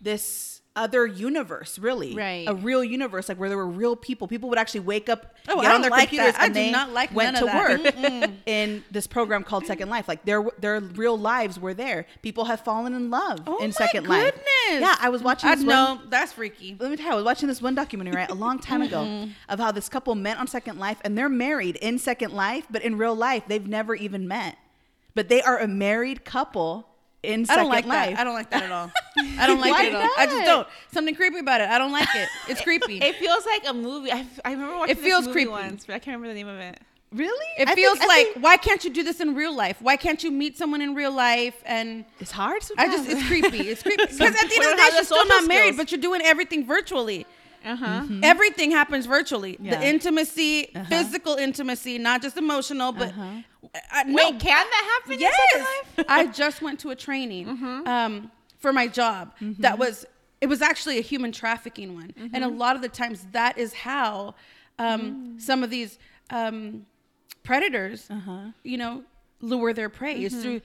this 0.00 0.57
other 0.78 1.06
universe 1.06 1.78
really 1.78 2.14
Right. 2.14 2.46
a 2.48 2.54
real 2.54 2.82
universe 2.84 3.28
like 3.28 3.38
where 3.38 3.48
there 3.48 3.58
were 3.58 3.66
real 3.66 3.96
people 3.96 4.28
people 4.28 4.48
would 4.50 4.58
actually 4.58 4.80
wake 4.80 5.08
up 5.08 5.34
Oh, 5.48 5.60
get 5.60 5.70
I 5.70 5.74
on 5.74 5.80
their 5.82 5.90
like 5.90 6.08
computers 6.08 6.32
that. 6.34 6.42
I 6.42 6.46
and 6.46 6.54
do 6.54 6.60
they 6.60 6.70
not 6.70 6.92
like 6.92 7.14
went 7.14 7.36
to 7.38 7.44
that. 7.46 7.82
work 7.82 8.32
in 8.46 8.84
this 8.90 9.06
program 9.06 9.42
called 9.44 9.66
second 9.66 9.88
life 9.90 10.06
like 10.08 10.24
their 10.24 10.42
their 10.58 10.80
real 10.80 11.18
lives 11.18 11.58
were 11.58 11.74
there 11.74 12.06
people 12.22 12.44
have 12.46 12.60
fallen 12.60 12.94
in 12.94 13.10
love 13.10 13.40
Oh 13.46 13.58
in 13.64 13.72
second 13.72 14.06
life 14.08 14.34
yeah 14.70 14.94
i 15.00 15.08
was 15.08 15.22
watching 15.22 15.50
I 15.50 15.54
this 15.56 15.64
know 15.64 15.96
one 15.96 16.10
that's 16.10 16.32
freaky. 16.32 16.76
let 16.78 16.90
me 16.90 16.96
tell 16.96 17.06
you, 17.06 17.12
I 17.12 17.16
was 17.16 17.24
watching 17.24 17.48
this 17.48 17.60
one 17.62 17.74
documentary 17.74 18.14
right 18.16 18.30
a 18.30 18.34
long 18.34 18.58
time 18.58 18.82
ago 18.82 18.98
mm-hmm. 19.04 19.30
of 19.48 19.58
how 19.58 19.72
this 19.72 19.88
couple 19.88 20.14
met 20.14 20.38
on 20.38 20.46
Second 20.46 20.78
Life 20.78 20.98
and 21.04 21.16
they're 21.18 21.28
married 21.28 21.76
in 21.76 21.98
Second 21.98 22.32
Life, 22.32 22.66
but 22.70 22.82
in 22.82 22.96
real 22.98 23.14
life 23.14 23.44
they've 23.48 23.66
never 23.66 23.94
even 23.94 24.26
met. 24.28 24.56
But 25.14 25.28
they 25.28 25.42
are 25.42 25.58
a 25.58 25.66
married 25.68 26.24
couple 26.24 26.87
in 27.22 27.46
I 27.48 27.56
don't 27.56 27.68
like 27.68 27.84
Life. 27.86 28.10
that. 28.10 28.20
I 28.20 28.24
don't 28.24 28.34
like 28.34 28.50
that 28.50 28.62
at 28.62 28.70
all. 28.72 28.90
I 29.38 29.46
don't 29.46 29.60
like 29.60 29.72
Why 29.72 29.84
it 29.86 29.92
at 29.94 30.00
all. 30.02 30.10
I 30.16 30.26
just 30.26 30.44
don't. 30.44 30.68
Something 30.92 31.14
creepy 31.14 31.38
about 31.40 31.60
it. 31.60 31.68
I 31.68 31.78
don't 31.78 31.92
like 31.92 32.08
it. 32.14 32.28
It's 32.48 32.60
creepy. 32.60 32.98
It 33.02 33.16
feels 33.16 33.44
like 33.46 33.62
a 33.68 33.74
movie. 33.74 34.12
I, 34.12 34.24
I 34.44 34.52
remember 34.52 34.76
watching 34.76 34.96
It 34.96 35.00
feels 35.00 35.24
this 35.24 35.28
movie 35.28 35.46
creepy. 35.46 35.50
once, 35.50 35.86
but 35.86 35.94
I 35.94 35.98
can't 35.98 36.16
remember 36.20 36.28
the 36.28 36.34
name 36.34 36.48
of 36.48 36.58
it. 36.60 36.80
Really? 37.10 37.46
It 37.56 37.68
I 37.68 37.74
feels 37.74 37.98
think- 37.98 38.08
like 38.08 38.26
think 38.34 38.44
why 38.44 38.56
can't 38.58 38.84
you 38.84 38.90
do 38.90 39.02
this 39.02 39.20
in 39.20 39.34
real 39.34 39.54
life? 39.54 39.80
Why 39.80 39.96
can't 39.96 40.22
you 40.22 40.30
meet 40.30 40.58
someone 40.58 40.82
in 40.82 40.94
real 40.94 41.10
life? 41.10 41.54
And 41.64 42.04
it's 42.20 42.30
hard. 42.30 42.62
I 42.76 42.86
just 42.86 43.08
it's 43.08 43.26
creepy. 43.26 43.68
It's 43.70 43.82
creepy 43.82 44.02
because 44.04 44.20
at 44.20 44.34
the 44.34 44.54
end 44.54 44.64
of 44.64 44.70
the 44.70 44.76
day, 44.76 44.88
you're 44.94 45.04
still 45.04 45.16
social 45.16 45.28
not 45.28 45.48
married, 45.48 45.68
skills. 45.68 45.76
but 45.78 45.90
you're 45.92 46.00
doing 46.02 46.20
everything 46.22 46.66
virtually. 46.66 47.26
Uh 47.68 47.76
huh. 47.76 48.04
Everything 48.22 48.70
happens 48.70 49.06
virtually. 49.06 49.56
Yeah. 49.60 49.78
The 49.78 49.86
intimacy, 49.86 50.74
uh-huh. 50.74 50.84
physical 50.88 51.34
intimacy, 51.34 51.98
not 51.98 52.22
just 52.22 52.36
emotional, 52.36 52.92
but 52.92 53.10
uh-huh. 53.10 53.42
I, 53.92 54.04
no, 54.04 54.14
Wait, 54.14 54.40
can 54.40 54.66
that 54.66 55.00
happen? 55.04 55.12
in 55.14 55.20
Yes? 55.20 55.84
I 56.08 56.26
just 56.26 56.62
went 56.62 56.80
to 56.80 56.90
a 56.90 56.96
training. 56.96 57.46
Mm-hmm. 57.46 57.88
Um, 57.88 58.30
for 58.58 58.72
my 58.72 58.86
job 58.88 59.34
that 59.60 59.78
was 59.78 60.04
it 60.40 60.46
was 60.46 60.62
actually 60.62 60.98
a 60.98 61.02
human 61.02 61.32
trafficking 61.32 61.94
one, 61.94 62.12
and 62.32 62.44
a 62.44 62.48
lot 62.48 62.76
of 62.76 62.82
the 62.82 62.88
times 62.88 63.26
that 63.32 63.58
is 63.58 63.72
how 63.72 64.34
um, 64.78 65.36
mm. 65.36 65.40
some 65.40 65.64
of 65.64 65.70
these 65.70 65.98
um, 66.30 66.86
predators, 67.42 68.08
uh-huh. 68.08 68.52
you 68.62 68.78
know, 68.78 69.02
lure 69.40 69.72
their 69.72 69.88
prey 69.88 70.22
is 70.22 70.42
through 70.42 70.60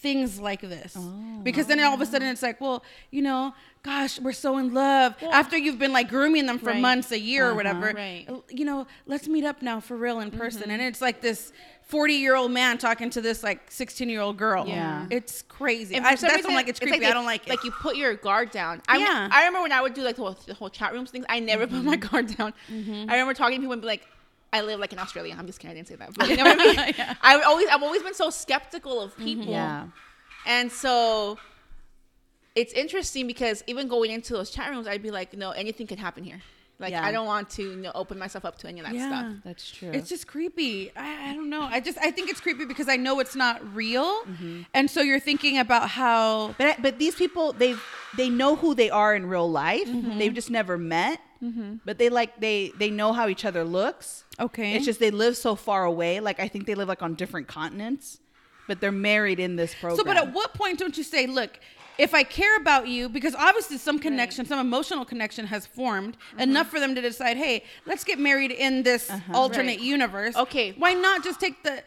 things 0.00 0.40
like 0.40 0.62
this. 0.62 0.96
Oh, 0.98 1.40
because 1.42 1.66
then 1.66 1.78
all 1.80 1.94
of 1.94 2.00
a 2.00 2.06
sudden 2.06 2.28
it's 2.28 2.42
like, 2.42 2.60
well, 2.60 2.82
you 3.10 3.20
know, 3.22 3.54
gosh, 3.82 4.18
we're 4.18 4.32
so 4.32 4.56
in 4.58 4.72
love. 4.72 5.14
After 5.22 5.56
you've 5.58 5.78
been 5.78 5.92
like 5.92 6.08
grooming 6.08 6.46
them 6.46 6.58
for 6.58 6.70
Right. 6.70 6.80
months, 6.80 7.12
a 7.12 7.18
year 7.18 7.44
or 7.44 7.48
uh-huh, 7.48 7.56
whatever, 7.56 7.92
Right. 7.94 8.26
you 8.48 8.64
know, 8.64 8.86
let's 9.06 9.28
meet 9.28 9.44
up 9.44 9.60
now 9.62 9.78
for 9.80 9.96
real 9.96 10.20
in 10.20 10.30
person. 10.30 10.62
Mm-hmm. 10.62 10.70
And 10.70 10.82
it's 10.82 11.00
like 11.02 11.20
this 11.20 11.52
40 11.82 12.14
year 12.14 12.34
old 12.36 12.50
man 12.52 12.78
talking 12.78 13.10
to 13.10 13.20
this 13.20 13.42
like 13.42 13.70
16 13.70 14.08
year 14.08 14.20
old 14.22 14.36
girl. 14.38 14.66
Yeah. 14.66 15.06
It's 15.10 15.42
crazy. 15.42 15.94
And 15.96 16.06
I, 16.06 16.10
that's 16.14 16.22
reason, 16.22 16.50
I'm 16.50 16.56
like, 16.56 16.68
it's 16.68 16.78
creepy. 16.80 17.00
like 17.00 17.08
I 17.10 17.12
don't 17.12 17.26
like 17.26 17.46
it. 17.46 17.50
Like 17.50 17.64
you 17.64 17.70
put 17.72 17.96
your 17.96 18.14
guard 18.14 18.50
down. 18.50 18.80
I, 18.88 18.98
Yeah. 18.98 19.28
I 19.30 19.40
remember 19.40 19.62
when 19.62 19.72
I 19.72 19.82
would 19.82 19.92
do 19.94 20.02
like 20.02 20.16
the 20.16 20.22
whole, 20.22 20.38
the 20.46 20.54
whole 20.54 20.70
chat 20.70 20.92
rooms 20.94 21.10
things. 21.10 21.26
I 21.28 21.40
never 21.40 21.66
put 21.66 21.82
my 21.84 21.96
Mm-hmm. 21.96 22.08
guard 22.08 22.36
down. 22.36 22.54
Mm-hmm. 22.72 23.10
I 23.10 23.14
remember 23.14 23.34
talking 23.34 23.56
to 23.56 23.60
people 23.60 23.72
and 23.74 23.82
be 23.82 23.88
like, 23.88 24.06
I 24.52 24.62
live 24.62 24.80
like 24.80 24.92
in 24.92 24.98
Australia. 24.98 25.36
I'm 25.38 25.46
just 25.46 25.60
kidding. 25.60 25.72
I 25.72 25.74
didn't 25.78 25.88
say 25.88 25.96
that. 25.96 26.14
But 26.14 26.28
you 26.28 26.36
know 26.36 26.44
what 26.44 26.60
I 26.60 26.64
mean? 26.86 26.94
Yeah. 26.98 27.14
I 27.22 27.40
always, 27.42 27.68
I've 27.68 27.82
always 27.82 28.02
been 28.02 28.14
so 28.14 28.30
skeptical 28.30 29.00
of 29.00 29.16
people. 29.16 29.46
Yeah. 29.46 29.86
And 30.46 30.72
so 30.72 31.38
it's 32.54 32.72
interesting 32.72 33.26
because 33.26 33.62
even 33.66 33.88
going 33.88 34.10
into 34.10 34.32
those 34.32 34.50
chat 34.50 34.70
rooms, 34.70 34.86
I'd 34.88 35.02
be 35.02 35.10
like, 35.10 35.36
no, 35.36 35.50
anything 35.50 35.86
can 35.86 35.98
happen 35.98 36.24
here. 36.24 36.40
Like 36.80 36.92
Yeah. 36.92 37.04
I 37.06 37.12
don't 37.12 37.26
want 37.26 37.50
to 37.50 37.62
you 37.62 37.76
know, 37.76 37.92
open 37.94 38.18
myself 38.18 38.44
up 38.46 38.56
to 38.58 38.66
any 38.68 38.80
of 38.80 38.86
that 38.86 38.94
Yeah. 38.94 39.06
stuff. 39.08 39.32
That's 39.44 39.70
true. 39.70 39.90
It's 39.92 40.08
just 40.08 40.26
creepy. 40.26 40.90
I, 40.96 41.30
I 41.30 41.34
don't 41.34 41.50
know. 41.50 41.62
I 41.62 41.78
just 41.78 41.98
I 41.98 42.10
think 42.10 42.30
it's 42.30 42.40
creepy 42.40 42.64
because 42.64 42.88
I 42.88 42.96
know 42.96 43.20
it's 43.20 43.36
not 43.36 43.56
real, 43.74 44.22
Mm-hmm. 44.24 44.62
and 44.72 44.90
so 44.90 45.02
you're 45.02 45.20
thinking 45.20 45.58
about 45.58 45.90
how. 45.90 46.54
But 46.58 46.80
but 46.80 46.98
these 46.98 47.14
people 47.14 47.52
they 47.52 47.76
they 48.16 48.30
know 48.30 48.56
who 48.56 48.74
they 48.74 48.88
are 48.88 49.14
in 49.14 49.26
real 49.26 49.48
life. 49.50 49.86
Mm-hmm. 49.88 50.18
They've 50.18 50.32
just 50.34 50.50
never 50.50 50.78
met. 50.78 51.20
But 51.84 51.98
they 51.98 52.08
like 52.10 52.38
they 52.40 52.72
they 52.78 52.90
know 52.90 53.12
how 53.12 53.28
each 53.28 53.44
other 53.44 53.64
looks. 53.64 54.24
Okay. 54.38 54.74
It's 54.74 54.84
just 54.84 55.00
they 55.00 55.10
live 55.10 55.36
so 55.36 55.54
far 55.56 55.84
away. 55.84 56.20
Like 56.20 56.38
I 56.40 56.48
think 56.48 56.66
they 56.66 56.74
live 56.74 56.88
like 56.88 57.02
on 57.02 57.14
different 57.14 57.48
continents, 57.48 58.18
but 58.68 58.80
they're 58.80 58.92
married 58.92 59.40
in 59.40 59.56
this 59.56 59.74
program. 59.74 59.96
So, 59.98 60.04
but 60.04 60.16
at 60.16 60.32
what 60.32 60.52
point 60.54 60.78
don't 60.78 60.96
you 60.96 61.02
say, 61.04 61.26
look, 61.26 61.58
if 61.98 62.14
I 62.14 62.22
care 62.22 62.56
about 62.56 62.88
you, 62.88 63.08
because 63.08 63.34
obviously 63.34 63.76
some 63.78 63.98
connection, 63.98 64.44
some 64.46 64.58
emotional 64.58 65.04
connection 65.04 65.46
has 65.46 65.66
formed 65.66 66.16
Mm-hmm. 66.32 66.40
enough 66.40 66.68
for 66.68 66.78
them 66.80 66.94
to 66.94 67.00
decide, 67.00 67.36
hey, 67.36 67.64
let's 67.86 68.04
get 68.04 68.18
married 68.18 68.50
in 68.52 68.82
this 68.82 69.10
alternate 69.34 69.78
Right. 69.78 69.80
universe. 69.80 70.36
Okay. 70.36 70.72
Why 70.78 70.94
not 70.94 71.22
just 71.24 71.40
take 71.40 71.62
the, 71.62 71.82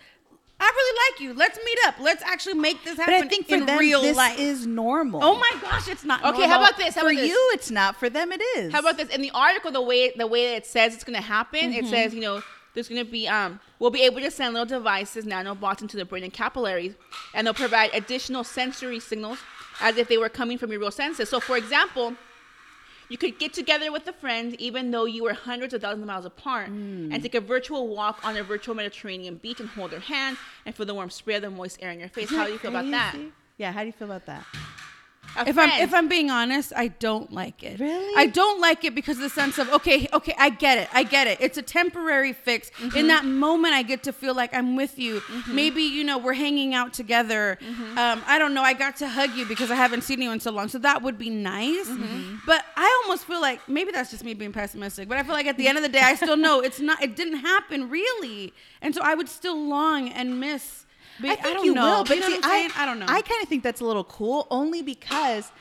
I 0.63 0.71
really 0.75 0.99
like 1.11 1.19
you. 1.21 1.33
Let's 1.33 1.59
meet 1.65 1.77
up. 1.87 1.95
Let's 1.99 2.23
actually 2.23 2.53
make 2.55 2.83
this 2.83 2.97
happen. 2.97 3.05
but 3.05 3.13
happen 3.15 3.27
I 3.27 3.29
think 3.29 3.47
for 3.49 3.55
in 3.55 3.65
them 3.65 3.77
real 3.79 4.01
this 4.01 4.15
life. 4.17 4.39
is 4.39 4.65
normal. 4.65 5.19
oh 5.23 5.37
my 5.37 5.51
gosh, 5.61 5.87
it's 5.89 6.03
not 6.05 6.23
Okay, 6.23 6.47
how 6.47 6.59
about 6.61 6.77
this? 6.77 6.95
How 6.95 7.01
for 7.01 7.07
about 7.11 7.19
this? 7.21 7.29
you, 7.29 7.51
it's 7.53 7.69
not. 7.71 7.95
For 7.97 8.09
them, 8.09 8.31
it 8.31 8.41
is. 8.57 8.71
How 8.71 8.79
about 8.79 8.97
this? 8.97 9.09
In 9.09 9.21
the 9.21 9.31
article, 9.31 9.71
the 9.71 9.81
way 9.81 10.11
the 10.15 10.25
way 10.27 10.55
it 10.55 10.65
says 10.65 10.93
it's 10.95 11.03
going 11.03 11.15
to 11.17 11.21
happen, 11.21 11.71
Mm-hmm. 11.71 11.85
it 11.85 11.89
says 11.89 12.13
you 12.15 12.21
know 12.21 12.41
there's 12.73 12.87
going 12.89 13.03
to 13.05 13.11
be 13.11 13.27
um 13.27 13.59
we'll 13.79 13.91
be 13.91 14.03
able 14.03 14.21
to 14.21 14.31
send 14.31 14.53
little 14.53 14.65
devices, 14.79 15.25
nanobots 15.25 15.81
into 15.81 15.97
the 15.97 16.05
brain 16.05 16.23
and 16.23 16.33
capillaries, 16.33 16.93
and 17.33 17.45
they'll 17.45 17.53
provide 17.53 17.89
additional 17.93 18.43
sensory 18.43 18.99
signals 18.99 19.39
as 19.81 19.97
if 19.97 20.07
they 20.07 20.17
were 20.17 20.29
coming 20.29 20.57
from 20.57 20.71
your 20.71 20.79
real 20.79 20.91
senses. 20.91 21.27
So, 21.29 21.39
for 21.39 21.57
example. 21.57 22.15
You 23.13 23.19
could 23.19 23.37
get 23.37 23.53
together 23.53 23.91
with 23.91 24.07
a 24.07 24.11
friend, 24.11 24.59
even 24.59 24.89
though 24.89 25.05
you 25.05 25.21
were 25.21 25.35
hundreds 25.35 25.71
of 25.75 25.83
thousands 25.83 26.01
of 26.01 26.07
miles 26.07 26.25
apart, 26.25 26.69
hmm. 26.69 27.13
and 27.13 27.21
take 27.21 27.35
a 27.35 27.41
virtual 27.41 27.87
walk 27.89 28.25
on 28.25 28.35
a 28.35 28.41
virtual 28.41 28.73
Mediterranean 28.73 29.35
beach 29.35 29.59
and 29.59 29.69
hold 29.69 29.91
their 29.91 29.99
hand 29.99 30.35
and 30.65 30.73
feel 30.73 30.87
the 30.87 30.95
warm 30.95 31.11
spray 31.11 31.35
of 31.35 31.43
the 31.43 31.51
moist 31.51 31.77
air 31.79 31.91
in 31.91 31.99
your 31.99 32.09
face. 32.09 32.31
How 32.31 32.47
do 32.47 32.51
you 32.51 32.57
feel 32.57 32.71
about 32.71 32.89
that? 32.89 33.15
Yeah, 33.59 33.71
how 33.71 33.81
do 33.81 33.85
you 33.85 33.91
feel 33.91 34.07
about 34.07 34.25
that? 34.25 34.43
A 35.35 35.49
if 35.49 35.57
I'm 35.57 35.69
if 35.81 35.93
I'm 35.93 36.07
being 36.07 36.29
honest, 36.29 36.73
I 36.75 36.89
don't 36.89 37.31
like 37.31 37.63
it. 37.63 37.79
Really? 37.79 38.13
I 38.15 38.27
don't 38.27 38.61
like 38.61 38.83
it 38.83 38.93
because 38.93 39.17
of 39.17 39.23
the 39.23 39.29
sense 39.29 39.57
of 39.57 39.69
okay, 39.73 40.07
okay, 40.13 40.35
I 40.37 40.49
get 40.49 40.77
it, 40.77 40.87
I 40.93 41.03
get 41.03 41.27
it. 41.27 41.39
It's 41.41 41.57
a 41.57 41.61
temporary 41.61 42.33
fix. 42.33 42.69
Mm-hmm. 42.71 42.97
In 42.97 43.07
that 43.07 43.25
moment, 43.25 43.73
I 43.73 43.81
get 43.81 44.03
to 44.03 44.13
feel 44.13 44.35
like 44.35 44.53
I'm 44.53 44.75
with 44.75 44.99
you. 44.99 45.21
Maybe 45.49 45.81
you 45.83 46.03
know 46.03 46.17
we're 46.17 46.33
hanging 46.33 46.73
out 46.75 46.93
together. 46.93 47.57
Mm-hmm. 47.61 47.97
Um, 47.97 48.21
I 48.27 48.37
don't 48.37 48.53
know. 48.53 48.61
I 48.61 48.73
got 48.73 48.97
to 48.97 49.09
hug 49.09 49.31
you 49.35 49.45
because 49.45 49.71
I 49.71 49.75
haven't 49.75 50.01
seen 50.01 50.21
you 50.21 50.31
in 50.31 50.39
so 50.39 50.51
long, 50.51 50.67
so 50.67 50.77
that 50.79 51.01
would 51.01 51.17
be 51.17 51.29
nice. 51.29 51.87
Mm-hmm. 51.87 52.37
But 52.45 52.63
I 52.75 53.01
almost 53.03 53.25
feel 53.25 53.41
like 53.41 53.67
maybe 53.67 53.91
that's 53.91 54.11
just 54.11 54.23
me 54.23 54.33
being 54.33 54.53
pessimistic. 54.53 55.09
But 55.09 55.17
I 55.17 55.23
feel 55.23 55.33
like 55.33 55.47
at 55.47 55.57
the 55.57 55.67
end 55.67 55.77
of 55.77 55.83
the 55.83 55.89
day, 55.89 56.01
I 56.01 56.15
still 56.15 56.37
know 56.37 56.59
it's 56.61 56.79
not. 56.79 57.01
It 57.01 57.15
didn't 57.15 57.39
happen 57.39 57.89
really, 57.89 58.53
and 58.81 58.93
so 58.93 59.01
I 59.03 59.15
would 59.15 59.29
still 59.29 59.59
long 59.59 60.09
and 60.09 60.39
miss. 60.39 60.82
But 61.19 61.29
I 61.31 61.35
think 61.35 61.55
don't 61.55 61.65
you 61.65 61.73
know. 61.73 61.97
will, 61.97 62.03
but 62.05 62.15
you 62.15 62.21
know 62.21 62.29
see, 62.29 62.39
I'm? 62.43 62.71
I, 62.75 62.85
don't 62.85 62.99
know. 62.99 63.05
I 63.07 63.21
kind 63.21 63.41
of 63.43 63.49
think 63.49 63.63
that's 63.63 63.81
a 63.81 63.85
little 63.85 64.03
cool, 64.03 64.47
only 64.49 64.81
because, 64.81 65.51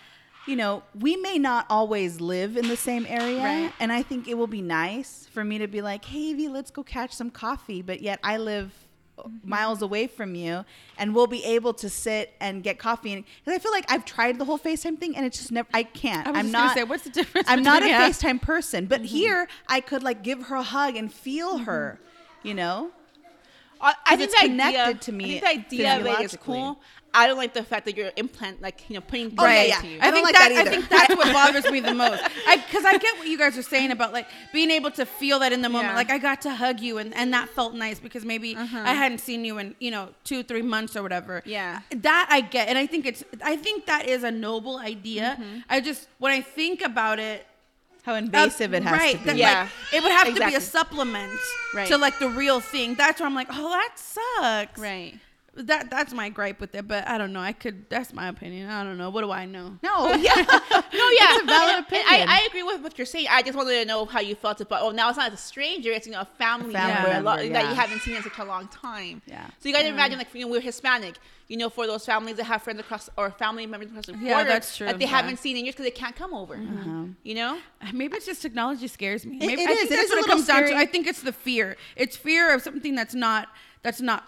you 0.47 0.57
know, 0.57 0.83
we 0.99 1.17
may 1.17 1.39
not 1.39 1.67
always 1.69 2.21
live 2.21 2.57
in 2.57 2.69
the 2.69 2.77
same 2.77 3.07
area, 3.09 3.43
Right. 3.43 3.73
and 3.79 3.93
I 3.93 4.03
think 4.03 4.29
it 4.29 4.35
will 4.39 4.47
be 4.47 4.63
nice 4.63 5.29
for 5.33 5.45
me 5.45 5.59
to 5.59 5.67
be 5.69 5.83
like, 5.83 6.05
"Hey, 6.05 6.19
Evie, 6.19 6.49
let's 6.49 6.71
go 6.71 6.83
catch 6.83 7.13
some 7.13 7.31
coffee," 7.31 7.83
but 7.83 8.01
yet 8.01 8.19
I 8.25 8.39
live 8.39 8.73
uh, 9.19 9.25
mm-hmm. 9.25 9.51
miles 9.51 9.83
away 9.83 10.07
from 10.07 10.35
you, 10.35 10.65
and 10.97 11.15
we'll 11.15 11.27
be 11.27 11.45
able 11.45 11.75
to 11.75 11.91
sit 11.91 12.33
and 12.41 12.63
get 12.63 12.79
coffee. 12.79 13.13
And 13.13 13.25
'cause 13.45 13.55
I 13.55 13.59
feel 13.59 13.73
like 13.73 13.85
I've 13.93 14.07
tried 14.07 14.39
the 14.39 14.47
whole 14.47 14.59
FaceTime 14.59 14.99
thing, 14.99 15.17
and 15.17 15.27
it's 15.27 15.39
just 15.39 15.53
never. 15.53 15.69
I 15.75 15.83
can't. 15.83 16.27
I 16.27 16.41
just 16.41 16.53
not. 16.53 16.75
say, 16.75 16.85
what's 16.85 17.05
the 17.05 17.11
difference 17.11 17.47
I'm 17.49 17.63
not 17.63 17.83
a 17.83 17.89
yeah. 17.89 18.09
FaceTime 18.09 18.41
person, 18.41 18.87
but 18.87 19.03
mm-hmm. 19.03 19.09
here 19.09 19.49
I 19.69 19.81
could 19.81 20.03
like 20.03 20.23
give 20.23 20.45
her 20.45 20.57
a 20.57 20.63
hug 20.63 20.97
and 20.97 21.13
feel 21.13 21.57
mm-hmm. 21.57 21.65
her. 21.65 22.01
You 22.43 22.55
know. 22.55 22.91
I, 23.83 23.95
I 24.07 24.17
think 24.17 24.31
it's 24.31 24.41
the 24.41 24.49
connected 24.49 24.81
idea, 24.81 24.95
to 24.95 25.13
me 25.13 25.37
I 25.37 25.41
think 25.41 25.69
the 25.69 25.87
idea 25.87 26.15
of 26.15 26.21
it 26.21 26.25
is 26.25 26.37
cool. 26.41 26.79
I 27.15 27.27
don't 27.27 27.37
like 27.37 27.55
the 27.55 27.63
fact 27.63 27.85
that 27.85 27.97
you're 27.97 28.11
implant, 28.17 28.63
like 28.63 28.89
you 28.89 28.95
know, 28.95 29.01
putting 29.01 29.31
things 29.31 29.43
yeah, 29.43 29.63
into 29.63 29.87
yeah. 29.87 29.93
you. 29.95 30.01
I 30.01 30.09
I, 30.09 30.11
don't 30.11 30.15
think 30.15 30.25
like 30.25 30.35
that, 30.35 30.49
that 30.49 30.67
I 30.67 30.71
think 30.71 30.89
that's 30.89 31.17
what 31.17 31.33
bothers 31.33 31.71
me 31.71 31.81
the 31.81 31.95
most. 31.95 32.23
Because 32.23 32.85
I, 32.85 32.97
get 32.99 33.19
what 33.19 33.29
you 33.29 33.37
guys 33.39 33.59
are 33.59 33.63
saying 33.63 33.91
about 33.91 34.13
like 34.13 34.29
being 34.53 34.71
able 34.71 34.91
to 34.93 35.05
feel 35.05 35.39
that 35.41 35.53
in 35.53 35.63
the 35.63 35.69
moment. 35.69 35.91
Yeah. 35.91 35.97
Like 35.97 36.11
I 36.11 36.19
got 36.19 36.41
to 36.43 36.55
hug 36.55 36.81
you, 36.81 36.99
and, 36.99 37.15
and 37.15 37.33
that 37.35 37.49
felt 37.49 37.75
nice 37.75 38.01
because 38.01 38.25
maybe 38.25 38.57
Uh-huh. 38.57 38.83
I 38.85 38.95
hadn't 38.95 39.19
seen 39.19 39.45
you 39.45 39.59
in 39.59 39.75
you 39.79 39.91
know 39.91 40.11
two 40.25 40.43
three 40.43 40.63
months 40.63 40.97
or 40.97 41.03
whatever. 41.03 41.43
Yeah. 41.45 41.81
that 41.91 42.29
I 42.31 42.41
get, 42.41 42.69
and 42.69 42.79
I 42.79 42.87
think 42.87 43.07
it's 43.07 43.25
I 43.45 43.57
think 43.57 43.87
that 43.87 44.09
is 44.09 44.25
a 44.25 44.31
noble 44.31 44.79
idea. 44.79 45.37
Mm-hmm. 45.39 45.59
I 45.69 45.81
just 45.81 46.09
when 46.19 46.33
I 46.33 46.41
think 46.41 46.83
about 46.83 47.19
it. 47.19 47.47
How 48.03 48.15
invasive 48.15 48.73
uh, 48.73 48.77
it 48.79 48.83
has 48.83 48.99
right, 48.99 49.19
to 49.19 49.25
that, 49.27 49.35
be. 49.35 49.41
Yeah. 49.41 49.63
like, 49.63 49.95
it 49.95 50.03
would 50.03 50.13
have 50.13 50.35
to 50.35 50.45
be 50.47 50.55
a 50.55 50.61
supplement 50.61 51.31
Right. 51.75 51.87
to 51.89 51.97
like 51.99 52.19
the 52.19 52.29
real 52.29 52.61
thing. 52.61 52.95
That's 52.95 53.21
where 53.21 53.27
I'm 53.29 53.35
like, 53.35 53.49
oh, 53.51 53.71
that 53.71 53.93
sucks. 53.97 54.79
right. 54.81 55.15
That 55.55 55.91
that's 55.91 56.15
my 56.15 56.31
gripe 56.31 56.61
with 56.61 56.75
it, 56.75 56.89
but 56.89 57.07
I 57.07 57.19
don't 57.19 57.31
know. 57.35 57.41
I 57.41 57.53
could. 57.53 57.91
That's 57.91 58.15
my 58.15 58.29
opinion. 58.29 58.71
I 58.71 58.83
don't 58.85 58.97
know. 58.97 59.11
What 59.11 59.21
do 59.21 59.31
I 59.31 59.45
know? 59.45 59.79
No, 59.83 60.15
yeah. 60.15 60.35
No, 60.95 61.09
yeah, 61.11 61.35
It's 61.35 61.43
a 61.43 61.47
valid 61.47 61.79
opinion. 61.85 62.07
I, 62.09 62.41
I 62.43 62.47
agree 62.49 62.63
with 62.63 62.83
what 62.83 62.97
you're 62.99 63.07
saying. 63.07 63.27
I 63.31 63.43
just 63.43 63.57
wanted 63.57 63.79
to 63.81 63.85
know 63.87 64.05
how 64.07 64.21
you 64.21 64.35
felt 64.35 64.61
about. 64.63 64.83
Oh, 64.83 64.91
now 64.91 65.09
it's 65.09 65.19
not 65.19 65.33
a 65.33 65.37
stranger; 65.37 65.91
it's 65.91 66.07
you 66.07 66.13
know 66.13 66.21
a 66.21 66.25
family, 66.39 66.73
family 66.73 66.95
member, 66.95 67.09
member, 67.09 67.23
lot- 67.25 67.39
that 67.53 67.69
you 67.69 67.75
haven't 67.75 68.01
seen 68.01 68.17
in 68.17 68.23
such 68.23 68.39
a 68.39 68.45
long 68.45 68.69
time. 68.69 69.21
Yeah. 69.27 69.47
So 69.59 69.69
you 69.69 69.75
got 69.75 69.83
to 69.83 69.89
imagine, 69.89 70.17
like, 70.19 70.35
you 70.35 70.41
know, 70.41 70.49
we're 70.49 70.61
Hispanic. 70.61 71.17
You 71.49 71.57
know, 71.59 71.69
for 71.69 71.87
those 71.87 72.07
families 72.07 72.37
that 72.37 72.45
have 72.45 72.63
friends 72.63 72.81
across 72.81 73.11
or 73.19 73.31
family 73.31 73.67
members 73.67 73.91
across 73.91 74.07
the 74.07 74.13
border, 74.13 74.27
Yeah, 74.27 74.45
that's 74.45 74.75
true. 74.77 74.87
that 74.87 74.99
they 74.99 75.05
Yeah. 75.05 75.11
haven't 75.11 75.39
seen 75.39 75.57
in 75.59 75.65
years 75.67 75.75
because 75.75 75.85
they 75.85 75.91
can't 75.91 76.17
come 76.17 76.33
over. 76.33 76.55
Uh-huh. 76.55 77.05
You 77.23 77.35
know. 77.35 77.59
Uh, 77.83 77.89
maybe 77.93 78.17
it's 78.17 78.25
just 78.27 78.41
technology 78.41 78.89
scares 78.89 79.27
me. 79.27 79.37
It- 79.37 79.47
Maybe, 79.47 79.63
it 79.63 79.69
I 79.69 79.73
is. 79.73 79.79
think 79.81 79.91
It 79.91 79.97
that's 79.97 80.05
is 80.05 80.13
a 80.13 80.15
what 80.17 80.25
it 80.25 80.29
comes 80.31 80.47
down 80.47 80.61
to. 80.63 80.67
scary. 80.69 80.81
I 80.83 80.87
think 80.87 81.07
it's 81.07 81.21
the 81.23 81.33
fear. 81.33 81.77
It's 81.97 82.17
fear 82.17 82.55
of 82.55 82.63
something 82.63 82.95
that's 82.95 83.15
not 83.15 83.49
that's 83.83 84.01
not 84.01 84.27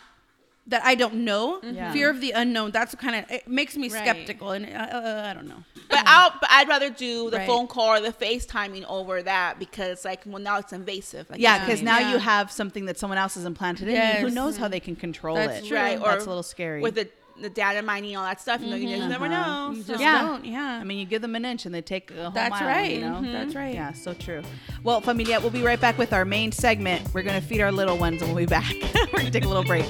that 0.68 0.82
I 0.84 0.94
don't 0.94 1.16
know. 1.24 1.60
Yeah. 1.62 1.92
Fear 1.92 2.10
of 2.10 2.20
the 2.20 2.30
unknown. 2.32 2.70
That's 2.70 2.94
kind 2.94 3.16
of 3.16 3.30
it 3.30 3.46
makes 3.46 3.76
me 3.76 3.88
Right. 3.90 4.02
skeptical, 4.02 4.52
and 4.52 4.64
uh, 4.66 4.78
uh, 4.78 5.26
I 5.30 5.34
don't 5.34 5.46
know. 5.48 5.62
But 5.90 6.02
I'll, 6.06 6.30
but 6.40 6.48
I'd 6.50 6.66
rather 6.68 6.88
do 6.90 7.28
the 7.30 7.36
Right. 7.38 7.46
phone 7.46 7.66
call 7.66 7.88
or 7.90 8.00
the 8.00 8.12
FaceTiming 8.12 8.84
over 8.88 9.22
that 9.22 9.58
because, 9.58 10.04
like, 10.04 10.22
well, 10.24 10.42
now 10.42 10.58
it's 10.58 10.72
invasive. 10.72 11.28
Like, 11.28 11.40
Yeah, 11.40 11.54
you 11.54 11.60
know 11.60 11.66
because 11.66 11.82
what 11.82 11.88
I 11.90 11.92
now 11.92 11.98
mean? 12.06 12.10
you 12.12 12.18
have 12.18 12.50
something 12.50 12.86
that 12.86 12.98
someone 12.98 13.18
else 13.18 13.34
has 13.34 13.44
implanted 13.44 13.88
in 13.88 13.94
you. 13.94 14.00
Who 14.20 14.26
Yes. 14.26 14.32
knows 14.34 14.56
how 14.56 14.68
they 14.68 14.80
can 14.80 14.96
control 14.96 15.36
That's 15.36 15.62
it? 15.64 15.68
true. 15.68 15.76
right, 15.76 15.98
or 16.00 16.08
That's 16.08 16.24
a 16.24 16.28
little 16.28 16.42
scary. 16.42 16.80
with 16.80 16.94
the 16.94 17.08
the 17.36 17.50
data 17.50 17.82
mining, 17.82 18.16
all 18.16 18.24
that 18.24 18.40
stuff. 18.40 18.60
You 18.60 18.70
know, 18.70 18.76
you 18.76 18.96
just 18.96 19.08
never 19.08 19.24
Uh-huh. 19.26 19.70
know. 19.70 19.76
You 19.76 19.82
just 19.82 19.98
Yeah. 20.00 20.20
don't. 20.22 20.44
Yeah. 20.44 20.78
I 20.80 20.84
mean, 20.84 20.98
you 20.98 21.04
give 21.04 21.20
them 21.20 21.34
an 21.34 21.44
inch 21.44 21.66
and 21.66 21.74
they 21.74 21.82
take 21.82 22.12
a 22.12 22.22
whole 22.22 22.30
that's 22.30 22.50
mile. 22.60 22.68
right. 22.68 22.92
You 22.94 23.00
know? 23.00 23.20
That's 23.22 23.56
right. 23.56 23.74
Yeah, 23.74 23.92
so 23.92 24.14
true. 24.14 24.40
Well, 24.84 25.00
familia, 25.00 25.40
we'll 25.40 25.50
be 25.50 25.62
right 25.64 25.80
back 25.80 25.98
with 25.98 26.12
our 26.12 26.24
main 26.24 26.52
segment. 26.52 27.12
We're 27.12 27.22
gonna 27.24 27.40
feed 27.40 27.60
our 27.60 27.72
little 27.72 27.96
ones 27.98 28.22
and 28.22 28.30
we'll 28.32 28.44
be 28.44 28.46
back. 28.46 28.72
We're 29.12 29.18
gonna 29.18 29.32
take 29.32 29.44
a 29.44 29.48
little 29.48 29.64
break. 29.64 29.84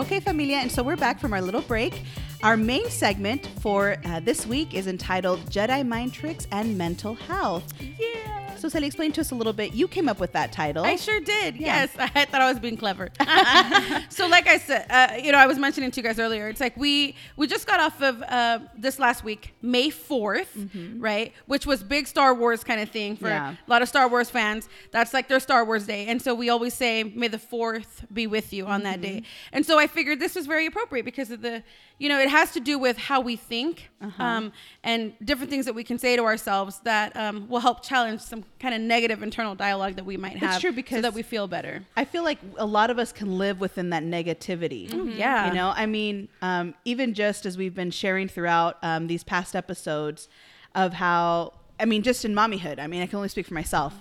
Okay, 0.00 0.18
familia, 0.18 0.56
and 0.56 0.72
so 0.72 0.82
we're 0.82 0.96
back 0.96 1.20
from 1.20 1.34
our 1.34 1.42
little 1.42 1.60
break. 1.60 2.04
Our 2.42 2.56
main 2.56 2.88
segment 2.88 3.46
for 3.60 3.98
uh, 4.06 4.20
this 4.20 4.46
week 4.46 4.72
is 4.72 4.86
entitled 4.86 5.40
Jedi 5.50 5.86
Mind 5.86 6.14
Tricks 6.14 6.46
and 6.52 6.78
Mental 6.78 7.12
Health. 7.12 7.70
Yeah. 7.78 8.39
So, 8.60 8.68
Sally, 8.68 8.86
explain 8.86 9.10
to 9.12 9.22
us 9.22 9.30
a 9.30 9.34
little 9.34 9.54
bit. 9.54 9.72
You 9.72 9.88
came 9.88 10.06
up 10.06 10.20
with 10.20 10.32
that 10.32 10.52
title. 10.52 10.84
I 10.84 10.96
sure 10.96 11.18
did. 11.20 11.56
Yes, 11.56 11.90
I 11.98 12.26
thought 12.26 12.42
I 12.42 12.50
was 12.50 12.58
being 12.58 12.76
clever. 12.76 13.08
so, 14.10 14.26
like 14.28 14.46
I 14.46 14.58
said, 14.58 14.86
uh, 14.90 15.16
you 15.16 15.32
know, 15.32 15.38
I 15.38 15.46
was 15.46 15.58
mentioning 15.58 15.90
to 15.90 15.96
you 16.00 16.02
guys 16.06 16.18
earlier. 16.18 16.46
It's 16.48 16.60
like 16.60 16.76
we 16.76 17.14
we 17.36 17.46
just 17.46 17.66
got 17.66 17.80
off 17.80 18.02
of 18.02 18.22
uh, 18.22 18.58
this 18.76 18.98
last 18.98 19.24
week, 19.24 19.54
May 19.62 19.88
4th 19.88 20.98
right? 20.98 21.32
Which 21.46 21.64
was 21.64 21.82
big 21.82 22.06
Star 22.06 22.34
Wars 22.34 22.62
kind 22.62 22.80
of 22.80 22.90
thing 22.90 23.16
for 23.16 23.28
Yeah. 23.28 23.52
a 23.66 23.70
lot 23.70 23.80
of 23.80 23.88
Star 23.88 24.08
Wars 24.08 24.28
fans. 24.28 24.68
That's 24.90 25.14
like 25.14 25.28
their 25.28 25.40
Star 25.40 25.64
Wars 25.64 25.86
day, 25.86 26.06
and 26.08 26.20
so 26.20 26.34
we 26.34 26.50
always 26.50 26.74
say, 26.74 27.02
"May 27.04 27.28
the 27.28 27.38
Fourth 27.38 28.04
be 28.12 28.26
with 28.26 28.52
you" 28.52 28.66
on 28.66 28.82
that 28.82 29.00
day. 29.00 29.22
And 29.52 29.64
so 29.64 29.78
I 29.78 29.86
figured 29.86 30.20
this 30.20 30.34
was 30.34 30.46
very 30.46 30.66
appropriate 30.66 31.04
because 31.04 31.30
of 31.30 31.40
the, 31.40 31.62
you 31.98 32.08
know, 32.08 32.18
it 32.20 32.28
has 32.28 32.52
to 32.52 32.60
do 32.60 32.78
with 32.78 32.98
how 32.98 33.20
we 33.20 33.36
think 33.36 33.88
um, 34.18 34.52
and 34.84 35.14
different 35.24 35.50
things 35.50 35.64
that 35.64 35.74
we 35.74 35.84
can 35.84 35.98
say 35.98 36.16
to 36.16 36.22
ourselves 36.24 36.80
that 36.84 37.16
um, 37.16 37.48
will 37.48 37.60
help 37.60 37.82
challenge 37.82 38.20
some 38.20 38.44
kind 38.60 38.74
of 38.74 38.80
negative 38.82 39.22
internal 39.22 39.54
dialogue 39.54 39.96
that 39.96 40.04
we 40.04 40.16
might 40.16 40.36
have. 40.36 40.52
It's 40.52 40.60
true 40.60 40.70
so 40.70 40.76
because- 40.76 41.02
that 41.02 41.14
we 41.14 41.22
feel 41.22 41.48
better. 41.48 41.82
I 41.96 42.04
feel 42.04 42.22
like 42.22 42.38
a 42.58 42.66
lot 42.66 42.90
of 42.90 42.98
us 42.98 43.10
can 43.10 43.38
live 43.38 43.58
within 43.58 43.90
that 43.90 44.02
negativity. 44.04 45.16
yeah. 45.16 45.48
You 45.48 45.54
know, 45.54 45.72
I 45.74 45.86
mean, 45.86 46.28
um, 46.42 46.74
even 46.84 47.14
just 47.14 47.46
as 47.46 47.56
we've 47.56 47.74
been 47.74 47.90
sharing 47.90 48.28
throughout 48.28 48.76
um, 48.82 49.06
these 49.06 49.24
past 49.24 49.56
episodes 49.56 50.28
of 50.74 50.92
how, 50.92 51.54
I 51.80 51.86
mean, 51.86 52.02
just 52.02 52.24
in 52.24 52.34
mommyhood, 52.34 52.78
I 52.78 52.86
mean, 52.86 53.02
I 53.02 53.06
can 53.06 53.16
only 53.16 53.28
speak 53.30 53.46
for 53.46 53.54
myself. 53.54 53.94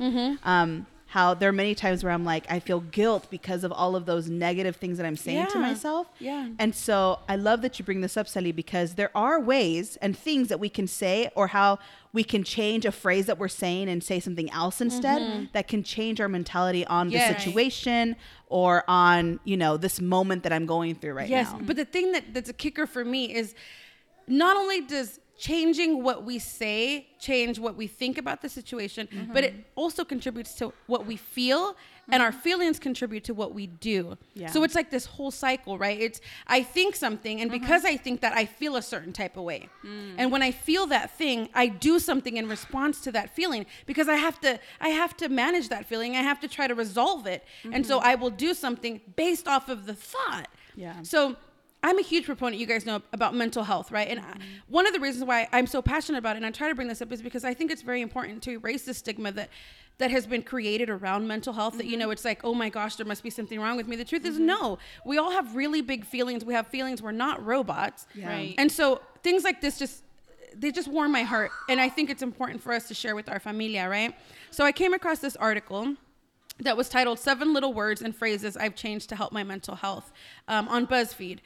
Um, 0.44 0.86
how 1.10 1.34
there 1.34 1.50
are 1.50 1.54
many 1.54 1.74
times 1.74 2.04
where 2.04 2.14
I'm 2.14 2.24
like, 2.24 2.46
I 2.52 2.60
feel 2.60 2.82
guilt 2.82 3.32
because 3.32 3.64
of 3.64 3.72
all 3.72 3.96
of 3.96 4.06
those 4.06 4.30
negative 4.30 4.76
things 4.76 4.98
that 4.98 5.08
I'm 5.08 5.16
saying 5.16 5.48
to 5.48 5.58
myself. 5.58 6.06
Yeah. 6.20 6.50
And 6.60 6.76
so 6.76 7.18
I 7.28 7.36
love 7.36 7.64
that 7.64 7.80
you 7.80 7.86
bring 7.86 8.02
this 8.02 8.16
up, 8.16 8.28
Sally, 8.28 8.52
because 8.52 8.94
there 8.94 9.10
are 9.16 9.40
ways 9.40 9.98
and 10.04 10.16
things 10.16 10.50
that 10.50 10.60
we 10.60 10.70
can 10.70 10.86
say 10.86 11.32
or 11.34 11.48
how 11.48 11.80
we 12.14 12.24
can 12.24 12.44
change 12.44 12.86
a 12.86 12.92
phrase 12.92 13.26
that 13.26 13.40
we're 13.40 13.48
saying 13.48 13.90
and 13.90 14.04
say 14.04 14.20
something 14.20 14.52
else 14.52 14.82
instead 14.82 15.20
mm-hmm. 15.20 15.46
that 15.54 15.68
can 15.68 15.82
change 15.82 16.22
our 16.22 16.30
mentality 16.30 16.86
on 16.86 17.10
Yes. 17.10 17.34
the 17.34 17.40
situation 17.40 18.16
or 18.48 18.84
on, 18.88 19.40
you 19.46 19.58
know, 19.58 19.78
this 19.78 20.00
moment 20.00 20.44
that 20.44 20.54
I'm 20.54 20.68
going 20.68 20.94
through 20.94 21.14
right 21.14 21.30
yes, 21.30 21.52
now. 21.52 21.62
but 21.64 21.76
the 21.76 21.86
thing 21.86 22.12
that 22.12 22.36
that's 22.36 22.52
a 22.52 22.54
kicker 22.54 22.86
for 22.86 23.04
me 23.04 23.34
is 23.34 23.56
not 24.28 24.58
only 24.58 24.82
does 24.82 25.20
changing 25.40 26.04
what 26.04 26.26
we 26.26 26.38
say 26.38 27.08
change 27.18 27.60
what 27.60 27.76
we 27.76 27.88
think 27.88 28.18
about 28.18 28.42
the 28.42 28.50
situation, 28.50 29.08
mm-hmm. 29.08 29.34
but 29.34 29.44
it 29.44 29.54
also 29.76 30.04
contributes 30.04 30.54
to 30.56 30.74
what 30.88 31.06
we 31.06 31.16
feel 31.16 31.76
and 32.12 32.24
our 32.24 32.32
mm-hmm. 32.32 32.40
feelings 32.40 32.80
contribute 32.80 33.24
to 33.24 33.34
what 33.34 33.54
we 33.54 33.68
do. 33.68 34.18
Yeah. 34.34 34.48
So 34.48 34.64
it's 34.64 34.76
like 34.76 34.90
this 34.90 35.06
whole 35.06 35.32
cycle, 35.32 35.78
right? 35.78 36.00
It's 36.00 36.22
I 36.48 36.64
think 36.64 36.96
something 36.96 37.42
and 37.42 37.52
mm-hmm. 37.52 37.62
because 37.62 37.86
I 37.86 37.96
think 37.98 38.22
that 38.22 38.34
I 38.34 38.46
feel 38.46 38.76
a 38.76 38.82
certain 38.82 39.14
type 39.14 39.38
of 39.38 39.44
way. 39.44 39.70
Mm. 39.86 40.16
And 40.18 40.32
when 40.32 40.42
I 40.42 40.52
feel 40.52 40.88
that 40.88 41.18
thing, 41.18 41.50
I 41.54 41.68
do 41.68 42.00
something 42.00 42.38
in 42.38 42.48
response 42.50 43.00
to 43.02 43.12
that 43.14 43.36
feeling 43.36 43.66
because 43.86 44.10
I 44.10 44.16
have 44.16 44.40
to 44.42 44.60
I 44.82 44.90
have 44.90 45.16
to 45.18 45.30
manage 45.30 45.70
that 45.70 45.86
feeling. 45.86 46.16
I 46.16 46.22
have 46.22 46.40
to 46.42 46.48
try 46.48 46.68
to 46.68 46.76
resolve 46.76 47.28
it. 47.28 47.46
And 47.72 47.86
so 47.86 48.00
I 48.00 48.16
will 48.16 48.32
do 48.32 48.54
something 48.54 49.02
based 49.16 49.48
off 49.48 49.70
of 49.70 49.86
the 49.86 49.94
thought. 49.94 50.48
Yeah. 50.76 51.02
So 51.04 51.36
I'm 51.82 51.98
a 51.98 52.02
huge 52.02 52.26
proponent, 52.26 52.60
you 52.60 52.68
guys 52.68 52.86
know, 52.86 53.02
about 53.14 53.34
mental 53.34 53.64
health, 53.64 53.92
right? 53.92 54.08
And 54.08 54.20
I, 54.20 54.24
mm-hmm. 54.24 54.42
one 54.68 54.86
of 54.86 54.94
the 54.94 55.00
reasons 55.00 55.24
why 55.24 55.48
I'm 55.54 55.66
so 55.66 55.82
passionate 55.82 56.18
about 56.18 56.36
it, 56.36 56.38
and 56.38 56.46
I 56.46 56.52
try 56.52 56.68
to 56.68 56.76
bring 56.76 56.90
this 56.90 57.02
up, 57.02 57.12
is 57.12 57.22
because 57.22 57.46
I 57.46 57.54
think 57.54 57.72
it's 57.72 57.82
very 57.82 58.02
important 58.02 58.44
to 58.44 58.52
erase 58.52 58.84
the 58.84 58.94
stigma 58.94 59.32
that 59.34 59.50
that 59.98 60.12
has 60.12 60.26
been 60.26 60.42
created 60.42 60.90
around 60.90 61.28
mental 61.28 61.54
health. 61.54 61.78
That 61.78 61.86
you 61.86 61.98
know, 61.98 62.06
mm-hmm. 62.06 62.14
it's 62.14 62.26
like, 62.26 62.42
oh 62.44 62.54
my 62.54 62.70
gosh, 62.70 62.96
there 62.96 63.06
must 63.06 63.24
be 63.24 63.30
something 63.30 63.60
wrong 63.60 63.78
with 63.78 63.88
me. 63.88 63.96
The 63.96 64.06
truth 64.06 64.26
is, 64.26 64.36
mm-hmm. 64.36 64.46
no. 64.46 64.78
We 65.06 65.18
all 65.18 65.32
have 65.32 65.56
really 65.56 65.82
big 65.82 66.06
feelings. 66.06 66.44
We 66.44 66.54
have 66.54 66.68
feelings. 66.68 67.02
We're 67.02 67.12
not 67.12 67.46
robots, 67.46 68.08
Right. 68.22 68.56
And 68.58 68.72
so 68.72 69.02
things 69.24 69.44
like 69.44 69.62
this 69.62 69.80
just 69.80 70.04
they 70.56 70.72
just 70.72 70.88
warm 70.88 71.12
my 71.12 71.24
heart, 71.24 71.52
and 71.70 71.80
I 71.80 71.88
think 71.88 72.10
it's 72.10 72.24
important 72.24 72.62
for 72.62 72.74
us 72.74 72.88
to 72.90 72.94
share 72.94 73.16
with 73.16 73.30
our 73.30 73.40
familia, 73.40 73.88
right? 73.88 74.16
So 74.52 74.66
I 74.66 74.72
came 74.72 74.94
across 74.94 75.20
this 75.20 75.36
article 75.38 75.96
that 76.60 76.76
was 76.76 76.90
titled 76.90 77.20
Seven 77.20 77.54
Little 77.54 77.74
Words 77.74 78.02
and 78.02 78.16
Phrases 78.16 78.58
I've 78.58 78.76
Changed 78.76 79.10
to 79.10 79.16
Help 79.16 79.32
My 79.32 79.44
Mental 79.44 79.76
Health 79.76 80.12
um, 80.48 80.68
on 80.68 80.86
BuzzFeed. 80.88 81.40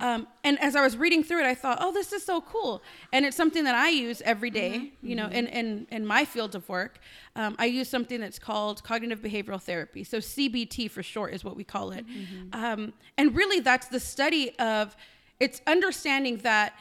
Um, 0.00 0.26
and 0.44 0.60
as 0.60 0.76
I 0.76 0.82
was 0.82 0.96
reading 0.96 1.22
through 1.22 1.40
it, 1.40 1.46
I 1.46 1.54
thought, 1.54 1.78
oh, 1.80 1.92
this 1.92 2.12
is 2.12 2.24
so 2.24 2.40
cool. 2.40 2.82
And 3.12 3.24
it's 3.24 3.36
something 3.36 3.64
that 3.64 3.74
I 3.74 3.88
use 3.88 4.20
every 4.24 4.50
day, 4.50 4.92
you 5.02 5.16
know, 5.16 5.26
in, 5.28 5.46
in, 5.46 5.86
in 5.90 6.06
my 6.06 6.24
field 6.24 6.54
of 6.54 6.68
work. 6.68 6.98
Um, 7.34 7.56
I 7.58 7.66
use 7.66 7.88
something 7.88 8.20
that's 8.20 8.38
called 8.38 8.82
cognitive 8.84 9.20
behavioral 9.22 9.60
therapy. 9.60 10.04
So 10.04 10.18
CBT 10.18 10.90
for 10.90 11.02
short 11.02 11.32
is 11.32 11.44
what 11.44 11.56
we 11.56 11.64
call 11.64 11.92
it. 11.92 12.04
Um, 12.52 12.92
and 13.16 13.34
really, 13.34 13.60
that's 13.60 13.88
the 13.88 14.00
study 14.00 14.56
of 14.58 14.96
it's 15.40 15.62
understanding 15.66 16.38
that 16.38 16.74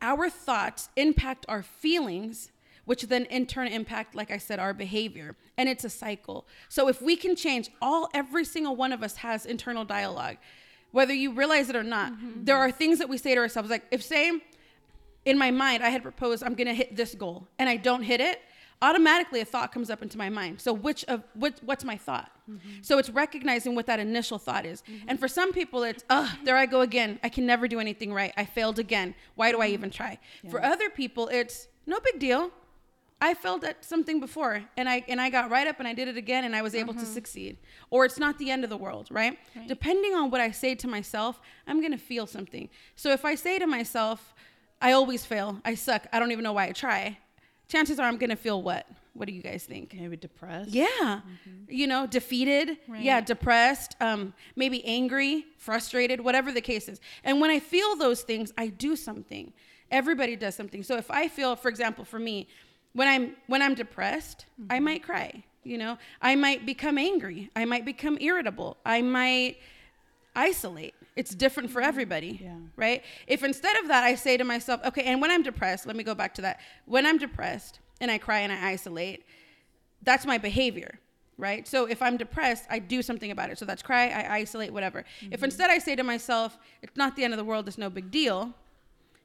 our 0.00 0.28
thoughts 0.28 0.88
impact 0.96 1.46
our 1.48 1.62
feelings 1.62 2.50
which 2.84 3.02
then 3.02 3.24
in 3.26 3.46
turn 3.46 3.66
impact 3.68 4.14
like 4.14 4.30
i 4.30 4.38
said 4.38 4.58
our 4.58 4.74
behavior. 4.74 5.36
And 5.58 5.68
it's 5.68 5.84
a 5.84 5.90
cycle. 5.90 6.46
So 6.68 6.88
if 6.88 7.02
we 7.02 7.14
can 7.14 7.36
change 7.36 7.70
all 7.80 8.08
every 8.14 8.44
single 8.44 8.74
one 8.74 8.92
of 8.92 9.02
us 9.02 9.16
has 9.16 9.46
internal 9.46 9.84
dialogue 9.84 10.36
whether 10.92 11.14
you 11.14 11.32
realize 11.32 11.68
it 11.70 11.76
or 11.76 11.82
not 11.82 12.12
mm-hmm. 12.12 12.44
there 12.44 12.56
are 12.58 12.70
things 12.70 12.98
that 12.98 13.08
we 13.08 13.16
say 13.18 13.34
to 13.34 13.40
ourselves 13.40 13.70
like 13.70 13.84
if 13.90 14.02
say 14.02 14.30
in 15.24 15.38
my 15.38 15.50
mind 15.50 15.82
i 15.82 15.88
had 15.88 16.02
proposed 16.02 16.44
i'm 16.44 16.54
going 16.54 16.66
to 16.66 16.74
hit 16.74 16.94
this 16.94 17.14
goal 17.14 17.48
and 17.58 17.68
i 17.68 17.76
don't 17.76 18.02
hit 18.02 18.20
it 18.20 18.40
automatically 18.82 19.40
a 19.40 19.44
thought 19.44 19.72
comes 19.72 19.88
up 19.90 20.02
into 20.02 20.18
my 20.18 20.28
mind. 20.28 20.60
So 20.60 20.72
which 20.72 21.04
of 21.04 21.22
what, 21.34 21.60
what's 21.64 21.84
my 21.84 21.96
thought? 21.96 22.32
Mm-hmm. 22.50 22.68
So 22.82 22.98
it's 22.98 23.08
recognizing 23.08 23.76
what 23.76 23.86
that 23.86 24.00
initial 24.00 24.38
thought 24.38 24.66
is. 24.66 24.82
Mm-hmm. 24.82 25.08
And 25.08 25.20
for 25.20 25.28
some 25.28 25.52
people 25.52 25.84
it's 25.84 26.04
oh 26.10 26.30
there 26.44 26.56
i 26.56 26.66
go 26.66 26.80
again. 26.80 27.18
I 27.22 27.28
can 27.28 27.46
never 27.46 27.68
do 27.68 27.78
anything 27.78 28.12
right. 28.12 28.32
I 28.36 28.44
failed 28.44 28.78
again. 28.78 29.14
Why 29.36 29.52
do 29.52 29.60
i 29.60 29.68
even 29.68 29.90
try? 29.90 30.18
For 30.50 30.62
other 30.62 30.90
people 30.90 31.28
it's 31.28 31.68
no 31.86 32.00
big 32.00 32.18
deal 32.18 32.50
I 33.22 33.34
failed 33.34 33.62
at 33.62 33.84
something 33.84 34.18
before 34.18 34.64
and 34.76 34.88
I 34.88 35.04
and 35.06 35.20
I 35.20 35.30
got 35.30 35.48
right 35.48 35.68
up 35.68 35.78
and 35.78 35.86
I 35.86 35.94
did 35.94 36.08
it 36.08 36.16
again 36.16 36.44
and 36.44 36.56
I 36.56 36.62
was 36.62 36.74
able 36.74 36.92
to 36.94 37.06
succeed. 37.06 37.56
Or 37.88 38.04
it's 38.04 38.18
not 38.18 38.36
the 38.38 38.50
end 38.50 38.64
of 38.64 38.70
the 38.70 38.76
world, 38.76 39.06
right? 39.10 39.38
Depending 39.68 40.14
on 40.14 40.30
what 40.32 40.40
I 40.40 40.50
say 40.50 40.74
to 40.74 40.88
myself, 40.88 41.40
I'm 41.68 41.78
going 41.80 41.92
to 41.92 42.04
feel 42.12 42.26
something. 42.26 42.68
So 42.96 43.10
if 43.12 43.24
I 43.24 43.36
say 43.36 43.60
to 43.60 43.66
myself, 43.66 44.34
I 44.80 44.90
always 44.92 45.24
fail, 45.24 45.60
I 45.64 45.76
suck, 45.76 46.08
I 46.12 46.18
don't 46.18 46.32
even 46.32 46.42
know 46.42 46.52
why 46.52 46.66
I 46.66 46.72
try, 46.72 47.16
chances 47.68 48.00
are 48.00 48.08
I'm 48.08 48.18
going 48.18 48.30
to 48.30 48.36
feel 48.36 48.60
what? 48.60 48.86
What 49.14 49.28
do 49.28 49.32
you 49.34 49.42
guys 49.42 49.64
think? 49.64 49.94
Maybe 49.94 50.16
depressed. 50.16 50.70
Yeah. 50.70 51.20
You 51.68 51.86
know, 51.86 52.06
defeated. 52.06 52.78
Yeah, 53.04 53.20
depressed, 53.20 53.94
um, 54.00 54.34
maybe 54.56 54.84
angry, 54.84 55.44
frustrated, 55.58 56.20
whatever 56.20 56.50
the 56.50 56.60
case 56.62 56.88
is. 56.88 57.00
And 57.22 57.40
when 57.40 57.50
I 57.50 57.60
feel 57.60 57.94
those 57.94 58.22
things, 58.22 58.52
I 58.58 58.66
do 58.68 58.96
something. 58.96 59.52
Everybody 59.90 60.34
does 60.34 60.54
something. 60.54 60.82
So 60.82 60.96
if 60.96 61.10
I 61.10 61.28
feel, 61.28 61.54
for 61.54 61.68
example, 61.68 62.04
for 62.04 62.18
me, 62.18 62.48
when 62.94 63.08
I'm 63.08 63.36
when 63.46 63.62
I'm 63.62 63.74
depressed, 63.74 64.46
I 64.68 64.76
mm-hmm. 64.76 64.84
might 64.84 65.02
cry. 65.02 65.44
You 65.64 65.78
know, 65.78 65.98
I 66.20 66.34
might 66.34 66.66
become 66.66 66.98
angry. 66.98 67.50
I 67.54 67.64
might 67.64 67.84
become 67.84 68.18
irritable. 68.20 68.76
I 68.84 69.00
might 69.00 69.58
isolate. 70.34 70.94
It's 71.14 71.34
different 71.34 71.70
for 71.70 71.80
mm-hmm. 71.80 71.88
everybody, 71.88 72.40
Yeah. 72.42 72.56
right? 72.76 73.04
If 73.26 73.44
instead 73.44 73.76
of 73.76 73.88
that 73.88 74.02
I 74.02 74.14
say 74.14 74.36
to 74.36 74.44
myself, 74.44 74.80
okay, 74.86 75.04
and 75.04 75.20
when 75.20 75.30
I'm 75.30 75.42
depressed, 75.42 75.86
let 75.86 75.94
me 75.94 76.02
go 76.04 76.14
back 76.14 76.34
to 76.34 76.42
that. 76.42 76.60
When 76.86 77.06
I'm 77.06 77.18
depressed 77.18 77.78
and 78.00 78.10
I 78.10 78.18
cry 78.18 78.40
and 78.40 78.52
I 78.52 78.70
isolate, 78.70 79.24
that's 80.02 80.26
my 80.26 80.38
behavior, 80.38 80.98
right? 81.36 81.68
So 81.68 81.84
if 81.84 82.02
I'm 82.02 82.16
depressed, 82.16 82.64
I 82.70 82.78
do 82.80 83.02
something 83.02 83.30
about 83.30 83.50
it. 83.50 83.58
So 83.58 83.64
that's 83.64 83.82
cry, 83.82 84.08
I 84.08 84.38
isolate, 84.38 84.72
whatever. 84.72 85.04
If 85.20 85.30
mm-hmm. 85.30 85.44
instead 85.44 85.70
I 85.70 85.78
say 85.78 85.94
to 85.94 86.02
myself, 86.02 86.58
it's 86.82 86.96
not 86.96 87.14
the 87.14 87.24
end 87.24 87.34
of 87.34 87.38
the 87.38 87.44
world, 87.44 87.68
it's 87.68 87.78
no 87.78 87.90
big 87.90 88.10
deal, 88.10 88.52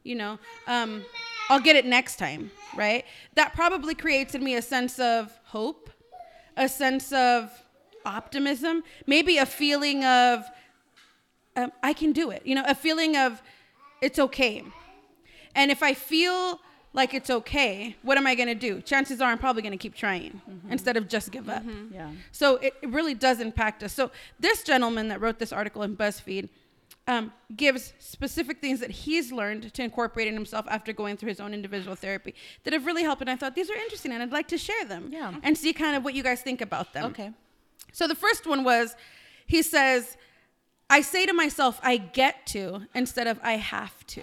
you 0.03 0.15
know, 0.15 0.37
um, 0.67 1.03
I'll 1.49 1.59
get 1.59 1.75
it 1.75 1.85
next 1.85 2.17
time, 2.17 2.51
right? 2.75 3.05
That 3.35 3.53
probably 3.53 3.95
creates 3.95 4.35
in 4.35 4.43
me 4.43 4.55
a 4.55 4.61
sense 4.61 4.99
of 4.99 5.31
hope, 5.45 5.89
a 6.55 6.67
sense 6.67 7.13
of 7.13 7.51
optimism, 8.05 8.83
maybe 9.05 9.37
a 9.37 9.45
feeling 9.45 10.03
of 10.03 10.45
um, 11.55 11.71
I 11.81 11.93
can 11.93 12.11
do 12.11 12.29
it, 12.29 12.45
you 12.45 12.55
know, 12.55 12.63
a 12.67 12.75
feeling 12.75 13.17
of 13.17 13.41
it's 14.01 14.19
okay. 14.19 14.63
And 15.55 15.71
if 15.71 15.81
I 15.81 15.93
feel 15.93 16.59
like 16.93 17.13
it's 17.13 17.29
okay, 17.29 17.95
what 18.03 18.17
am 18.17 18.27
I 18.27 18.35
going 18.35 18.47
to 18.47 18.55
do? 18.55 18.81
Chances 18.81 19.21
are 19.21 19.31
I'm 19.31 19.37
probably 19.37 19.61
going 19.61 19.71
to 19.71 19.77
keep 19.77 19.95
trying 19.95 20.41
instead 20.69 20.97
of 20.97 21.07
just 21.07 21.31
give 21.31 21.49
up. 21.49 21.63
Yeah. 21.91 22.11
So 22.31 22.57
it, 22.57 22.73
it 22.81 22.89
really 22.89 23.13
does 23.13 23.39
impact 23.39 23.83
us. 23.83 23.93
So 23.93 24.11
this 24.39 24.63
gentleman 24.63 25.07
that 25.09 25.19
wrote 25.21 25.39
this 25.39 25.51
article 25.51 25.83
in 25.83 25.95
BuzzFeed 25.95 26.49
um, 27.07 27.31
gives 27.55 27.93
specific 27.99 28.59
things 28.59 28.81
that 28.81 28.91
he's 28.91 29.31
learned 29.31 29.73
to 29.73 29.81
incorporate 29.81 30.27
in 30.27 30.33
himself 30.33 30.65
after 30.69 30.91
going 30.91 31.15
through 31.17 31.29
his 31.29 31.39
own 31.39 31.53
individual 31.53 31.95
therapy 31.95 32.35
that 32.63 32.73
have 32.73 32.85
really 32.85 33.03
helped. 33.03 33.21
And 33.21 33.29
I 33.29 33.37
thought 33.37 33.55
these 33.55 33.69
are 33.71 33.75
interesting, 33.75 34.11
and 34.11 34.21
I'd 34.21 34.31
like 34.31 34.49
to 34.49 34.57
share 34.57 34.85
them. 34.85 35.09
Yeah. 35.11 35.33
And 35.41 35.57
see 35.57 35.73
kind 35.73 35.95
of 35.95 36.03
what 36.03 36.13
you 36.13 36.23
guys 36.23 36.41
think 36.41 36.61
about 36.61 36.93
them. 36.93 37.05
Okay. 37.05 37.31
So 37.93 38.07
the 38.07 38.15
first 38.15 38.45
one 38.45 38.63
was, 38.63 38.95
he 39.45 39.61
says, 39.61 40.17
I 40.89 41.01
say 41.01 41.25
to 41.25 41.33
myself, 41.33 41.79
I 41.81 41.97
get 41.97 42.45
to 42.47 42.83
instead 42.93 43.27
of 43.27 43.39
I 43.41 43.53
have 43.53 44.05
to. 44.07 44.21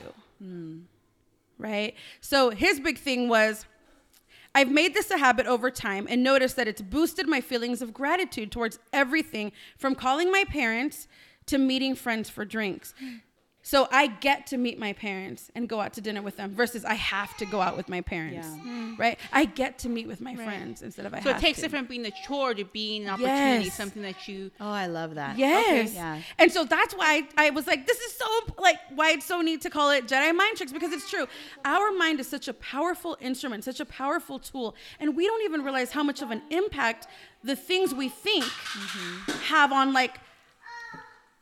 Right? 1.59 1.95
So 2.21 2.51
his 2.51 2.81
big 2.81 2.99
thing 2.99 3.29
was, 3.29 3.65
I've 4.55 4.71
made 4.71 4.95
this 4.95 5.11
a 5.11 5.19
habit 5.19 5.47
over 5.47 5.71
time 5.71 6.07
and 6.09 6.23
noticed 6.23 6.55
that 6.57 6.69
it's 6.69 6.81
boosted 6.81 7.27
my 7.29 7.41
feelings 7.41 7.83
of 7.83 7.93
gratitude 7.93 8.53
towards 8.53 8.79
everything 8.93 9.51
from 9.77 9.95
calling 9.95 10.31
my 10.31 10.45
parents 10.45 11.09
to 11.47 11.59
meeting 11.59 11.95
friends 11.95 12.31
for 12.31 12.45
drinks. 12.45 12.95
So 13.67 13.89
I 13.91 14.09
get 14.09 14.47
to 14.49 14.59
meet 14.59 14.79
my 14.79 14.93
parents 14.93 15.51
and 15.55 15.67
go 15.67 15.81
out 15.81 15.95
to 15.95 16.03
dinner 16.03 16.21
with 16.21 16.37
them 16.37 16.55
versus 16.55 16.85
I 16.85 16.93
have 16.93 17.35
to 17.39 17.47
go 17.47 17.63
out 17.63 17.79
with 17.79 17.89
my 17.89 18.03
parents. 18.03 18.47
Yeah. 18.47 18.71
Mm. 18.71 18.99
Right? 18.99 19.19
I 19.33 19.47
get 19.47 19.79
to 19.81 19.89
meet 19.89 20.07
with 20.07 20.21
my 20.21 20.37
friends 20.37 20.83
instead 20.83 21.07
of 21.07 21.15
I 21.15 21.21
So 21.21 21.31
have 21.31 21.39
it 21.39 21.41
So 21.41 21.47
it 21.47 21.49
takes 21.49 21.61
to. 21.61 21.67
it 21.67 21.71
from 21.71 21.87
being 21.87 22.05
a 22.05 22.11
chore 22.27 22.53
to 22.53 22.65
being 22.67 23.05
an 23.05 23.09
opportunity, 23.09 23.65
Yes. 23.65 23.75
something 23.75 24.03
that 24.03 24.29
you. 24.29 24.51
Oh, 24.61 24.69
I 24.69 24.87
love 24.87 25.15
that. 25.15 25.39
Yes. 25.39 25.95
Yeah. 25.95 26.21
And 26.39 26.53
so 26.53 26.65
that's 26.65 26.93
why 26.95 27.23
I, 27.39 27.47
I 27.47 27.51
was 27.51 27.67
like, 27.67 27.87
this 27.87 27.99
is 28.01 28.13
so 28.13 28.27
like 28.59 28.77
why 28.95 29.13
it's 29.13 29.25
so 29.25 29.41
neat 29.41 29.63
to 29.63 29.71
call 29.71 29.91
it 29.93 30.07
Jedi 30.07 30.37
mind 30.37 30.59
tricks 30.59 30.71
because 30.73 30.93
it's 30.93 31.09
true. 31.09 31.27
Our 31.65 31.91
mind 31.91 32.21
is 32.21 32.29
such 32.29 32.49
a 32.49 32.55
powerful 32.55 33.17
instrument, 33.19 33.65
such 33.65 33.81
a 33.81 33.87
powerful 33.87 34.39
tool, 34.39 34.77
and 35.01 35.17
we 35.17 35.27
don't 35.27 35.43
even 35.43 35.65
realize 35.65 35.91
how 35.91 36.03
much 36.03 36.21
of 36.21 36.31
an 36.31 36.43
impact 36.51 37.07
the 37.43 37.57
things 37.57 37.95
we 37.95 38.11
think 38.11 38.45
mm-hmm. 38.45 39.33
have 39.45 39.73
on 39.73 39.95
like 39.95 40.21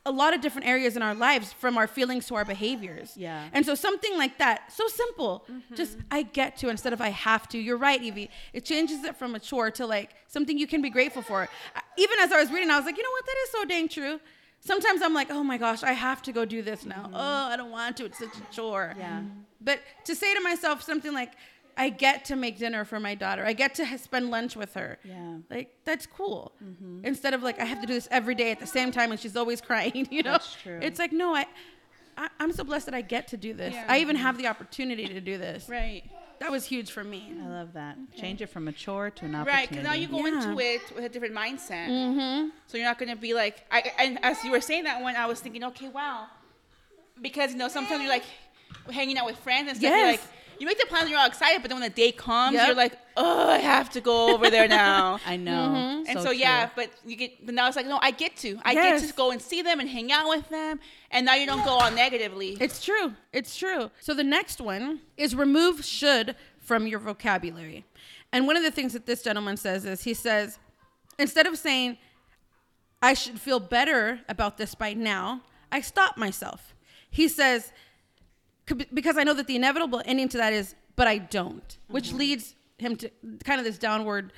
a 0.05 0.11
lot 0.11 0.34
of 0.34 0.40
different 0.40 0.66
areas 0.66 0.96
in 0.96 1.03
our 1.03 1.14
lives 1.14 1.53
from 1.53 1.78
our 1.78 1.86
feelings 1.86 2.26
to 2.26 2.34
our 2.34 2.44
behaviors. 2.44 3.16
Yeah. 3.16 3.48
And 3.53 3.64
so 3.64 3.74
something 3.74 4.16
like 4.18 4.38
that, 4.38 4.72
so 4.72 4.88
simple, 4.88 5.46
just 5.74 5.92
mm-hmm. 5.92 6.07
I 6.11 6.22
get 6.22 6.57
to 6.59 6.68
instead 6.70 6.92
of 6.92 7.00
I 7.00 7.11
have 7.11 7.48
to. 7.50 7.59
You're 7.59 7.76
right, 7.76 8.03
Evie. 8.03 8.28
It 8.53 8.64
changes 8.64 9.05
it 9.05 9.16
from 9.16 9.34
a 9.34 9.38
chore 9.38 9.70
to 9.72 9.86
like 9.86 10.11
something 10.26 10.59
you 10.59 10.66
can 10.66 10.82
be 10.82 10.90
grateful 10.90 11.22
for. 11.22 11.48
Even 11.96 12.18
as 12.20 12.32
I 12.32 12.40
was 12.40 12.50
reading, 12.50 12.70
I 12.70 12.76
was 12.76 12.84
like, 12.84 12.96
you 12.96 13.03
know 13.05 13.11
what? 13.11 13.26
That 13.26 13.36
is 13.44 13.50
so 13.50 13.64
dang 13.64 13.88
true. 13.88 14.20
Sometimes 14.59 15.03
I'm 15.03 15.14
like, 15.14 15.30
oh 15.30 15.42
my 15.42 15.59
gosh, 15.59 15.82
I 15.82 15.92
have 15.92 16.22
to 16.22 16.32
go 16.32 16.44
do 16.44 16.62
this 16.62 16.84
now. 16.84 17.05
Mm-hmm. 17.05 17.14
Oh, 17.14 17.48
I 17.53 17.57
don't 17.57 17.70
want 17.70 17.96
to. 17.98 18.05
It's 18.07 18.18
such 18.18 18.36
a 18.36 18.55
chore. 18.55 18.94
Yeah. 18.98 19.22
But 19.61 19.80
to 20.05 20.14
say 20.16 20.34
to 20.34 20.40
myself 20.40 20.82
something 20.82 21.12
like, 21.12 21.32
I 21.76 21.88
get 21.88 22.24
to 22.26 22.36
make 22.36 22.58
dinner 22.58 22.84
for 22.84 23.00
my 23.00 23.14
daughter. 23.14 23.44
I 23.44 23.52
get 23.54 23.74
to 23.76 23.98
spend 23.98 24.30
lunch 24.30 24.56
with 24.56 24.74
her. 24.74 24.98
Yeah. 25.04 25.38
Like 25.50 25.74
that's 25.84 26.06
cool. 26.06 26.52
Instead 27.02 27.34
of 27.34 27.42
like 27.42 27.58
I 27.60 27.64
have 27.64 27.80
to 27.80 27.86
do 27.86 27.94
this 27.94 28.08
every 28.10 28.34
day 28.34 28.50
at 28.50 28.60
the 28.60 28.66
same 28.66 28.92
time 28.92 29.10
and 29.10 29.18
she's 29.20 29.36
always 29.36 29.60
crying. 29.68 30.06
You 30.10 30.22
know. 30.22 30.32
That's 30.32 30.54
true. 30.54 30.78
It's 30.82 30.98
like 30.98 31.12
no, 31.12 31.34
I, 31.34 31.46
I 32.16 32.28
I'm 32.40 32.52
so 32.52 32.62
blessed 32.64 32.86
that 32.86 32.94
I 32.94 33.00
get 33.00 33.28
to 33.28 33.36
do 33.36 33.54
this. 33.54 33.72
Yeah. 33.74 33.86
I 33.88 33.98
even 34.00 34.16
have 34.16 34.36
the 34.38 34.46
opportunity 34.48 35.06
to 35.08 35.20
do 35.20 35.38
this. 35.38 35.68
Right. 35.68 36.04
That 36.40 36.50
was 36.50 36.64
huge 36.64 36.90
for 36.90 37.04
me. 37.04 37.32
I 37.40 37.46
love 37.48 37.72
that. 37.74 37.96
Change 38.16 38.42
it 38.42 38.48
from 38.48 38.66
a 38.66 38.72
chore 38.72 39.10
to 39.10 39.24
an 39.26 39.34
opportunity. 39.36 39.56
Right, 39.60 39.68
because 39.68 39.84
now 39.84 39.92
you 39.94 40.08
go 40.08 40.26
Yeah. 40.26 40.34
into 40.42 40.60
it 40.60 40.80
with 40.92 41.04
a 41.04 41.08
different 41.08 41.36
mindset. 41.36 41.86
Mm-hmm. 41.88 42.48
So 42.66 42.76
you're 42.78 42.86
not 42.86 42.98
going 42.98 43.10
to 43.10 43.16
be 43.16 43.32
like, 43.32 43.64
I, 43.70 43.92
and 44.00 44.18
as 44.24 44.42
you 44.42 44.50
were 44.50 44.60
saying 44.60 44.82
that 44.84 45.00
one, 45.00 45.14
I 45.14 45.26
was 45.26 45.38
thinking, 45.38 45.62
okay, 45.62 45.88
wow. 45.88 46.26
Because, 47.20 47.52
you 47.52 47.58
know, 47.58 47.68
sometimes 47.68 48.00
you're 48.02 48.10
like 48.10 48.24
hanging 48.90 49.18
out 49.18 49.26
with 49.26 49.36
friends 49.36 49.68
and 49.68 49.76
stuff. 49.78 49.88
You're 49.88 49.96
Yes. 49.98 50.18
like, 50.20 50.28
you 50.62 50.66
make 50.68 50.78
the 50.78 50.86
plans 50.86 51.02
and 51.02 51.10
you're 51.10 51.18
all 51.18 51.26
excited, 51.26 51.60
but 51.60 51.68
then 51.70 51.80
when 51.80 51.90
the 51.90 51.94
day 51.94 52.12
comes, 52.12 52.54
Yep. 52.54 52.66
you're 52.68 52.76
like, 52.76 52.96
oh, 53.16 53.50
I 53.50 53.58
have 53.58 53.90
to 53.90 54.00
go 54.00 54.32
over 54.32 54.48
there 54.48 54.68
now. 54.68 55.18
I 55.26 55.36
know. 55.36 55.50
Mm-hmm. 55.74 56.04
and 56.08 56.20
so, 56.20 56.30
yeah, 56.30 56.70
but 56.76 56.88
you 57.04 57.16
get, 57.16 57.44
but 57.44 57.52
now 57.54 57.66
it's 57.66 57.76
like, 57.76 57.86
no, 57.86 57.98
I 58.00 58.12
get 58.12 58.36
to. 58.38 58.58
I 58.64 58.74
get 58.74 59.02
to 59.02 59.12
go 59.14 59.32
and 59.32 59.42
see 59.42 59.60
them 59.62 59.80
and 59.80 59.88
hang 59.88 60.12
out 60.12 60.28
with 60.28 60.48
them. 60.50 60.78
And 61.10 61.26
now 61.26 61.34
you 61.34 61.46
don't 61.46 61.64
go 61.64 61.72
all 61.72 61.90
negatively. 61.90 62.56
It's 62.60 62.82
true. 62.84 63.12
It's 63.32 63.56
true. 63.56 63.90
So 64.00 64.14
the 64.14 64.22
next 64.24 64.60
one 64.60 65.00
is 65.16 65.34
remove 65.34 65.84
should 65.84 66.36
from 66.60 66.86
your 66.86 67.00
vocabulary. 67.00 67.84
And 68.32 68.46
one 68.46 68.56
of 68.56 68.62
the 68.62 68.70
things 68.70 68.92
that 68.92 69.04
this 69.04 69.22
gentleman 69.22 69.56
says 69.56 69.84
is 69.84 70.04
he 70.04 70.14
says, 70.14 70.58
instead 71.18 71.46
of 71.48 71.58
saying, 71.58 71.98
I 73.02 73.14
should 73.14 73.40
feel 73.40 73.58
better 73.58 74.20
about 74.28 74.58
this 74.58 74.76
by 74.76 74.94
now, 74.94 75.42
I 75.72 75.80
stop 75.80 76.16
myself. 76.16 76.72
He 77.10 77.26
says, 77.28 77.64
"C- 77.66 77.72
because 78.92 79.16
I 79.16 79.24
know 79.24 79.34
that 79.34 79.46
the 79.46 79.56
inevitable 79.56 80.02
ending 80.04 80.28
to 80.30 80.38
that 80.38 80.52
is, 80.52 80.74
but 80.96 81.06
I 81.06 81.18
don't, 81.18 81.78
which 81.88 82.08
mm-hmm. 82.08 82.18
leads 82.18 82.54
him 82.78 82.96
to 82.96 83.10
kind 83.44 83.58
of 83.58 83.64
this 83.64 83.78
downward 83.78 84.32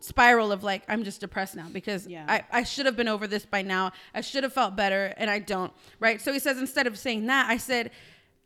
spiral 0.00 0.52
of 0.52 0.62
like, 0.62 0.82
I'm 0.88 1.02
just 1.02 1.20
depressed 1.20 1.56
now 1.56 1.66
because 1.72 2.06
Yeah. 2.06 2.26
I, 2.28 2.44
I 2.50 2.62
should 2.62 2.86
have 2.86 2.96
been 2.96 3.08
over 3.08 3.26
this 3.26 3.46
by 3.46 3.62
now. 3.62 3.92
I 4.14 4.20
should 4.20 4.42
have 4.42 4.52
felt 4.52 4.76
better 4.76 5.14
and 5.16 5.30
I 5.30 5.38
don't. 5.38 5.72
Right. 5.98 6.20
So 6.20 6.32
he 6.32 6.38
says, 6.38 6.58
instead 6.58 6.86
of 6.86 6.98
saying 6.98 7.26
that, 7.26 7.48
I 7.48 7.56
said, 7.56 7.90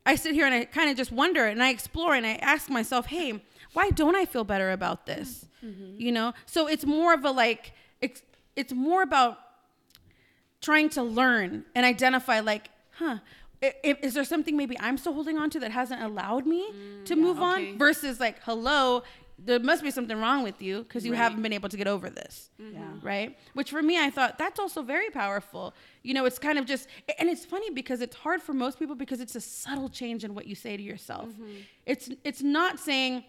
I 0.06 0.14
sit 0.14 0.34
here 0.34 0.46
and 0.46 0.54
I 0.54 0.64
kind 0.66 0.88
of 0.88 0.96
just 0.96 1.10
wonder 1.10 1.46
and 1.46 1.62
I 1.62 1.70
explore 1.70 2.14
and 2.14 2.24
I 2.24 2.36
ask 2.36 2.70
myself, 2.70 3.06
hey, 3.06 3.42
why 3.72 3.90
don't 3.90 4.14
I 4.14 4.24
feel 4.24 4.44
better 4.44 4.70
about 4.70 5.06
this? 5.06 5.46
Mm-hmm. 5.64 6.00
You 6.00 6.12
know? 6.12 6.32
So 6.46 6.68
it's 6.68 6.86
more 6.86 7.12
of 7.12 7.24
a 7.24 7.30
like, 7.30 7.72
it's, 8.00 8.22
it's 8.54 8.72
more 8.72 9.02
about 9.02 9.38
trying 10.60 10.88
to 10.90 11.02
learn 11.02 11.64
and 11.74 11.84
identify 11.84 12.40
like 12.40 12.70
huh 12.92 13.18
is 13.62 14.14
there 14.14 14.24
something 14.24 14.56
maybe 14.56 14.76
i'm 14.80 14.96
still 14.96 15.12
holding 15.12 15.38
on 15.38 15.50
to 15.50 15.58
that 15.60 15.70
hasn't 15.70 16.02
allowed 16.02 16.46
me 16.46 16.70
mm, 16.70 17.04
to 17.04 17.16
move 17.16 17.38
okay. 17.38 17.70
on 17.70 17.78
versus 17.78 18.20
like 18.20 18.36
hello 18.44 19.02
there 19.40 19.60
must 19.60 19.84
be 19.84 19.90
something 19.90 20.18
wrong 20.18 20.42
with 20.42 20.60
you 20.60 20.82
because 20.82 21.04
you 21.04 21.12
Right. 21.12 21.18
haven't 21.18 21.42
been 21.42 21.52
able 21.52 21.68
to 21.68 21.76
get 21.76 21.86
over 21.86 22.10
this 22.10 22.50
mm-hmm. 22.60 22.76
Yeah. 22.76 22.82
right 23.02 23.38
which 23.54 23.70
for 23.70 23.82
me 23.82 23.98
i 23.98 24.10
thought 24.10 24.38
that's 24.38 24.60
also 24.60 24.82
very 24.82 25.10
powerful 25.10 25.74
you 26.02 26.14
know 26.14 26.24
it's 26.24 26.38
kind 26.38 26.58
of 26.58 26.66
just 26.66 26.88
and 27.18 27.28
it's 27.28 27.44
funny 27.44 27.70
because 27.70 28.00
it's 28.00 28.16
hard 28.16 28.42
for 28.42 28.52
most 28.52 28.78
people 28.78 28.94
because 28.94 29.20
it's 29.20 29.34
a 29.34 29.40
subtle 29.40 29.88
change 29.88 30.24
in 30.24 30.34
what 30.34 30.46
you 30.46 30.54
say 30.54 30.76
to 30.76 30.82
yourself 30.82 31.28
mm-hmm. 31.28 31.56
it's 31.86 32.10
it's 32.24 32.42
not 32.42 32.78
saying 32.78 33.24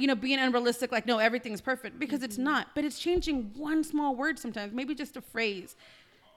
you 0.00 0.06
know, 0.06 0.14
being 0.14 0.38
unrealistic, 0.38 0.90
like, 0.92 1.04
no, 1.04 1.18
everything's 1.18 1.60
perfect, 1.60 1.98
because 1.98 2.22
it's 2.22 2.36
mm-hmm. 2.36 2.44
not. 2.44 2.68
But 2.74 2.86
it's 2.86 2.98
changing 2.98 3.52
one 3.54 3.84
small 3.84 4.16
word 4.16 4.38
sometimes, 4.38 4.72
maybe 4.72 4.94
just 4.94 5.14
a 5.18 5.20
phrase. 5.20 5.76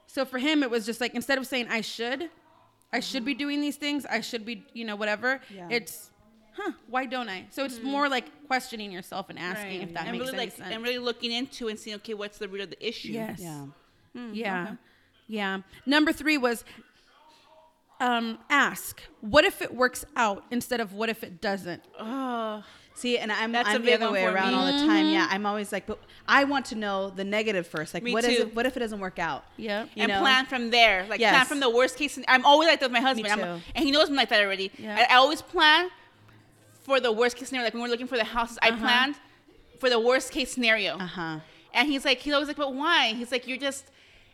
So 0.06 0.26
for 0.26 0.38
him, 0.38 0.62
it 0.62 0.70
was 0.70 0.84
just 0.84 1.00
like, 1.00 1.14
instead 1.14 1.38
of 1.38 1.46
saying, 1.46 1.68
I 1.70 1.80
should, 1.80 2.28
I 2.94 3.00
should 3.00 3.24
be 3.24 3.34
doing 3.34 3.60
these 3.60 3.76
things, 3.76 4.06
I 4.06 4.20
should 4.20 4.44
be, 4.46 4.64
you 4.72 4.84
know, 4.84 4.96
whatever, 4.96 5.40
Yeah. 5.54 5.68
it's, 5.70 6.10
huh, 6.56 6.72
why 6.88 7.06
don't 7.06 7.28
I? 7.28 7.46
So 7.50 7.64
it's 7.64 7.80
more 7.82 8.08
like 8.08 8.26
questioning 8.46 8.92
yourself 8.92 9.28
and 9.30 9.38
asking 9.38 9.80
Right. 9.80 9.88
if 9.88 9.94
that 9.94 10.04
and 10.06 10.12
makes 10.12 10.24
really 10.26 10.34
any 10.38 10.46
like, 10.46 10.56
sense. 10.56 10.68
And 10.72 10.82
really 10.82 10.98
looking 10.98 11.32
into 11.32 11.68
and 11.68 11.78
seeing, 11.78 11.96
okay, 11.96 12.14
what's 12.14 12.38
the 12.38 12.48
root 12.48 12.60
of 12.62 12.70
the 12.70 12.86
issue? 12.86 13.12
yes. 13.12 13.40
Yeah. 13.40 13.66
Yeah. 14.32 14.76
Yeah. 15.26 15.58
Number 15.86 16.12
three 16.12 16.38
was 16.38 16.64
um, 18.00 18.38
ask, 18.50 19.00
what 19.20 19.44
if 19.44 19.62
it 19.62 19.74
works 19.74 20.04
out 20.16 20.44
instead 20.50 20.80
of 20.80 20.92
what 20.92 21.08
if 21.08 21.22
it 21.24 21.40
doesn't? 21.40 21.82
Oh, 21.98 22.62
See, 22.96 23.18
and 23.18 23.32
I'm, 23.32 23.50
That's 23.50 23.68
I'm 23.68 23.84
the 23.84 23.92
other 23.94 24.10
way 24.12 24.24
around 24.24 24.52
me. 24.52 24.54
all 24.54 24.66
the 24.66 24.86
time. 24.86 25.08
Yeah, 25.08 25.26
I'm 25.28 25.46
always 25.46 25.72
like, 25.72 25.84
but 25.86 25.98
I 26.28 26.44
want 26.44 26.66
to 26.66 26.76
know 26.76 27.10
the 27.10 27.24
negative 27.24 27.66
first. 27.66 27.92
Like, 27.92 28.04
Me 28.04 28.12
what 28.12 28.22
is 28.24 28.38
it? 28.40 28.54
What 28.54 28.66
if 28.66 28.76
it 28.76 28.80
doesn't 28.80 29.00
work 29.00 29.18
out? 29.18 29.44
Yeah, 29.56 29.86
and 29.96 30.10
know? 30.12 30.20
plan 30.20 30.46
from 30.46 30.70
there. 30.70 31.04
Like 31.08 31.18
plan 31.20 31.44
from 31.44 31.58
the 31.60 31.68
worst 31.70 31.96
case. 31.96 32.18
I'm 32.28 32.44
always 32.46 32.68
like 32.68 32.78
that 32.80 32.86
with 32.86 32.92
my 32.92 33.00
husband. 33.00 33.26
I'm, 33.32 33.60
and 33.74 33.84
he 33.84 33.90
knows 33.90 34.08
I'm 34.08 34.14
like 34.14 34.28
that 34.28 34.40
already. 34.40 34.70
Yeah. 34.78 35.06
I, 35.10 35.14
I 35.14 35.16
always 35.16 35.42
plan 35.42 35.90
for 36.82 37.00
the 37.00 37.10
worst 37.10 37.36
case 37.36 37.48
scenario. 37.48 37.66
Like 37.66 37.74
when 37.74 37.82
we're 37.82 37.88
looking 37.88 38.06
for 38.06 38.16
the 38.16 38.24
houses, 38.24 38.58
I 38.62 38.68
Uh-huh. 38.68 38.78
planned 38.78 39.16
for 39.80 39.90
the 39.90 39.98
worst 39.98 40.30
case 40.30 40.52
scenario. 40.52 40.94
Uh 40.96 41.06
huh. 41.06 41.38
And 41.72 41.88
he's 41.88 42.04
like, 42.04 42.18
he's 42.20 42.32
always 42.32 42.46
like, 42.46 42.56
but 42.56 42.72
why? 42.74 43.08
He's 43.14 43.32
like, 43.32 43.48
you're 43.48 43.58
just, 43.58 43.86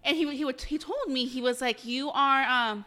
and 0.04 0.14
he 0.16 0.30
he 0.36 0.44
would 0.44 0.60
he 0.60 0.76
told 0.76 1.08
me 1.08 1.24
he 1.24 1.40
was 1.40 1.62
like, 1.62 1.86
you 1.86 2.10
are 2.10 2.42
um, 2.42 2.84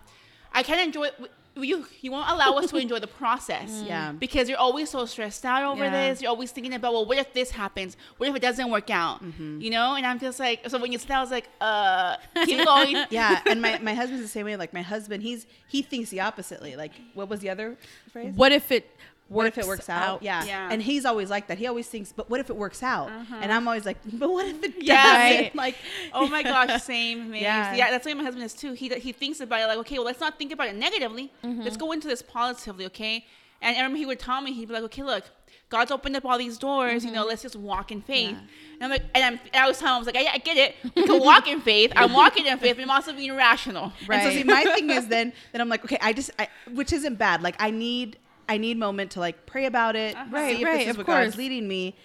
I 0.54 0.62
can't 0.62 0.80
enjoy 0.82 1.08
you. 1.56 1.86
You 2.02 2.12
won't 2.12 2.30
allow 2.30 2.54
us 2.54 2.70
to 2.72 2.78
enjoy 2.78 3.00
the 3.00 3.08
process. 3.08 3.84
Yeah. 3.88 4.12
Because 4.14 4.50
you're 4.50 4.58
always 4.58 4.90
so 4.90 5.06
stressed 5.06 5.46
out 5.46 5.64
over 5.72 5.84
Yeah. 5.84 6.10
this. 6.10 6.22
You're 6.22 6.30
always 6.30 6.52
thinking 6.52 6.74
about, 6.74 6.94
well, 6.94 7.06
what 7.06 7.18
if 7.18 7.34
this 7.34 7.52
happens? 7.52 7.96
What 8.18 8.30
if 8.30 8.36
it 8.36 8.42
doesn't 8.42 8.70
work 8.72 8.90
out? 8.90 9.22
You 9.40 9.70
know? 9.70 9.96
And 9.96 10.06
I'm 10.06 10.20
just 10.20 10.40
like, 10.40 10.68
so 10.70 10.80
when 10.80 10.92
you 10.92 10.98
said 11.00 11.10
that, 11.10 11.18
I 11.18 11.22
was 11.22 11.32
like, 11.32 11.50
uh, 11.62 12.18
keep 12.46 12.66
going. 12.66 12.98
Yeah, 13.10 13.42
and 13.46 13.62
my, 13.62 13.78
my 13.80 13.94
husband's 13.94 14.24
the 14.24 14.30
same 14.30 14.46
way. 14.46 14.56
Like 14.56 14.74
my 14.74 14.82
husband, 14.82 15.22
he's 15.24 15.46
he 15.68 15.82
thinks 15.82 16.10
the 16.10 16.22
oppositely. 16.22 16.76
Like 16.76 16.92
what 17.14 17.30
was 17.30 17.42
the 17.42 17.50
other 17.50 17.78
phrase? 18.12 18.34
What 18.36 18.52
if 18.52 18.72
it 18.72 18.90
What 19.34 19.48
if 19.48 19.58
it 19.58 19.66
works 19.66 19.90
out? 19.90 20.24
Yeah. 20.24 20.44
Yeah. 20.44 20.70
And 20.72 20.82
he's 20.82 21.06
always 21.06 21.30
like 21.30 21.48
that. 21.48 21.58
He 21.58 21.68
always 21.68 21.88
thinks, 21.88 22.12
but 22.12 22.30
what 22.30 22.40
if 22.40 22.50
it 22.50 22.56
works 22.56 22.84
out? 22.84 23.12
Uh-huh. 23.12 23.36
And 23.42 23.52
I'm 23.52 23.68
always 23.68 23.86
like, 23.86 23.98
but 24.14 24.30
what 24.30 24.46
if 24.46 24.64
it 24.64 24.80
doesn't? 24.86 24.90
Right. 24.90 25.52
Like, 25.64 25.76
Oh 26.14 26.28
my 26.28 26.44
gosh, 26.44 26.82
same. 26.84 27.32
Man. 27.32 27.42
Yeah. 27.42 27.74
Yeah. 27.76 27.92
that's 27.92 28.04
the 28.04 28.12
way 28.12 28.16
my 28.16 28.24
husband 28.24 28.44
is 28.44 28.54
too. 28.54 28.74
He 28.74 28.90
he 28.90 29.12
thinks 29.12 29.40
about 29.40 29.62
it 29.62 29.68
like, 29.68 29.78
okay, 29.80 29.96
well, 29.96 30.06
let's 30.06 30.20
not 30.20 30.38
think 30.38 30.52
about 30.52 30.68
it 30.68 30.76
negatively. 30.76 31.32
Mm-hmm. 31.44 31.62
Let's 31.62 31.78
go 31.78 31.92
into 31.92 32.08
this 32.08 32.22
positively, 32.22 32.86
okay? 32.88 33.26
And 33.62 33.76
I 33.78 33.80
remember 33.80 33.98
he 33.98 34.06
would 34.06 34.20
tell 34.20 34.42
me, 34.42 34.52
he'd 34.52 34.68
be 34.68 34.74
like, 34.74 34.84
okay, 34.84 35.04
look, 35.04 35.24
God's 35.70 35.90
opened 35.90 36.16
up 36.16 36.26
all 36.26 36.38
these 36.38 36.58
doors. 36.58 37.04
You 37.04 37.12
know, 37.12 37.22
mm-hmm. 37.22 37.30
let's 37.30 37.42
just 37.42 37.56
walk 37.56 37.92
in 37.92 38.02
faith. 38.02 38.38
And 38.74 38.84
I'm 38.84 38.90
like, 38.90 39.04
and 39.16 39.24
I'm, 39.24 39.40
and 39.54 39.64
I 39.64 39.68
was 39.68 39.80
telling 39.80 39.94
him, 39.94 39.96
I 39.96 39.98
was 40.00 40.06
like, 40.08 40.18
I, 40.18 40.34
I 40.34 40.38
get 40.38 40.58
it. 40.58 40.76
We 40.96 41.04
can 41.04 41.20
walk 41.20 41.48
in 41.48 41.62
faith. 41.62 41.94
I'm 41.96 42.14
walking 42.14 42.46
in 42.46 42.60
faith, 42.60 42.76
but 42.76 42.84
I'm 42.84 42.92
also 42.92 43.14
being 43.14 43.36
rational. 43.36 43.94
And 44.10 44.22
so 44.22 44.30
see, 44.30 44.44
my 44.44 44.64
thing 44.64 44.90
is 44.90 45.08
then 45.08 45.34
that 45.52 45.62
I'm 45.62 45.70
like, 45.70 45.84
okay, 45.86 45.98
I 46.02 46.14
just, 46.14 46.30
I, 46.38 46.48
which 46.74 46.94
isn't 46.94 47.16
bad. 47.16 47.42
Like 47.42 47.56
I 47.58 47.72
need, 47.72 48.18
I 48.50 48.58
need 48.58 48.78
moment 48.78 49.12
to 49.12 49.20
like 49.20 49.46
pray 49.46 49.66
about 49.66 49.96
it, 49.96 50.16
uh-huh. 50.16 50.26
Right, 50.32 50.56
see 50.56 50.62
if 50.62 50.68
right, 50.68 50.78
this 50.80 50.84
is 50.84 50.90
of 50.92 50.98
what 50.98 51.06
course. 51.06 51.26
God's 51.26 51.38
leading 51.38 51.68
me. 51.68 51.96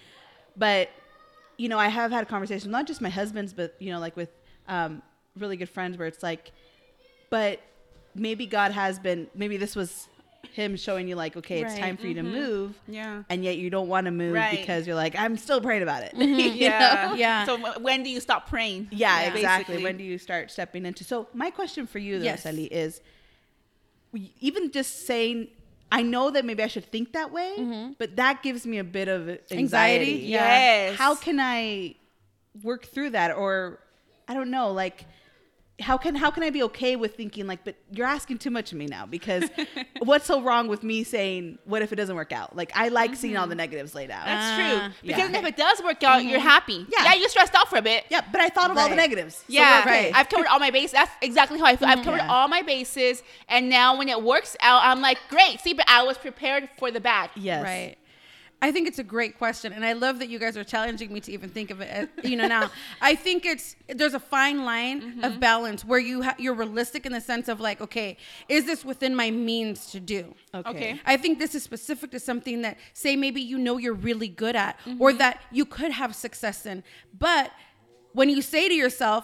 But 0.55 0.89
you 1.57 1.69
know, 1.69 1.77
I 1.77 1.87
have 1.89 2.11
had 2.11 2.27
conversations, 2.27 2.71
not 2.71 2.87
just 2.87 3.01
my 3.01 3.09
husband's, 3.09 3.53
but 3.53 3.75
you 3.79 3.91
know, 3.91 3.99
like 3.99 4.15
with 4.15 4.29
um, 4.67 5.01
really 5.37 5.57
good 5.57 5.69
friends, 5.69 5.97
where 5.97 6.07
it's 6.07 6.23
like, 6.23 6.51
but 7.29 7.59
maybe 8.15 8.45
God 8.45 8.71
has 8.71 8.97
been, 8.99 9.27
maybe 9.35 9.57
this 9.57 9.75
was 9.75 10.07
Him 10.53 10.75
showing 10.77 11.07
you 11.07 11.15
like, 11.15 11.35
okay, 11.37 11.61
it's 11.61 11.77
time 11.77 11.97
for 11.97 12.07
you 12.07 12.13
to 12.15 12.21
mm-hmm. 12.21 12.31
move, 12.31 12.79
Yeah. 12.87 13.23
and 13.29 13.43
yet 13.43 13.57
you 13.57 13.69
don't 13.69 13.87
want 13.89 14.05
to 14.05 14.11
move 14.11 14.33
Right. 14.33 14.57
because 14.57 14.87
you're 14.87 14.95
like, 14.95 15.15
I'm 15.17 15.35
still 15.37 15.59
praying 15.61 15.83
about 15.83 16.03
it. 16.03 16.13
Mm-hmm. 16.17 16.39
You 16.39 16.51
Yeah. 16.53 17.07
know? 17.09 17.15
Yeah. 17.17 17.45
So 17.45 17.57
w- 17.57 17.83
when 17.83 18.03
do 18.03 18.09
you 18.09 18.19
stop 18.19 18.49
praying? 18.49 18.87
Yeah, 18.91 19.21
Yeah. 19.21 19.33
exactly. 19.33 19.73
Basically. 19.75 19.83
When 19.83 19.97
do 19.97 20.03
you 20.03 20.17
start 20.17 20.51
stepping 20.51 20.85
into? 20.85 21.03
So 21.03 21.27
my 21.33 21.51
question 21.51 21.85
for 21.87 21.99
you, 21.99 22.19
though, 22.19 22.25
Yes. 22.25 22.43
Sally, 22.43 22.65
is 22.65 23.01
even 24.39 24.71
just 24.71 25.05
saying, 25.05 25.49
I 25.91 26.03
know 26.03 26.29
that 26.29 26.45
maybe 26.45 26.61
I 26.61 26.67
should 26.67 26.85
think 26.85 27.13
that 27.13 27.31
way, 27.31 27.53
mm-hmm. 27.57 27.91
but 27.97 28.15
that 28.17 28.43
gives 28.43 28.65
me 28.65 28.77
a 28.77 28.83
bit 28.83 29.07
of 29.07 29.27
anxiety. 29.29 29.57
Anxiety? 29.57 30.11
Yeah. 30.27 30.45
Yes. 30.45 30.97
How 30.97 31.15
can 31.15 31.39
I 31.39 31.95
work 32.63 32.85
through 32.85 33.11
that? 33.11 33.35
Or 33.35 33.79
I 34.27 34.33
don't 34.33 34.51
know, 34.51 34.71
like 34.71 35.05
how 35.79 35.97
can 35.97 36.15
how 36.15 36.29
can 36.31 36.43
I 36.43 36.49
be 36.49 36.63
okay 36.63 36.95
with 36.95 37.15
thinking 37.15 37.47
like, 37.47 37.63
but 37.63 37.75
you're 37.91 38.05
asking 38.07 38.37
too 38.39 38.49
much 38.51 38.71
of 38.71 38.77
me 38.77 38.85
now 38.85 39.05
because 39.05 39.49
what's 39.99 40.25
so 40.25 40.41
wrong 40.41 40.67
with 40.67 40.83
me 40.83 41.03
saying 41.03 41.57
what 41.65 41.81
if 41.81 41.91
it 41.93 41.95
doesn't 41.95 42.15
work 42.15 42.31
out? 42.31 42.55
Like 42.55 42.71
I 42.75 42.89
like 42.89 43.15
seeing 43.15 43.37
all 43.37 43.47
the 43.47 43.55
negatives 43.55 43.95
laid 43.95 44.11
out. 44.11 44.25
That's 44.25 44.45
Ah, 44.45 44.55
true. 44.91 45.07
Because 45.07 45.31
yeah. 45.31 45.39
if 45.39 45.45
it 45.45 45.57
does 45.57 45.81
work 45.83 46.03
out, 46.03 46.23
you're 46.25 46.39
happy. 46.39 46.85
Yeah. 46.89 47.03
Yeah, 47.05 47.13
you 47.15 47.29
stressed 47.29 47.55
out 47.55 47.69
for 47.69 47.77
a 47.77 47.81
bit. 47.81 48.05
yeah, 48.09 48.21
but 48.31 48.41
I 48.41 48.49
thought 48.49 48.71
of 48.71 48.77
all 48.77 48.83
the 48.85 48.89
Right. 48.95 48.97
negatives. 48.97 49.35
So 49.35 49.43
Yeah, 49.47 49.85
we're 49.85 49.91
okay. 49.91 50.11
I've 50.13 50.29
covered 50.29 50.47
all 50.47 50.59
my 50.59 50.71
bases. 50.71 50.91
That's 50.91 51.11
exactly 51.21 51.59
how 51.59 51.65
I 51.65 51.75
feel. 51.75 51.87
I've 51.87 52.03
covered 52.03 52.17
Yeah. 52.17 52.31
all 52.31 52.47
my 52.47 52.61
bases, 52.61 53.23
and 53.47 53.69
now 53.69 53.97
when 53.97 54.09
it 54.09 54.21
works 54.21 54.55
out, 54.61 54.83
I'm 54.83 55.01
like, 55.01 55.17
great. 55.29 55.59
See, 55.61 55.73
but 55.73 55.85
I 55.87 56.03
was 56.03 56.17
prepared 56.17 56.69
for 56.77 56.91
the 56.91 56.99
bad. 56.99 57.29
yes. 57.35 57.63
Right. 57.63 57.95
I 58.61 58.71
think 58.73 58.89
it's 58.89 58.99
a 58.99 59.03
great 59.05 59.37
question, 59.37 59.71
and 59.71 59.85
I 59.85 59.93
love 59.93 60.19
that 60.19 60.27
you 60.27 60.37
guys 60.37 60.57
are 60.57 60.65
challenging 60.65 61.13
me 61.13 61.21
to 61.21 61.31
even 61.31 61.49
think 61.49 61.71
of 61.71 61.79
it. 61.79 61.89
As, 61.89 62.07
you 62.29 62.35
know, 62.35 62.45
now 62.47 62.69
I 63.01 63.15
think 63.15 63.45
it's 63.45 63.75
there's 63.87 64.13
a 64.13 64.19
fine 64.19 64.65
line 64.65 65.01
Mm-hmm. 65.01 65.23
of 65.23 65.39
balance 65.39 65.85
where 65.85 65.99
you 65.99 66.23
ha- 66.23 66.35
you're 66.37 66.53
realistic 66.53 67.05
in 67.05 67.13
the 67.13 67.21
sense 67.21 67.47
of 67.47 67.59
like, 67.61 67.79
okay, 67.79 68.17
is 68.49 68.65
this 68.65 68.83
within 68.83 69.15
my 69.15 69.31
means 69.31 69.87
to 69.91 69.99
do? 70.01 70.35
Okay. 70.53 70.69
Okay. 70.71 71.01
I 71.05 71.15
think 71.15 71.39
this 71.39 71.55
is 71.55 71.63
specific 71.63 72.11
to 72.11 72.19
something 72.19 72.61
that, 72.63 72.77
say, 72.93 73.15
maybe 73.15 73.39
you 73.41 73.57
know 73.57 73.77
you're 73.77 73.93
really 73.93 74.27
good 74.27 74.55
at, 74.57 74.77
Mm-hmm. 74.85 75.01
or 75.01 75.13
that 75.13 75.41
you 75.51 75.63
could 75.65 75.91
have 75.91 76.13
success 76.15 76.65
in. 76.65 76.83
But 77.17 77.51
when 78.13 78.27
you 78.29 78.41
say 78.41 78.67
to 78.67 78.73
yourself, 78.73 79.23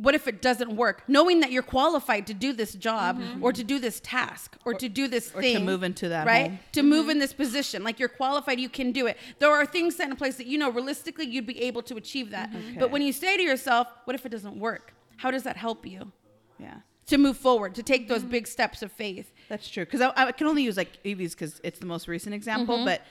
what 0.00 0.14
if 0.14 0.26
it 0.26 0.40
doesn't 0.40 0.74
work? 0.76 1.02
Knowing 1.08 1.40
that 1.40 1.50
you're 1.52 1.62
qualified 1.76 2.26
to 2.28 2.34
do 2.34 2.52
this 2.52 2.72
job, 2.74 3.18
Mm-hmm. 3.20 3.44
or 3.44 3.52
to 3.52 3.62
do 3.62 3.78
this 3.78 4.00
task, 4.00 4.56
or, 4.64 4.72
to 4.74 4.88
do 4.88 5.08
this 5.08 5.32
or 5.34 5.42
to 5.42 5.58
move 5.60 5.82
into 5.82 6.08
that 6.08 6.26
right? 6.26 6.50
home. 6.50 6.58
To 6.72 6.82
move 6.82 7.08
in 7.08 7.18
this 7.18 7.32
position, 7.32 7.84
like 7.84 7.98
you're 8.00 8.08
qualified, 8.22 8.58
you 8.58 8.68
can 8.68 8.92
do 8.92 9.06
it. 9.06 9.16
There 9.40 9.50
are 9.50 9.66
things 9.66 9.96
set 9.96 10.08
in 10.10 10.16
place 10.16 10.36
that 10.36 10.46
you 10.46 10.56
know 10.58 10.70
realistically 10.70 11.26
you'd 11.26 11.46
be 11.46 11.60
able 11.62 11.82
to 11.82 11.96
achieve 11.96 12.30
that. 12.30 12.50
But 12.52 12.84
Okay. 12.84 12.92
when 12.92 13.02
you 13.02 13.12
say 13.12 13.36
to 13.36 13.42
yourself, 13.42 13.88
what 14.06 14.14
if 14.14 14.24
it 14.24 14.30
doesn't 14.30 14.56
work? 14.58 14.94
How 15.18 15.30
does 15.30 15.42
that 15.42 15.56
help 15.56 15.84
you 15.86 16.12
Yeah. 16.58 16.76
to 17.08 17.18
move 17.18 17.36
forward, 17.36 17.74
to 17.74 17.82
take 17.82 18.08
those 18.08 18.22
big 18.22 18.46
steps 18.46 18.82
of 18.82 18.90
faith? 18.92 19.32
That's 19.48 19.68
true. 19.68 19.84
Because 19.84 20.00
I, 20.00 20.12
I 20.16 20.32
can 20.32 20.46
only 20.46 20.62
use 20.62 20.76
like 20.76 20.92
Evie's 21.04 21.34
because 21.34 21.60
it's 21.62 21.78
the 21.78 21.86
most 21.94 22.08
recent 22.08 22.34
example. 22.34 22.76
Mm-hmm. 22.76 22.84
But 22.86 23.02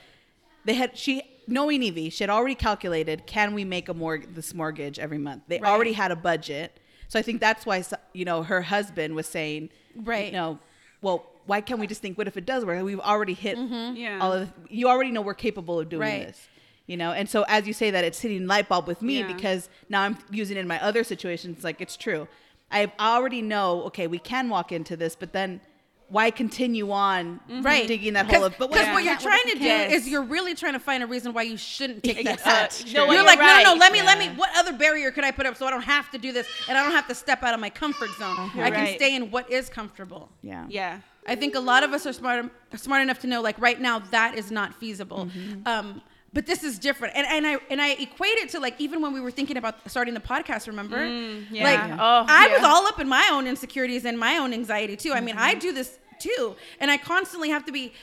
they 0.66 0.74
had 0.74 0.98
she 0.98 1.22
knowing 1.52 1.84
Evie, 1.84 2.10
she 2.10 2.24
had 2.24 2.30
already 2.30 2.56
calculated 2.56 3.26
can 3.26 3.54
we 3.54 3.64
make 3.66 3.90
a 3.90 3.94
mortgage 3.94 4.30
this 4.34 4.54
mortgage 4.54 5.00
every 5.00 5.18
month. 5.18 5.44
They 5.48 5.60
Right. 5.60 5.70
already 5.70 5.94
had 5.94 6.12
a 6.12 6.16
budget, 6.16 6.80
so 7.08 7.18
I 7.20 7.22
think 7.22 7.40
that's 7.42 7.66
why 7.66 7.84
you 8.14 8.26
know 8.26 8.44
her 8.44 8.62
husband 8.62 9.16
was 9.16 9.28
saying, 9.28 9.70
Right. 9.96 10.28
You 10.28 10.32
know, 10.34 10.60
well, 11.02 11.26
why 11.46 11.62
can't 11.62 11.80
we 11.80 11.88
just 11.88 12.02
think 12.02 12.18
what 12.18 12.28
if 12.28 12.38
it 12.38 12.46
does 12.46 12.64
work? 12.64 12.84
We've 12.84 13.00
already 13.00 13.34
hit 13.34 13.58
Yeah. 13.58 14.20
all 14.22 14.34
of 14.34 14.48
the, 14.48 14.54
you 14.74 14.88
already 14.88 15.12
know 15.12 15.22
we're 15.22 15.34
capable 15.34 15.80
of 15.80 15.90
doing 15.90 16.02
Mm-hmm. 16.08 16.20
Right. 16.20 16.28
this. 16.28 16.48
You 16.86 16.98
know, 16.98 17.12
and 17.12 17.30
so 17.30 17.44
as 17.48 17.68
you 17.68 17.74
say 17.74 17.92
that, 17.92 18.04
it's 18.04 18.20
hitting 18.20 18.48
light 18.48 18.68
bulb 18.68 18.88
with 18.88 19.02
me 19.04 19.20
Yeah. 19.20 19.28
because 19.34 19.70
now 19.90 20.02
I'm 20.04 20.18
using 20.32 20.58
it 20.58 20.62
in 20.62 20.68
my 20.68 20.82
other 20.84 21.04
situations. 21.04 21.64
Like 21.64 21.82
it's 21.82 21.96
true, 21.98 22.28
I 22.72 22.92
already 23.00 23.42
know. 23.42 23.84
Okay, 23.86 24.08
we 24.08 24.20
can 24.20 24.50
walk 24.50 24.72
into 24.72 24.96
this, 24.98 25.16
but 25.16 25.34
then 25.34 25.62
why 26.10 26.32
continue 26.32 26.92
on 26.92 27.40
Right. 27.62 27.88
digging 27.88 28.14
that 28.14 28.26
hole 28.34 28.44
of? 28.46 28.56
But 28.58 28.72
Because 28.72 28.88
if 28.88 28.94
what 28.94 28.98
we 28.98 29.04
you're 29.06 29.14
can't? 29.16 29.24
What 29.26 29.34
if 29.36 29.42
trying 29.44 29.54
to 29.54 29.60
do 29.60 29.66
can't? 29.68 29.92
is 29.94 30.08
you're 30.08 30.24
really 30.24 30.56
trying 30.56 30.74
to 30.74 30.80
find 30.80 31.04
a 31.04 31.08
reason 31.08 31.34
why 31.34 31.44
you 31.44 31.56
shouldn't 31.58 32.04
take 32.04 32.24
that 32.26 32.40
step. 32.40 32.54
that's 32.54 32.86
No. 32.94 33.06
You're 33.06 33.14
you're 33.16 33.24
like, 33.24 33.40
no, 33.40 33.46
no, 33.46 33.64
no, 33.64 33.74
let 33.76 33.92
me, 33.94 34.02
let 34.02 34.18
me, 34.18 34.28
what 34.36 34.50
other 34.58 34.74
barrier 34.74 35.12
could 35.12 35.24
I 35.24 35.32
put 35.32 35.46
up 35.46 35.56
so 35.56 35.66
I 35.66 35.70
don't 35.70 35.82
have 35.84 36.10
to 36.12 36.18
do 36.18 36.32
this 36.32 36.48
and 36.68 36.78
I 36.78 36.84
don't 36.84 36.92
have 36.94 37.08
to 37.08 37.16
step 37.16 37.44
out 37.44 37.54
of 37.54 37.60
my 37.60 37.70
comfort 37.70 38.10
zone? 38.18 38.52
You're 38.56 38.66
I 38.66 38.72
can 38.72 38.80
right. 38.86 38.96
stay 38.96 39.16
in 39.16 39.32
what 39.32 39.52
is 39.52 39.70
comfortable. 39.70 40.30
yeah, 40.42 40.66
Yeah. 40.70 41.00
I 41.28 41.36
think 41.36 41.54
a 41.54 41.60
lot 41.60 41.84
of 41.84 41.94
us 41.94 42.08
are 42.08 42.14
smart 42.14 42.46
smart 42.76 43.04
enough 43.04 43.20
to 43.20 43.28
know 43.28 43.42
like 43.42 43.60
right 43.62 43.80
now 43.80 44.00
that 44.12 44.36
is 44.36 44.50
not 44.50 44.74
feasible. 44.74 45.26
Mm-hmm. 45.28 45.68
Um, 45.68 46.02
but 46.34 46.46
this 46.46 46.64
is 46.64 46.78
different, 46.80 47.16
and 47.16 47.26
and 47.28 47.46
I 47.48 47.58
and 47.70 47.82
I 47.82 47.90
equate 47.92 48.38
it 48.38 48.50
to 48.50 48.60
like 48.60 48.80
even 48.80 49.02
when 49.02 49.14
we 49.14 49.20
were 49.22 49.32
thinking 49.32 49.58
about 49.58 49.76
starting 49.90 50.14
the 50.14 50.20
podcast. 50.20 50.68
Remember, 50.68 50.98
Mm, 50.98 51.46
yeah. 51.52 51.64
like 51.64 51.80
Yeah. 51.90 51.98
Oh, 52.00 52.26
I 52.28 52.48
was 52.50 52.64
all 52.64 52.86
up 52.88 53.00
in 53.00 53.08
my 53.10 53.30
own 53.32 53.48
insecurities 53.48 54.06
and 54.06 54.18
my 54.20 54.38
own 54.38 54.54
anxiety 54.54 54.96
too. 54.96 55.14
I 55.14 55.22
mean, 55.22 55.38
I 55.38 55.52
Mm-hmm. 55.52 55.60
do 55.60 55.72
this 55.74 55.98
too, 56.20 56.56
and 56.80 56.92
I 56.92 56.98
constantly 56.98 57.50
have 57.50 57.66
to 57.66 57.72
be 57.72 57.94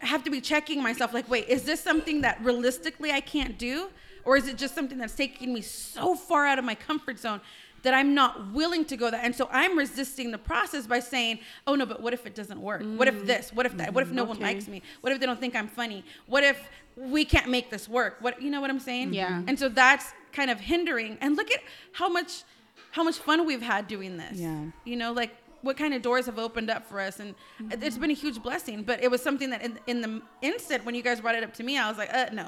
have 0.00 0.24
to 0.24 0.30
be 0.30 0.40
checking 0.40 0.82
myself 0.82 1.14
like 1.14 1.30
wait 1.30 1.46
is 1.48 1.62
this 1.62 1.80
something 1.80 2.22
that 2.22 2.36
realistically 2.42 3.12
i 3.12 3.20
can't 3.20 3.56
do 3.56 3.88
or 4.24 4.36
is 4.36 4.48
it 4.48 4.58
just 4.58 4.74
something 4.74 4.98
that's 4.98 5.14
taking 5.14 5.54
me 5.54 5.60
so 5.60 6.16
far 6.16 6.44
out 6.44 6.58
of 6.58 6.64
my 6.64 6.74
comfort 6.74 7.20
zone 7.20 7.40
that 7.82 7.94
i'm 7.94 8.14
not 8.14 8.52
willing 8.52 8.84
to 8.84 8.96
go 8.96 9.10
that 9.10 9.24
and 9.24 9.34
so 9.34 9.48
i'm 9.50 9.76
resisting 9.76 10.30
the 10.30 10.38
process 10.38 10.86
by 10.86 11.00
saying 11.00 11.38
oh 11.66 11.74
no 11.74 11.84
but 11.86 12.00
what 12.02 12.12
if 12.14 12.26
it 12.26 12.34
doesn't 12.34 12.60
work? 12.60 12.82
What 12.98 13.08
if 13.08 13.26
this? 13.26 13.52
What 13.52 13.66
if 13.66 13.76
that? 13.78 13.92
What 13.94 14.02
if 14.06 14.10
no 14.10 14.24
one 14.24 14.38
likes 14.40 14.68
me? 14.68 14.82
What 15.00 15.12
if 15.12 15.20
they 15.20 15.26
don't 15.26 15.40
think 15.40 15.54
i'm 15.56 15.68
funny? 15.68 16.04
What 16.26 16.44
if 16.44 16.58
we 16.96 17.24
can't 17.24 17.48
make 17.48 17.70
this 17.70 17.88
work? 17.88 18.16
What 18.20 18.40
you 18.42 18.50
know 18.50 18.60
what 18.60 18.70
i'm 18.70 18.80
saying? 18.80 19.14
Yeah. 19.14 19.42
and 19.48 19.58
so 19.58 19.68
that's 19.68 20.06
kind 20.32 20.50
of 20.50 20.58
hindering. 20.60 21.18
And 21.20 21.36
look 21.36 21.50
at 21.50 21.60
how 21.92 22.08
much 22.08 22.44
how 22.92 23.02
much 23.02 23.18
fun 23.18 23.46
we've 23.46 23.62
had 23.62 23.88
doing 23.88 24.16
this. 24.16 24.38
Yeah. 24.38 24.64
you 24.84 24.96
know 24.96 25.12
like 25.12 25.32
what 25.62 25.76
kind 25.76 25.94
of 25.94 26.02
doors 26.02 26.26
have 26.26 26.38
opened 26.40 26.70
up 26.70 26.84
for 26.88 26.98
us. 27.00 27.20
And 27.20 27.34
Mm-hmm. 27.62 27.82
it's 27.82 27.98
been 27.98 28.10
a 28.10 28.14
huge 28.24 28.42
blessing 28.42 28.82
but 28.82 29.02
it 29.02 29.10
was 29.10 29.20
something 29.22 29.50
that 29.50 29.62
in, 29.62 29.78
in 29.86 30.00
the 30.00 30.22
instant 30.42 30.84
when 30.84 30.94
you 30.94 31.02
guys 31.02 31.20
brought 31.20 31.34
it 31.40 31.44
up 31.44 31.52
to 31.54 31.62
me 31.62 31.78
i 31.78 31.88
was 31.88 31.98
like 31.98 32.12
uh 32.14 32.26
no 32.32 32.46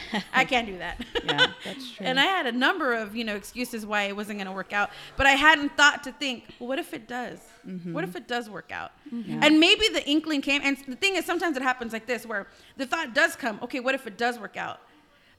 i 0.32 0.44
can't 0.44 0.66
do 0.66 0.78
that 0.78 1.00
Yeah, 1.24 1.46
that's 1.64 1.90
true. 1.94 2.06
and 2.06 2.18
i 2.18 2.24
had 2.24 2.46
a 2.46 2.52
number 2.52 2.94
of 2.94 3.14
you 3.14 3.24
know 3.24 3.36
excuses 3.36 3.84
why 3.84 4.04
it 4.04 4.16
wasn't 4.16 4.38
going 4.38 4.46
to 4.46 4.52
work 4.52 4.72
out 4.72 4.90
but 5.16 5.26
i 5.26 5.32
hadn't 5.32 5.76
thought 5.76 6.02
to 6.04 6.12
think 6.12 6.44
well, 6.58 6.68
what 6.68 6.78
if 6.78 6.92
it 6.94 7.06
does 7.08 7.38
Mm-hmm. 7.66 7.92
what 7.92 8.02
if 8.02 8.16
it 8.16 8.26
does 8.26 8.50
work 8.50 8.72
out 8.72 8.90
and 9.12 9.60
maybe 9.60 9.86
the 9.92 10.04
inkling 10.04 10.40
came 10.40 10.62
and 10.64 10.76
the 10.88 10.96
thing 10.96 11.14
is 11.14 11.24
sometimes 11.24 11.56
it 11.56 11.62
happens 11.62 11.92
like 11.92 12.06
this 12.06 12.26
where 12.26 12.48
the 12.76 12.84
thought 12.86 13.14
does 13.14 13.36
come 13.36 13.60
okay 13.62 13.78
what 13.78 13.94
if 13.94 14.04
it 14.08 14.18
does 14.18 14.36
work 14.40 14.56
out 14.56 14.80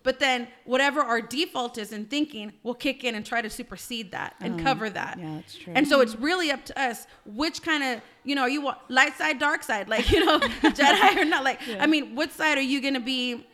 but 0.03 0.19
then 0.21 0.47
whatever 0.63 1.01
our 1.01 1.19
default 1.21 1.77
is 1.77 1.91
in 1.91 2.05
thinking 2.05 2.53
will 2.63 2.73
kick 2.75 3.03
in 3.03 3.15
and 3.15 3.25
try 3.25 3.41
to 3.41 3.49
supersede 3.49 4.11
that 4.11 4.35
and 4.41 4.61
cover 4.61 4.89
that. 4.89 5.17
Yeah, 5.17 5.35
that's 5.35 5.55
true. 5.57 5.71
And 5.75 5.87
so 5.87 6.01
it's 6.01 6.13
really 6.17 6.51
up 6.51 6.65
to 6.65 6.77
us 6.77 7.07
which 7.25 7.61
kind 7.61 7.81
of, 7.83 8.01
you 8.25 8.35
know, 8.35 8.41
are 8.41 8.49
you 8.49 8.69
light 8.89 9.17
side, 9.17 9.39
dark 9.39 9.63
side, 9.63 9.87
like, 9.87 10.11
you 10.11 10.25
know, 10.25 10.39
Jedi 10.61 11.15
or 11.21 11.23
not? 11.23 11.45
Like, 11.45 11.61
I 11.79 11.87
mean, 11.87 12.15
what 12.15 12.33
side 12.33 12.57
are 12.57 12.61
you 12.73 12.81
going 12.81 12.95
to 12.95 12.99
be, 12.99 13.45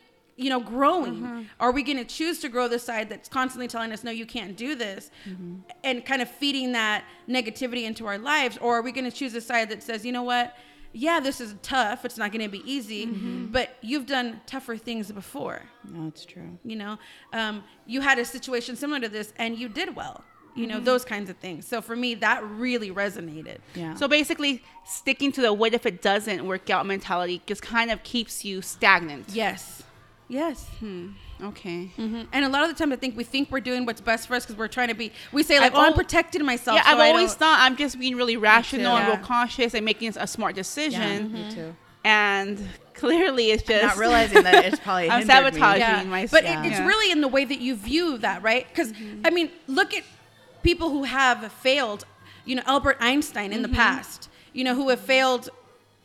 you 0.43 0.49
know, 0.49 0.59
growing? 0.59 1.47
Are 1.59 1.71
we 1.71 1.83
going 1.83 1.97
to 1.97 2.05
choose 2.05 2.39
to 2.39 2.49
grow 2.49 2.67
the 2.67 2.79
side 2.79 3.09
that's 3.09 3.27
constantly 3.29 3.67
telling 3.67 3.91
us, 3.91 4.03
no, 4.03 4.11
you 4.11 4.25
can't 4.25 4.55
do 4.55 4.73
this 4.75 5.11
and 5.83 6.05
kind 6.05 6.21
of 6.21 6.29
feeding 6.29 6.71
that 6.73 7.03
negativity 7.27 7.83
into 7.83 8.07
our 8.07 8.17
lives? 8.17 8.57
Or 8.61 8.77
are 8.77 8.81
we 8.81 8.91
going 8.91 9.09
to 9.09 9.15
choose 9.15 9.33
a 9.35 9.41
side 9.41 9.69
that 9.69 9.83
says, 9.83 10.05
you 10.05 10.11
know 10.11 10.23
what? 10.23 10.55
Yeah, 10.91 11.19
this 11.19 11.39
is 11.39 11.53
tough. 11.61 12.03
It's 12.05 12.17
not 12.17 12.31
going 12.31 12.41
to 12.43 12.49
be 12.49 12.63
easy, 12.71 13.05
but 13.05 13.75
you've 13.81 14.05
done 14.07 14.41
tougher 14.47 14.75
things 14.77 15.11
before 15.11 15.61
no, 15.93 16.07
it's 16.07 16.25
true. 16.25 16.57
you 16.63 16.75
know 16.75 16.97
um, 17.33 17.63
you 17.85 18.01
had 18.01 18.17
a 18.19 18.25
situation 18.25 18.75
similar 18.75 18.99
to 19.01 19.09
this 19.09 19.33
and 19.37 19.57
you 19.57 19.67
did 19.69 19.95
well 19.95 20.23
you 20.55 20.65
Mm-hmm. 20.65 20.71
know 20.71 20.79
those 20.79 21.05
kinds 21.05 21.29
of 21.29 21.37
things 21.37 21.67
so 21.67 21.79
for 21.81 21.95
me 21.95 22.15
that 22.15 22.43
really 22.43 22.89
resonated 22.91 23.57
Yeah. 23.75 23.93
So 23.93 24.07
basically, 24.07 24.63
sticking 24.83 25.31
to 25.33 25.41
the 25.41 25.53
what 25.53 25.73
if 25.75 25.85
it 25.85 26.01
doesn't 26.01 26.43
work 26.45 26.69
out 26.71 26.85
mentality 26.87 27.41
just 27.45 27.61
kind 27.61 27.91
of 27.91 28.01
keeps 28.03 28.43
you 28.43 28.61
stagnant. 28.63 29.25
yes 29.29 29.83
yes 30.29 30.67
hmm. 30.79 31.09
Okay. 31.41 31.85
hmm 31.95 32.21
and 32.31 32.45
a 32.45 32.49
lot 32.49 32.63
of 32.63 32.69
the 32.69 32.75
time 32.75 32.93
i 32.93 32.95
think 32.95 33.17
we 33.17 33.23
think 33.23 33.49
we're 33.51 33.59
doing 33.59 33.85
what's 33.85 34.01
best 34.01 34.27
for 34.27 34.35
us 34.35 34.45
because 34.45 34.57
we're 34.57 34.67
trying 34.67 34.89
to 34.89 34.93
be 34.93 35.11
we 35.31 35.41
say 35.43 35.59
like 35.59 35.71
I've 35.73 35.77
oh 35.77 35.81
i'm 35.87 35.93
protecting 35.93 36.45
myself 36.45 36.75
Yeah, 36.77 36.83
so 36.83 36.89
I've 36.91 36.99
I 36.99 37.09
always 37.09 37.31
don't- 37.31 37.39
thought 37.39 37.59
I'm 37.61 37.75
just 37.75 37.99
being 37.99 38.15
really 38.15 38.37
rational 38.37 38.95
and 38.95 39.07
Yeah. 39.07 39.15
real 39.15 39.25
cautious 39.25 39.73
and 39.73 39.83
making 39.83 40.13
a 40.17 40.27
smart 40.27 40.55
decision. 40.55 41.01
yeah, 41.01 41.17
decision. 41.19 41.31
me 41.49 41.55
too. 41.55 41.75
And 42.05 42.59
clearly, 42.93 43.51
it's 43.51 43.63
just 43.63 43.83
Not 43.83 43.97
realizing 43.97 44.43
that 44.43 44.65
it's 44.65 44.79
probably 44.85 45.09
I'm 45.09 45.25
sabotaging. 45.25 45.81
yeah. 45.81 46.03
my- 46.03 46.27
but 46.27 46.43
it, 46.45 46.57
it's 46.65 46.79
Yeah. 46.79 46.85
really 46.87 47.11
in 47.11 47.21
the 47.21 47.27
way 47.27 47.43
that 47.45 47.59
you 47.59 47.75
view 47.75 48.17
that 48.19 48.41
right 48.43 48.67
because 48.69 48.91
mm-hmm. 48.93 49.21
i 49.25 49.29
mean 49.29 49.49
look 49.67 49.93
at 49.93 50.03
people 50.63 50.89
who 50.89 51.03
have 51.03 51.51
failed 51.53 52.05
you 52.45 52.55
know 52.55 52.63
albert 52.65 52.97
einstein 52.99 53.51
in 53.53 53.61
the 53.61 53.67
mm-hmm. 53.67 53.77
past 53.77 54.29
you 54.53 54.63
know 54.63 54.75
who 54.75 54.89
have 54.89 54.99
failed 54.99 55.49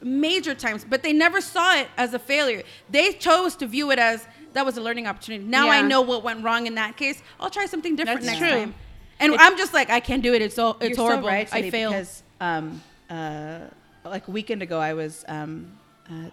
major 0.00 0.54
times 0.54 0.84
but 0.88 1.02
they 1.02 1.12
never 1.12 1.40
saw 1.40 1.74
it 1.76 1.88
as 1.96 2.12
a 2.14 2.18
failure 2.18 2.62
they 2.90 3.12
chose 3.12 3.56
to 3.56 3.66
view 3.66 3.90
it 3.90 3.98
as 3.98 4.26
that 4.52 4.66
was 4.66 4.76
a 4.76 4.80
learning 4.80 5.06
opportunity 5.06 5.44
now 5.44 5.70
i 5.70 5.80
know 5.80 6.02
what 6.02 6.22
went 6.22 6.44
wrong 6.44 6.66
in 6.66 6.74
that 6.74 6.96
case 6.96 7.22
i'll 7.40 7.50
try 7.50 7.64
something 7.64 7.96
different 7.96 8.20
That's 8.20 8.38
next 8.38 8.52
true. 8.52 8.60
time 8.64 8.74
and 9.18 9.34
i'm 9.36 9.56
just 9.56 9.72
like 9.72 9.88
i 9.90 10.00
can't 10.00 10.22
do 10.22 10.34
it 10.34 10.42
it's 10.42 10.54
so 10.54 10.76
it's 10.80 10.90
You're 10.90 10.96
so 10.96 11.02
horrible 11.02 11.28
right, 11.28 11.48
i 11.52 11.70
failed 11.70 11.92
Because 11.92 12.22
um, 12.40 12.82
uh, 13.08 13.60
like 14.04 14.28
a 14.28 14.30
weekend 14.30 14.62
ago, 14.62 14.78
I 14.78 14.94
was 14.94 15.24
um, 15.28 15.72
uh, 16.10 16.30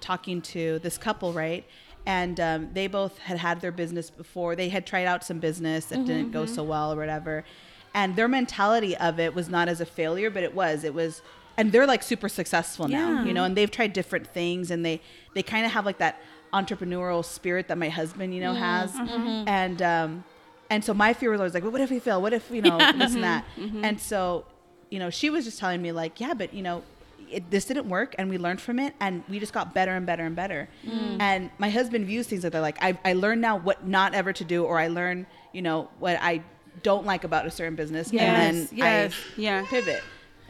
talking 0.00 0.42
to 0.42 0.78
this 0.80 0.98
couple, 0.98 1.32
right? 1.32 1.64
And 2.06 2.38
um, 2.40 2.70
they 2.72 2.86
both 2.86 3.18
had 3.18 3.38
had 3.38 3.60
their 3.60 3.72
business 3.72 4.10
before. 4.10 4.56
They 4.56 4.68
had 4.68 4.86
tried 4.86 5.06
out 5.06 5.24
some 5.24 5.38
business 5.38 5.86
that 5.86 6.04
didn't 6.04 6.32
go 6.32 6.44
so 6.44 6.62
well 6.62 6.92
or 6.92 6.96
whatever. 6.96 7.44
And 7.94 8.14
their 8.16 8.28
mentality 8.28 8.96
of 8.96 9.18
it 9.18 9.34
was 9.34 9.48
not 9.48 9.68
as 9.68 9.80
a 9.80 9.86
failure, 9.86 10.28
but 10.28 10.42
it 10.42 10.54
was. 10.54 10.84
It 10.84 10.92
was, 10.92 11.22
and 11.56 11.70
they're 11.72 11.86
like 11.86 12.02
super 12.02 12.28
successful 12.28 12.88
now, 12.88 13.10
Yeah. 13.12 13.24
you 13.24 13.32
know. 13.34 13.44
And 13.44 13.56
they've 13.56 13.70
tried 13.70 13.92
different 13.92 14.26
things, 14.26 14.70
and 14.70 14.84
they 14.84 15.00
they 15.34 15.42
kind 15.42 15.64
of 15.66 15.72
have 15.72 15.84
like 15.84 15.98
that 15.98 16.20
entrepreneurial 16.52 17.24
spirit 17.24 17.68
that 17.68 17.78
my 17.78 17.88
husband, 17.88 18.34
you 18.34 18.40
know, 18.40 18.54
has. 18.54 18.94
Uh-huh. 18.94 19.44
And 19.46 19.82
um, 19.82 20.24
and 20.70 20.84
so 20.84 20.94
my 20.94 21.12
fear 21.12 21.30
was 21.30 21.40
always 21.40 21.54
like, 21.54 21.62
well, 21.62 21.72
what 21.72 21.80
if 21.80 21.90
we 21.90 21.98
fail? 21.98 22.20
What 22.22 22.32
if 22.32 22.50
you 22.50 22.62
know 22.62 22.78
this 22.98 23.14
and 23.14 23.24
that? 23.24 23.44
Mm-hmm. 23.58 23.84
And 23.84 24.00
so, 24.00 24.44
you 24.90 24.98
know, 24.98 25.10
she 25.10 25.30
was 25.30 25.44
just 25.44 25.58
telling 25.58 25.82
me 25.82 25.92
like, 25.92 26.20
yeah, 26.20 26.34
but 26.34 26.54
you 26.54 26.62
know, 26.62 26.82
it, 27.30 27.50
this 27.50 27.64
didn't 27.64 27.88
work, 27.88 28.14
and 28.18 28.28
we 28.30 28.38
learned 28.38 28.60
from 28.60 28.78
it, 28.78 28.94
and 29.00 29.22
we 29.28 29.38
just 29.38 29.52
got 29.52 29.74
better 29.74 29.92
and 29.96 30.06
better 30.06 30.24
and 30.24 30.36
better. 30.36 30.68
Mm. 30.86 31.16
And 31.20 31.50
my 31.58 31.70
husband 31.70 32.06
views 32.06 32.26
things 32.26 32.44
like 32.44 32.52
that. 32.52 32.60
Like 32.60 32.78
I, 32.82 32.98
I 33.04 33.12
learned 33.14 33.40
now 33.40 33.56
what 33.58 33.86
not 33.86 34.14
ever 34.14 34.32
to 34.32 34.44
do, 34.44 34.64
or 34.64 34.78
I 34.78 34.88
learn, 34.88 35.26
you 35.52 35.62
know, 35.62 35.88
what 35.98 36.18
I 36.20 36.42
don't 36.82 37.06
like 37.06 37.24
about 37.24 37.46
a 37.46 37.50
certain 37.50 37.76
business, 37.76 38.12
Yes, 38.12 38.22
and 38.22 38.56
then 38.56 38.68
yes. 38.76 39.14
I 39.14 39.40
Yeah. 39.40 39.66
pivot. 39.68 40.02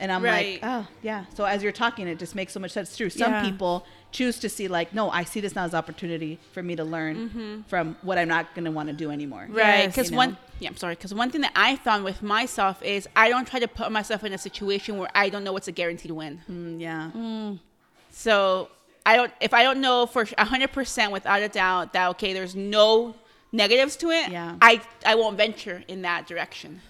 And 0.05 0.13
I'm 0.13 0.23
Right. 0.23 0.61
like, 0.63 0.71
oh 0.71 0.87
yeah. 1.03 1.25
So 1.35 1.45
as 1.47 1.63
you're 1.63 1.73
talking, 1.73 2.07
it 2.09 2.19
just 2.19 2.35
makes 2.35 2.53
so 2.53 2.61
much 2.61 2.73
sense. 2.73 2.91
It's 2.91 2.97
true. 2.99 3.09
Some 3.09 3.33
Yeah. 3.33 3.43
people 3.43 3.87
choose 4.13 4.39
to 4.41 4.51
see 4.51 4.69
like, 4.69 4.93
no, 4.93 5.09
I 5.11 5.25
see 5.25 5.41
this 5.41 5.55
now 5.55 5.65
as 5.65 5.73
opportunity 5.73 6.39
for 6.53 6.63
me 6.63 6.77
to 6.77 6.85
learn 6.85 7.65
from 7.69 7.97
what 8.03 8.19
I'm 8.19 8.29
not 8.29 8.55
going 8.55 8.67
to 8.67 8.71
want 8.71 8.89
to 8.91 8.93
do 8.93 9.11
anymore. 9.11 9.47
Right, 9.49 9.85
Yes. 9.85 9.87
because 9.87 10.07
You 10.11 10.13
know? 10.13 10.17
one, 10.19 10.37
yeah, 10.61 10.69
I'm 10.69 10.77
sorry, 10.77 10.95
because 10.95 11.15
one 11.15 11.31
thing 11.31 11.41
that 11.41 11.53
I 11.57 11.77
found 11.77 12.05
with 12.05 12.23
myself 12.23 12.83
is 12.83 13.09
I 13.17 13.31
don't 13.31 13.47
try 13.49 13.61
to 13.61 13.67
put 13.67 13.91
myself 13.91 14.25
in 14.25 14.35
a 14.35 14.39
situation 14.39 14.99
where 14.99 15.09
I 15.15 15.31
don't 15.31 15.43
know 15.43 15.55
what's 15.55 15.69
a 15.69 15.73
guaranteed 15.73 16.11
win. 16.11 16.43
Mm, 16.51 16.81
yeah. 16.81 17.55
So 18.11 18.69
I 19.07 19.17
don't, 19.17 19.33
if 19.41 19.55
I 19.55 19.63
don't 19.63 19.81
know 19.81 20.05
for 20.05 20.25
100% 20.27 21.13
without 21.13 21.41
a 21.43 21.49
doubt 21.49 21.95
that 21.95 22.11
okay, 22.11 22.35
there's 22.35 22.55
no 22.55 23.15
negatives 23.53 23.97
to 23.97 24.11
it, 24.11 24.31
Yeah. 24.31 24.57
I 24.61 24.83
I 25.07 25.15
won't 25.15 25.37
venture 25.39 25.83
in 25.89 26.03
that 26.03 26.27
direction. 26.27 26.81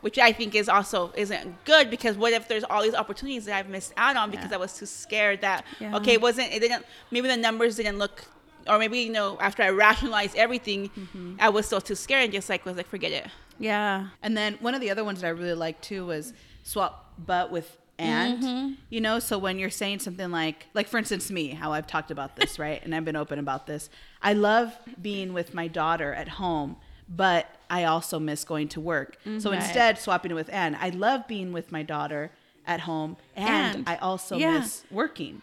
Which 0.00 0.18
I 0.18 0.32
think 0.32 0.54
is 0.54 0.68
also 0.68 1.12
isn't 1.16 1.64
good 1.64 1.90
because 1.90 2.16
what 2.16 2.32
if 2.32 2.48
there's 2.48 2.64
all 2.64 2.82
these 2.82 2.94
opportunities 2.94 3.44
that 3.44 3.56
I've 3.56 3.68
missed 3.68 3.92
out 3.96 4.16
on 4.16 4.30
because 4.30 4.50
Yeah. 4.50 4.56
I 4.56 4.58
was 4.58 4.76
too 4.78 4.86
scared 4.86 5.40
that 5.42 5.64
Yeah. 5.78 5.96
okay 5.96 6.14
it 6.14 6.20
wasn't 6.22 6.52
it 6.52 6.60
didn't 6.60 6.86
maybe 7.10 7.28
the 7.28 7.36
numbers 7.36 7.76
didn't 7.76 7.98
look 7.98 8.24
or 8.68 8.78
maybe 8.78 8.98
you 9.00 9.12
know 9.12 9.38
after 9.40 9.62
I 9.62 9.68
rationalized 9.70 10.36
everything 10.36 10.88
Mm-hmm. 10.90 11.34
I 11.38 11.48
was 11.50 11.66
still 11.66 11.80
too 11.82 11.94
scared 11.94 12.24
and 12.24 12.32
just 12.32 12.48
like 12.48 12.64
was 12.64 12.76
like 12.76 12.86
forget 12.88 13.12
it 13.12 13.26
Yeah. 13.58 14.08
And 14.22 14.36
then 14.36 14.54
one 14.60 14.74
of 14.74 14.80
the 14.80 14.90
other 14.90 15.04
ones 15.04 15.20
that 15.20 15.26
I 15.26 15.30
really 15.30 15.54
liked 15.66 15.82
too 15.82 16.06
was 16.06 16.32
swap 16.62 17.12
butt 17.18 17.50
with 17.50 17.76
and. 17.98 18.42
Mm-hmm. 18.42 18.72
You 18.88 19.00
know, 19.02 19.18
so 19.18 19.36
when 19.38 19.58
you're 19.58 19.68
saying 19.70 19.98
something 20.00 20.30
like, 20.30 20.66
like 20.74 20.88
for 20.88 20.96
instance, 20.98 21.30
me, 21.30 21.48
how 21.50 21.72
I've 21.74 21.86
talked 21.86 22.10
about 22.10 22.34
this, 22.36 22.58
right? 22.64 22.82
And 22.82 22.94
I've 22.94 23.04
been 23.04 23.14
open 23.24 23.38
about 23.38 23.66
this. 23.66 23.90
I 24.22 24.32
love 24.32 24.72
being 25.00 25.32
with 25.34 25.52
my 25.54 25.68
daughter 25.68 26.12
at 26.14 26.28
home, 26.28 26.76
but 27.08 27.46
I 27.70 27.84
also 27.84 28.18
miss 28.18 28.44
going 28.44 28.68
to 28.68 28.80
work. 28.80 29.16
So 29.24 29.30
mm-hmm. 29.30 29.54
instead, 29.54 29.98
swapping 29.98 30.32
it 30.32 30.34
with 30.34 30.50
and. 30.52 30.76
I 30.76 30.90
love 30.90 31.26
being 31.28 31.52
with 31.52 31.70
my 31.72 31.82
daughter 31.82 32.32
at 32.66 32.80
home, 32.80 33.16
and, 33.36 33.76
And. 33.76 33.88
I 33.88 33.96
also 33.96 34.36
Yeah. 34.36 34.58
miss 34.58 34.84
working. 34.90 35.42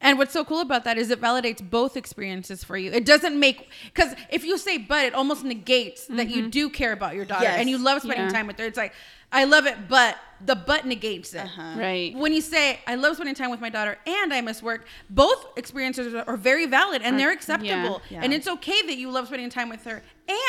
And 0.00 0.16
what's 0.16 0.32
so 0.32 0.44
cool 0.44 0.60
about 0.60 0.84
that 0.84 0.96
is 0.96 1.10
it 1.10 1.20
validates 1.20 1.60
both 1.68 1.96
experiences 1.96 2.62
for 2.62 2.76
you. 2.76 2.92
It 2.92 3.04
doesn't 3.04 3.38
make 3.38 3.68
because 3.92 4.14
if 4.30 4.44
you 4.44 4.56
say 4.56 4.78
but, 4.78 5.06
it 5.06 5.14
almost 5.14 5.44
negates 5.44 6.06
that 6.06 6.28
you 6.28 6.42
mm-hmm. 6.42 6.50
do 6.50 6.70
care 6.70 6.92
about 6.92 7.14
your 7.16 7.24
daughter 7.24 7.44
Yes. 7.44 7.58
and 7.58 7.68
you 7.68 7.78
love 7.78 8.02
spending 8.02 8.26
Yeah. 8.26 8.32
time 8.32 8.46
with 8.46 8.58
her. 8.58 8.64
It's 8.64 8.76
like 8.76 8.92
I 9.30 9.44
love 9.44 9.66
it, 9.66 9.88
but 9.88 10.16
the 10.44 10.54
but 10.54 10.86
negates 10.86 11.34
it. 11.34 11.48
right 11.76 12.14
When 12.14 12.32
you 12.32 12.40
say 12.40 12.78
I 12.86 12.94
love 12.94 13.16
spending 13.16 13.34
time 13.34 13.50
with 13.50 13.60
my 13.60 13.68
daughter 13.70 13.98
and 14.06 14.32
I 14.32 14.40
miss 14.40 14.62
work, 14.62 14.86
both 15.10 15.46
experiences 15.58 16.14
are, 16.14 16.24
are 16.28 16.36
very 16.36 16.64
valid 16.66 17.02
and 17.02 17.18
they're 17.18 17.32
acceptable. 17.32 18.00
Yeah. 18.08 18.20
And 18.22 18.32
it's 18.32 18.46
okay 18.46 18.80
that 18.86 18.96
you 18.96 19.10
love 19.10 19.26
spending 19.26 19.50
time 19.50 19.68
with 19.68 19.82
her. 19.84 20.00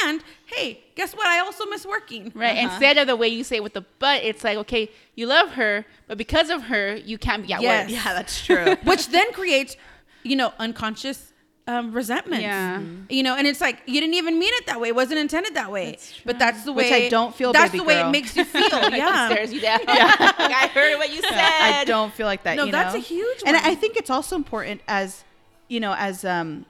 And 0.05 0.23
hey, 0.45 0.81
guess 0.95 1.13
what? 1.15 1.25
I 1.27 1.39
also 1.39 1.65
miss 1.65 1.85
working. 1.85 2.31
right 2.35 2.55
Uh-huh. 2.57 2.69
instead 2.69 2.97
of 2.99 3.07
the 3.07 3.15
way 3.15 3.27
you 3.29 3.43
say 3.43 3.55
it 3.57 3.63
with 3.63 3.73
the 3.73 3.83
but 3.97 4.23
it's 4.23 4.43
like 4.43 4.57
okay 4.59 4.89
you 5.15 5.25
love 5.25 5.49
her 5.53 5.85
but 6.07 6.17
because 6.17 6.49
of 6.51 6.63
her 6.63 6.95
you 6.95 7.17
can't 7.17 7.45
be 7.47 7.51
at 7.53 7.61
Yes. 7.61 7.85
work 7.89 7.91
Yeah, 8.05 8.13
that's 8.13 8.45
true. 8.45 8.75
which 8.83 9.07
then 9.09 9.33
creates 9.33 9.75
you 10.23 10.35
know 10.35 10.53
unconscious 10.59 11.33
um, 11.69 11.91
resentment. 11.91 12.41
Yeah. 12.41 12.81
you 13.09 13.21
know 13.21 13.35
and 13.35 13.45
it's 13.45 13.61
like 13.61 13.81
you 13.85 14.01
didn't 14.01 14.15
even 14.15 14.39
mean 14.39 14.53
it 14.55 14.65
that 14.65 14.81
way. 14.81 14.87
It 14.89 14.95
wasn't 14.95 15.19
intended 15.19 15.53
that 15.53 15.71
way. 15.71 15.97
But 16.25 16.39
that's 16.39 16.63
the 16.63 16.73
way 16.73 16.85
Which 16.85 16.93
I 16.93 17.09
don't 17.09 17.33
feel, 17.35 17.53
that's 17.53 17.71
baby 17.71 17.79
the 17.79 17.83
way 17.83 17.99
it 18.01 18.09
makes 18.09 18.35
you 18.35 18.43
feel. 18.43 18.69
Yeah. 18.89 19.29
Stares 19.29 19.53
you 19.53 19.61
down. 19.61 19.79
Like, 19.87 20.51
I 20.51 20.67
heard 20.73 20.97
what 20.97 21.13
you 21.13 21.21
said. 21.21 21.31
I 21.33 21.83
don't 21.85 22.11
feel 22.13 22.25
like 22.25 22.43
that. 22.43 22.57
No, 22.57 22.65
you 22.65 22.71
that's 22.71 22.93
know? 22.93 22.99
a 22.99 23.03
huge 23.03 23.43
And. 23.45 23.55
I 23.55 23.75
think 23.75 23.97
it's 23.97 24.09
also 24.09 24.35
important 24.35 24.81
as, 24.87 25.23
you 25.67 25.79
know, 25.79 25.93
as 25.97 26.25
um, 26.25 26.65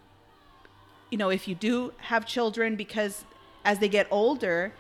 you 1.09 1.17
know, 1.17 1.29
if 1.29 1.47
you 1.47 1.55
do 1.55 1.93
have 1.97 2.25
children, 2.25 2.75
because 2.75 3.23
as 3.63 3.79
they 3.79 3.87
get 3.87 4.07
older, 4.11 4.73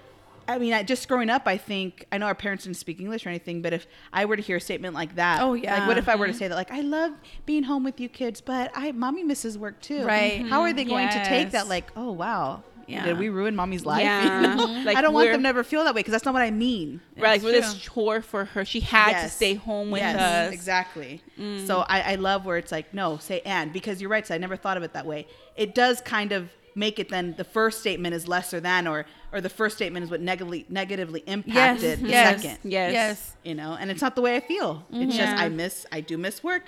I 0.49 0.57
mean, 0.57 0.73
I, 0.73 0.83
just 0.83 1.07
growing 1.07 1.29
up, 1.29 1.43
I 1.45 1.57
think 1.57 2.05
I 2.11 2.17
know 2.17 2.25
our 2.25 2.35
parents 2.35 2.63
didn't 2.63 2.77
speak 2.77 2.99
English 2.99 3.25
or 3.25 3.29
anything, 3.29 3.61
but 3.61 3.71
if 3.71 3.85
I 4.11 4.25
were 4.25 4.35
to 4.35 4.41
hear 4.41 4.57
a 4.57 4.61
statement 4.61 4.95
like 4.95 5.15
that, 5.15 5.41
Oh, 5.41 5.53
yeah, 5.53 5.77
like 5.79 5.87
what 5.87 5.97
if 5.97 6.09
I 6.09 6.15
were 6.15 6.25
to 6.25 6.31
mm-hmm. 6.31 6.39
say 6.39 6.47
that, 6.47 6.55
like, 6.55 6.71
I 6.71 6.81
love 6.81 7.11
being 7.45 7.63
home 7.63 7.83
with 7.83 7.99
you 7.99 8.09
kids, 8.09 8.41
but 8.41 8.71
I 8.75 8.91
mommy 8.91 9.23
misses 9.23 9.57
work 9.57 9.79
too. 9.81 10.03
Right. 10.03 10.45
How 10.47 10.61
are 10.61 10.73
they 10.73 10.85
going 10.85 11.09
to 11.09 11.23
take 11.25 11.51
that? 11.51 11.67
Like, 11.67 11.91
oh 11.95 12.11
wow, 12.11 12.63
Yeah. 12.87 13.05
did 13.05 13.19
we 13.19 13.29
ruin 13.29 13.55
mommy's 13.55 13.85
life? 13.85 14.01
Yeah. 14.01 14.41
You 14.41 14.55
know? 14.55 14.83
Like, 14.85 14.97
I 14.97 15.01
don't 15.01 15.13
want 15.13 15.31
them 15.31 15.43
to 15.43 15.49
ever 15.49 15.63
feel 15.63 15.83
that 15.83 15.93
way 15.93 15.99
because 15.99 16.13
that's 16.13 16.25
not 16.25 16.33
what 16.33 16.41
I 16.41 16.51
mean. 16.51 16.99
right 17.17 17.33
like 17.33 17.43
we're 17.43 17.51
this 17.51 17.75
chore 17.75 18.21
for 18.21 18.45
her 18.45 18.65
she 18.65 18.79
had 18.79 19.21
to 19.21 19.29
stay 19.29 19.53
home 19.53 19.91
with 19.91 20.01
Yes, 20.01 20.19
us 20.19 20.53
Exactly. 20.53 21.21
Mm. 21.37 21.67
So 21.67 21.81
I, 21.87 22.13
I 22.13 22.15
love 22.15 22.45
where 22.45 22.57
it's 22.57 22.71
like, 22.71 22.93
no, 22.93 23.17
say 23.17 23.41
and 23.45 23.71
because 23.71 24.01
you're 24.01 24.09
right. 24.09 24.25
So 24.25 24.33
I 24.33 24.39
never 24.39 24.55
thought 24.55 24.77
of 24.77 24.83
it 24.83 24.93
that 24.93 25.05
way. 25.05 25.27
It 25.55 25.75
does 25.75 26.01
kind 26.01 26.31
of 26.31 26.49
make 26.75 26.97
it 26.99 27.09
then 27.09 27.35
the 27.37 27.43
first 27.43 27.81
statement 27.81 28.15
is 28.15 28.27
lesser 28.27 28.59
than 28.59 28.87
or 28.87 29.05
or 29.31 29.41
the 29.41 29.49
first 29.49 29.75
statement 29.75 30.03
is 30.05 30.11
what 30.11 30.21
negatively 30.21 30.65
negatively 30.69 31.23
yes 31.25 31.33
impacted 31.33 31.99
the 32.01 32.09
yes 32.09 32.41
second. 32.41 32.59
Yes. 32.71 32.93
yes 32.93 33.35
You 33.43 33.55
know, 33.55 33.77
and 33.79 33.89
it's 33.91 34.01
not 34.01 34.15
the 34.15 34.21
way 34.21 34.35
I 34.35 34.39
feel. 34.39 34.85
It's 34.91 35.15
just 35.15 35.29
mm-hmm. 35.29 35.39
I 35.43 35.49
miss 35.49 35.85
I 35.91 36.01
do 36.01 36.17
miss 36.17 36.43
work. 36.43 36.63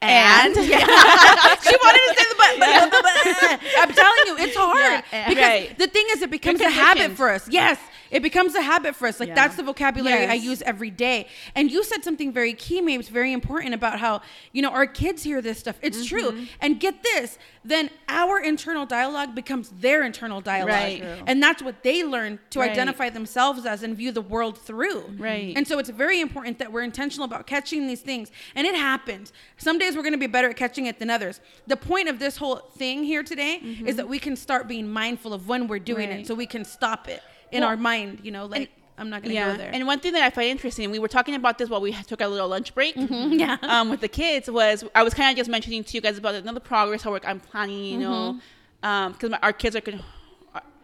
And- 0.00 0.56
And, 0.56 0.66
she 0.66 0.70
wanted 0.70 2.02
to 2.06 2.14
say 2.16 2.24
the 2.28 2.34
but, 2.38 2.58
but, 2.58 2.90
but, 2.90 3.02
but. 3.02 3.60
I'm 3.78 3.92
telling 3.92 4.18
you, 4.26 4.36
it's 4.38 4.56
hard 4.56 5.04
Yeah, 5.12 5.28
because 5.28 5.42
right. 5.42 5.78
the 5.78 5.86
thing 5.88 6.06
is, 6.10 6.22
it 6.22 6.30
becomes 6.30 6.60
a 6.60 6.70
habit 6.70 7.12
for 7.12 7.30
us. 7.30 7.48
Yes, 7.48 7.78
it 8.10 8.22
becomes 8.22 8.54
a 8.54 8.62
habit 8.62 8.94
for 8.96 9.06
us. 9.08 9.20
Like 9.20 9.30
Yeah. 9.30 9.34
that's 9.34 9.56
the 9.56 9.62
vocabulary 9.62 10.26
I 10.26 10.34
use 10.34 10.62
every 10.62 10.90
day. 10.90 11.26
And 11.54 11.70
you 11.70 11.82
said 11.84 12.04
something 12.04 12.32
very 12.32 12.54
key, 12.54 12.80
maybe 12.80 13.00
it's 13.00 13.08
very 13.08 13.32
important 13.32 13.74
about 13.74 13.98
how 14.00 14.22
you 14.52 14.62
know 14.62 14.70
our 14.70 14.86
kids 14.86 15.22
hear 15.22 15.40
this 15.42 15.58
stuff. 15.58 15.76
It's 15.82 15.98
Mm-hmm. 15.98 16.06
true. 16.18 16.46
And 16.60 16.80
get 16.80 17.02
this, 17.02 17.38
then 17.64 17.90
our 18.08 18.38
internal 18.40 18.86
dialogue 18.86 19.34
becomes 19.34 19.68
their 19.70 20.02
internal 20.04 20.40
dialogue, 20.40 20.68
Right. 20.68 21.04
And 21.26 21.42
that's 21.42 21.62
what 21.62 21.82
they 21.82 22.02
learn 22.04 22.38
to 22.50 22.60
Right. 22.60 22.70
identify 22.70 23.10
themselves 23.10 23.66
as 23.66 23.82
and 23.82 23.96
view 23.96 24.12
the 24.12 24.22
world 24.22 24.58
through. 24.58 25.14
Right. 25.18 25.54
And 25.56 25.66
so 25.68 25.78
it's 25.78 25.90
very 25.90 26.20
important 26.20 26.58
that 26.60 26.72
we're 26.72 26.82
intentional 26.82 27.24
about 27.24 27.46
catching 27.46 27.86
these 27.86 28.00
things. 28.00 28.30
And 28.54 28.66
it 28.66 28.74
happens. 28.74 29.32
Some 29.58 29.78
days 29.78 29.96
we're 29.96 30.02
going 30.02 30.12
to 30.12 30.18
be 30.18 30.26
better 30.26 30.48
at 30.50 30.56
catching 30.56 30.86
it 30.86 30.98
than 30.98 31.10
others. 31.10 31.40
The 31.66 31.76
point 31.76 32.08
of 32.08 32.18
this 32.18 32.36
whole 32.38 32.56
thing 32.76 33.04
here 33.04 33.22
today 33.22 33.56
is 33.86 33.96
that 33.96 34.08
we 34.08 34.18
can 34.18 34.36
start 34.36 34.66
being 34.68 34.88
mindful 34.88 35.34
of 35.34 35.48
when 35.48 35.68
we're 35.68 35.78
doing 35.78 35.98
Mm-hmm. 35.98 36.10
Right. 36.12 36.20
it 36.20 36.26
so 36.28 36.34
we 36.34 36.46
can 36.46 36.64
stop 36.64 37.08
it 37.08 37.22
in 37.52 37.60
Well, 37.60 37.70
our 37.70 37.76
mind, 37.76 38.20
you 38.22 38.30
know, 38.30 38.46
like 38.46 38.70
I'm 38.98 39.10
not 39.10 39.22
going 39.22 39.30
to 39.30 39.34
yeah 39.34 39.52
go 39.52 39.58
there. 39.58 39.70
and 39.72 39.86
one 39.86 40.00
thing 40.00 40.12
that 40.14 40.22
i 40.22 40.30
find 40.30 40.48
interesting 40.48 40.90
we 40.90 40.98
were 40.98 41.06
talking 41.18 41.36
about 41.36 41.56
this 41.58 41.68
while 41.70 41.80
we 41.80 41.92
took 41.92 42.20
our 42.20 42.26
little 42.28 42.48
lunch 42.48 42.74
break 42.74 42.96
Mm-hmm. 42.96 43.32
yeah. 43.38 43.56
um, 43.62 43.90
with 43.90 44.00
the 44.00 44.08
kids 44.08 44.50
was 44.50 44.82
I 44.94 45.02
was 45.04 45.14
kind 45.14 45.30
of 45.30 45.36
just 45.36 45.48
mentioning 45.48 45.84
to 45.84 45.92
you 45.94 46.00
guys 46.00 46.18
about 46.18 46.34
another 46.34 46.58
progress 46.60 47.02
how 47.02 47.10
work 47.12 47.24
I'm 47.26 47.38
planning, 47.40 47.84
you 47.84 47.98
know, 47.98 48.40
Mm-hmm. 48.82 49.12
because 49.12 49.32
our 49.42 49.52
kids 49.52 49.74
are 49.76 49.80
going 49.80 50.00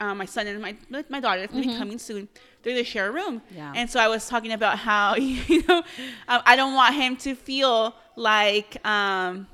uh, 0.00 0.14
my 0.14 0.24
son 0.26 0.46
and 0.46 0.60
my 0.60 0.76
my 1.08 1.20
daughter 1.20 1.42
is 1.42 1.48
going 1.48 1.62
to 1.64 1.68
be 1.70 1.76
coming 1.76 1.98
soon. 1.98 2.28
They're 2.62 2.72
going 2.74 2.84
to 2.84 2.90
share 2.90 3.08
a 3.08 3.12
room, 3.12 3.42
Yeah. 3.54 3.72
and 3.76 3.88
so 3.90 4.00
I 4.00 4.08
was 4.08 4.28
talking 4.28 4.52
about 4.52 4.78
how 4.78 5.14
you 5.54 5.62
know 5.68 5.78
um, 6.28 6.42
I 6.44 6.54
don't 6.56 6.74
want 6.74 6.94
him 6.94 7.16
to 7.18 7.34
feel 7.34 7.94
like 8.16 8.70
um 8.86 9.46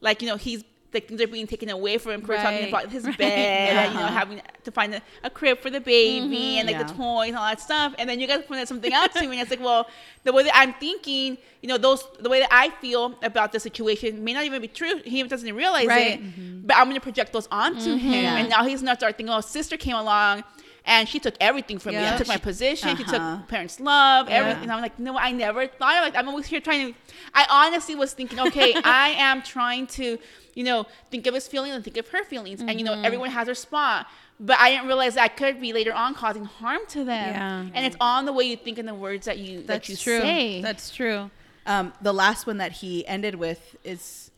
like 0.00 0.20
you 0.22 0.28
know 0.28 0.36
he's 0.36 0.62
like 0.94 1.08
things 1.08 1.20
are 1.20 1.26
being 1.26 1.46
taken 1.46 1.68
away 1.70 1.98
from 1.98 2.12
him. 2.12 2.24
We're 2.26 2.36
talking 2.36 2.68
about 2.68 2.90
his 2.90 3.04
bed, 3.18 3.20
and, 3.20 3.92
you 3.92 3.98
know, 4.00 4.06
Uh-huh. 4.06 4.12
having 4.14 4.40
to 4.62 4.70
find 4.70 4.94
a, 4.94 5.02
a 5.22 5.30
crib 5.30 5.58
for 5.60 5.70
the 5.70 5.80
baby 5.80 6.58
and 6.58 6.66
like 6.68 6.76
Yeah. 6.76 6.84
the 6.84 6.94
toys 6.94 7.28
and 7.28 7.36
all 7.36 7.46
that 7.46 7.60
stuff. 7.60 7.94
And 7.98 8.08
then 8.08 8.20
you 8.20 8.26
guys 8.26 8.44
pointed 8.46 8.68
something 8.68 8.92
out 8.92 9.12
to 9.14 9.20
me, 9.26 9.38
and 9.38 9.40
it's 9.40 9.50
like, 9.50 9.60
well, 9.60 9.86
the 10.22 10.32
way 10.32 10.42
that 10.44 10.52
I'm 10.54 10.72
thinking, 10.74 11.36
you 11.62 11.68
know, 11.68 11.78
those 11.78 12.06
the 12.20 12.28
way 12.30 12.40
that 12.40 12.48
I 12.52 12.70
feel 12.80 13.18
about 13.22 13.52
the 13.52 13.60
situation 13.60 14.24
may 14.24 14.32
not 14.32 14.44
even 14.44 14.60
be 14.62 14.68
true. 14.68 15.00
He 15.04 15.22
doesn't 15.22 15.54
realize 15.54 15.86
Right. 15.86 16.20
it, 16.20 16.66
but 16.66 16.76
I'm 16.76 16.88
gonna 16.88 17.00
project 17.00 17.32
those 17.32 17.48
onto 17.50 17.96
him, 17.96 18.22
Yeah. 18.24 18.36
and 18.38 18.48
now 18.48 18.64
he's 18.64 18.82
not 18.82 18.98
start 18.98 19.16
thinking, 19.16 19.34
oh, 19.34 19.40
sister 19.40 19.76
came 19.76 19.96
along. 19.96 20.44
And 20.86 21.08
she 21.08 21.18
took 21.18 21.34
everything 21.40 21.78
from 21.78 21.92
me. 21.94 22.00
Yeah. 22.00 22.12
She 22.12 22.18
took 22.18 22.28
my 22.28 22.36
position. 22.36 22.94
She 22.96 23.04
Uh-huh. 23.04 23.38
took 23.38 23.48
parents' 23.48 23.80
love, 23.80 24.28
Yeah. 24.28 24.36
everything. 24.36 24.64
And 24.64 24.72
I'm 24.72 24.82
like, 24.82 24.98
no, 24.98 25.16
I 25.16 25.32
never 25.32 25.66
thought 25.66 25.96
of 25.96 26.02
like 26.04 26.14
I'm 26.16 26.28
always 26.28 26.46
here 26.46 26.60
trying 26.60 26.92
to. 26.92 26.98
I 27.34 27.46
honestly 27.48 27.94
was 27.94 28.12
thinking, 28.12 28.38
okay, 28.40 28.74
I 28.84 29.14
am 29.16 29.40
trying 29.42 29.86
to, 29.98 30.18
you 30.54 30.64
know, 30.64 30.86
think 31.10 31.26
of 31.26 31.32
his 31.34 31.48
feelings 31.48 31.74
and 31.74 31.82
think 31.82 31.96
of 31.96 32.06
her 32.08 32.22
feelings, 32.24 32.60
and 32.60 32.72
you 32.78 32.84
know, 32.84 32.92
Mm-hmm. 32.92 33.04
everyone 33.06 33.30
has 33.30 33.46
their 33.46 33.54
spot. 33.54 34.06
But 34.40 34.58
I 34.58 34.70
didn't 34.72 34.86
realize 34.88 35.14
that 35.14 35.22
I 35.24 35.28
could 35.28 35.60
be 35.60 35.72
later 35.72 35.94
on 35.94 36.12
causing 36.14 36.44
harm 36.44 36.80
to 36.88 36.98
them. 37.04 37.34
Yeah. 37.34 37.66
And 37.72 37.86
it's 37.86 37.96
on 38.00 38.24
the 38.26 38.32
way 38.32 38.44
you 38.44 38.56
think 38.56 38.78
and 38.78 38.86
the 38.88 38.94
words 38.94 39.26
that 39.26 39.38
you 39.38 39.62
that 39.62 39.88
you 39.88 39.96
true. 39.96 40.20
say. 40.20 40.60
That's 40.60 40.90
true. 40.90 41.30
Um, 41.66 41.92
the 42.02 42.12
last 42.12 42.46
one 42.46 42.58
that 42.58 42.72
he 42.72 43.06
ended 43.06 43.36
with 43.36 43.76
is 43.84 44.30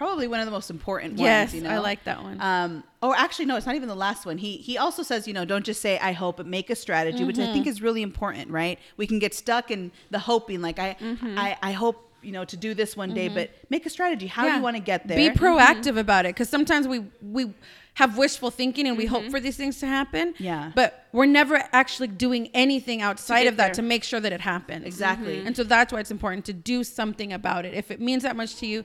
probably 0.00 0.26
one 0.34 0.40
of 0.40 0.46
the 0.46 0.50
most 0.58 0.70
important 0.70 1.18
Yes, 1.18 1.48
ones. 1.52 1.54
You 1.54 1.60
know? 1.68 1.74
I 1.76 1.78
like 1.78 2.02
that 2.04 2.22
one. 2.22 2.40
Um, 2.40 2.84
or 3.02 3.14
actually, 3.14 3.44
no, 3.50 3.56
it's 3.56 3.66
not 3.66 3.74
even 3.74 3.88
the 3.88 3.94
last 4.08 4.24
one. 4.24 4.38
He 4.38 4.52
he 4.56 4.78
also 4.78 5.02
says, 5.02 5.28
you 5.28 5.34
know, 5.34 5.44
don't 5.44 5.64
just 5.64 5.80
say 5.86 5.98
I 5.98 6.12
hope, 6.12 6.38
but 6.38 6.46
make 6.46 6.70
a 6.70 6.74
strategy, 6.74 7.22
which 7.24 7.38
I 7.38 7.46
think 7.52 7.64
Mm-hmm. 7.66 7.68
is 7.68 7.82
really 7.82 8.02
important, 8.02 8.50
right? 8.50 8.78
We 8.96 9.06
can 9.06 9.18
get 9.18 9.32
stuck 9.34 9.70
in 9.70 9.92
the 10.10 10.18
hoping, 10.30 10.60
like 10.68 10.78
I 10.78 10.96
Mm-hmm. 11.00 11.38
I, 11.38 11.48
I 11.70 11.72
hope 11.72 11.96
you 12.22 12.32
know 12.32 12.44
to 12.44 12.56
do 12.66 12.70
this 12.74 12.96
one 12.96 13.12
day, 13.20 13.28
but 13.28 13.50
make 13.70 13.84
a 13.86 13.90
strategy. 13.90 14.26
How 14.26 14.44
do 14.48 14.54
you 14.56 14.62
want 14.62 14.76
to 14.76 14.82
get 14.92 15.06
there? 15.08 15.16
Be 15.16 15.30
proactive 15.38 15.96
about 16.06 16.24
it 16.26 16.30
because 16.34 16.48
sometimes 16.56 16.84
we 16.88 16.98
we 17.22 17.52
have 17.94 18.16
wishful 18.16 18.50
thinking 18.50 18.86
and 18.88 18.96
we 18.96 19.04
hope 19.14 19.24
for 19.30 19.40
these 19.40 19.56
things 19.56 19.80
to 19.80 19.86
happen. 19.86 20.32
Yeah. 20.38 20.72
But 20.74 20.90
we're 21.12 21.26
never 21.40 21.56
actually 21.72 22.08
doing 22.26 22.48
anything 22.54 23.02
outside 23.02 23.46
of 23.50 23.56
that 23.56 23.66
there. 23.68 23.74
to 23.74 23.82
make 23.82 24.04
sure 24.04 24.20
that 24.20 24.32
it 24.32 24.40
happens. 24.40 24.84
Exactly. 24.86 25.36
And 25.46 25.56
so 25.58 25.64
that's 25.64 25.92
why 25.92 26.00
it's 26.00 26.10
important 26.18 26.44
to 26.46 26.52
do 26.52 26.84
something 26.84 27.32
about 27.32 27.64
it. 27.66 27.74
If 27.74 27.90
it 27.90 28.00
means 28.00 28.22
that 28.22 28.36
much 28.36 28.56
to 28.56 28.66
you, 28.66 28.84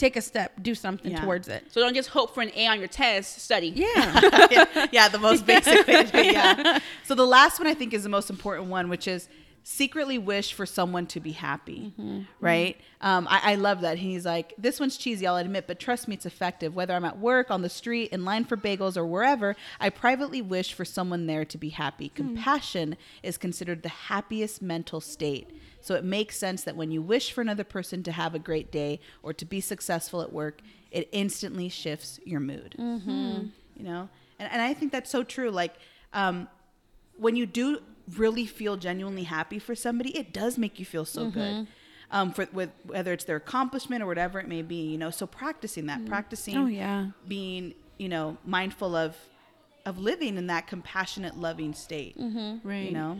take 0.00 0.16
a 0.16 0.22
step, 0.22 0.52
do 0.62 0.74
something 0.74 1.12
Yeah. 1.12 1.20
towards 1.24 1.46
it. 1.48 1.64
So 1.70 1.80
don't 1.80 1.94
just 1.94 2.08
hope 2.08 2.34
for 2.34 2.40
an 2.42 2.50
A 2.56 2.66
on 2.66 2.78
your 2.78 2.88
test. 2.88 3.40
Study. 3.42 3.68
Yeah. 3.68 4.46
yeah, 4.50 4.86
yeah, 4.92 5.08
the 5.08 5.18
most 5.18 5.46
basic 5.46 5.86
way 5.86 6.04
to 6.04 6.10
do 6.10 6.18
it, 6.18 6.32
yeah. 6.32 6.78
So 7.04 7.14
the 7.14 7.26
last 7.26 7.58
one 7.60 7.68
I 7.68 7.74
think 7.74 7.92
is 7.92 8.02
the 8.02 8.08
most 8.08 8.30
important 8.30 8.68
one, 8.68 8.88
which 8.88 9.06
is 9.06 9.28
secretly 9.62 10.18
wish 10.18 10.52
for 10.52 10.66
someone 10.66 11.06
to 11.06 11.20
be 11.20 11.32
happy, 11.32 11.92
right? 12.40 12.76
Um, 13.00 13.26
I, 13.30 13.52
I 13.52 13.54
love 13.56 13.82
that. 13.82 13.98
He's 13.98 14.24
like, 14.24 14.54
this 14.58 14.80
one's 14.80 14.96
cheesy, 14.96 15.26
I'll 15.26 15.36
admit, 15.36 15.66
but 15.66 15.78
trust 15.78 16.08
me, 16.08 16.14
it's 16.14 16.26
effective. 16.26 16.74
Whether 16.74 16.94
I'm 16.94 17.04
at 17.04 17.18
work, 17.18 17.50
on 17.50 17.62
the 17.62 17.68
street, 17.68 18.10
in 18.10 18.24
line 18.24 18.44
for 18.44 18.56
bagels, 18.56 18.96
or 18.96 19.04
wherever, 19.06 19.54
I 19.78 19.90
privately 19.90 20.42
wish 20.42 20.72
for 20.72 20.84
someone 20.84 21.26
there 21.26 21.44
to 21.44 21.58
be 21.58 21.68
happy. 21.70 22.08
Compassion 22.08 22.96
is 23.22 23.36
considered 23.36 23.82
the 23.82 23.88
happiest 23.88 24.60
mental 24.62 25.00
state. 25.00 25.50
So 25.80 25.94
it 25.94 26.04
makes 26.04 26.36
sense 26.36 26.64
that 26.64 26.76
when 26.76 26.90
you 26.90 27.00
wish 27.02 27.32
for 27.32 27.40
another 27.40 27.64
person 27.64 28.02
to 28.04 28.12
have 28.12 28.34
a 28.34 28.38
great 28.38 28.70
day 28.72 29.00
or 29.22 29.32
to 29.34 29.44
be 29.44 29.60
successful 29.60 30.20
at 30.22 30.32
work, 30.32 30.60
it 30.90 31.08
instantly 31.12 31.68
shifts 31.68 32.18
your 32.24 32.40
mood 32.40 32.74
you 33.76 33.84
know 33.84 34.08
and, 34.40 34.52
and 34.52 34.60
i 34.60 34.74
think 34.74 34.90
that's 34.90 35.08
so 35.08 35.22
true 35.22 35.50
like 35.50 35.74
um, 36.12 36.48
when 37.16 37.36
you 37.36 37.46
do 37.46 37.78
really 38.16 38.46
feel 38.46 38.76
genuinely 38.76 39.24
happy 39.24 39.58
for 39.58 39.74
somebody 39.74 40.16
it 40.16 40.32
does 40.32 40.58
make 40.58 40.78
you 40.78 40.84
feel 40.84 41.04
so 41.04 41.30
good 41.30 41.54
mm-hmm. 41.54 41.64
um, 42.10 42.32
for 42.32 42.46
with 42.52 42.70
whether 42.84 43.12
it's 43.12 43.24
their 43.24 43.36
accomplishment 43.36 44.02
or 44.02 44.06
whatever 44.06 44.38
it 44.40 44.48
may 44.48 44.62
be 44.62 44.76
you 44.90 44.98
know 44.98 45.10
so 45.10 45.26
practicing 45.26 45.86
that 45.86 46.00
mm. 46.00 46.06
practicing 46.08 46.56
Oh, 46.56 46.66
yeah. 46.66 47.08
being 47.28 47.74
you 47.98 48.08
know 48.08 48.36
mindful 48.44 48.96
of 48.96 49.16
of 49.86 49.98
living 49.98 50.36
in 50.36 50.46
that 50.48 50.66
compassionate 50.66 51.36
loving 51.38 51.72
state 51.74 52.18
mm-hmm. 52.18 52.66
Right. 52.66 52.84
you 52.86 52.92
know 52.92 53.18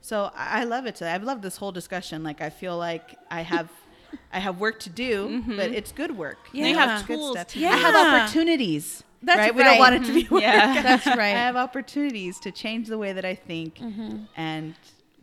so 0.00 0.30
i 0.34 0.60
I 0.60 0.64
love 0.64 0.86
it 0.86 0.94
today 0.96 1.12
i've 1.12 1.24
loved 1.24 1.42
this 1.42 1.56
whole 1.56 1.72
discussion 1.72 2.22
like 2.22 2.40
i 2.40 2.50
feel 2.50 2.76
like 2.78 3.16
i 3.30 3.42
have 3.42 3.70
i 4.32 4.38
have 4.38 4.58
work 4.60 4.78
to 4.80 4.90
do 4.90 5.42
but 5.46 5.56
mm-hmm. 5.56 5.74
it's 5.74 5.92
good 5.92 6.16
work 6.16 6.38
Yeah. 6.52 6.64
They 6.64 6.70
Yeah. 6.72 6.86
have 6.86 7.06
Good 7.06 7.16
tools. 7.16 7.32
stuff. 7.32 7.48
to 7.48 7.58
Yeah. 7.58 7.70
I 7.70 7.76
have 7.76 7.96
opportunities. 8.06 9.02
That's 9.26 9.38
right. 9.38 9.54
We 9.54 9.64
don't 9.64 9.78
want 9.78 9.96
it 9.96 10.04
to 10.04 10.14
be 10.14 10.24
mm-hmm. 10.24 10.34
work. 10.34 10.42
Yeah. 10.42 10.82
That's 10.82 11.06
right. 11.06 11.18
I 11.18 11.28
have 11.28 11.56
opportunities 11.56 12.38
to 12.40 12.52
change 12.52 12.88
the 12.88 12.96
way 12.96 13.12
that 13.12 13.24
I 13.24 13.34
think, 13.34 13.78
mm-hmm. 13.78 14.18
and 14.36 14.74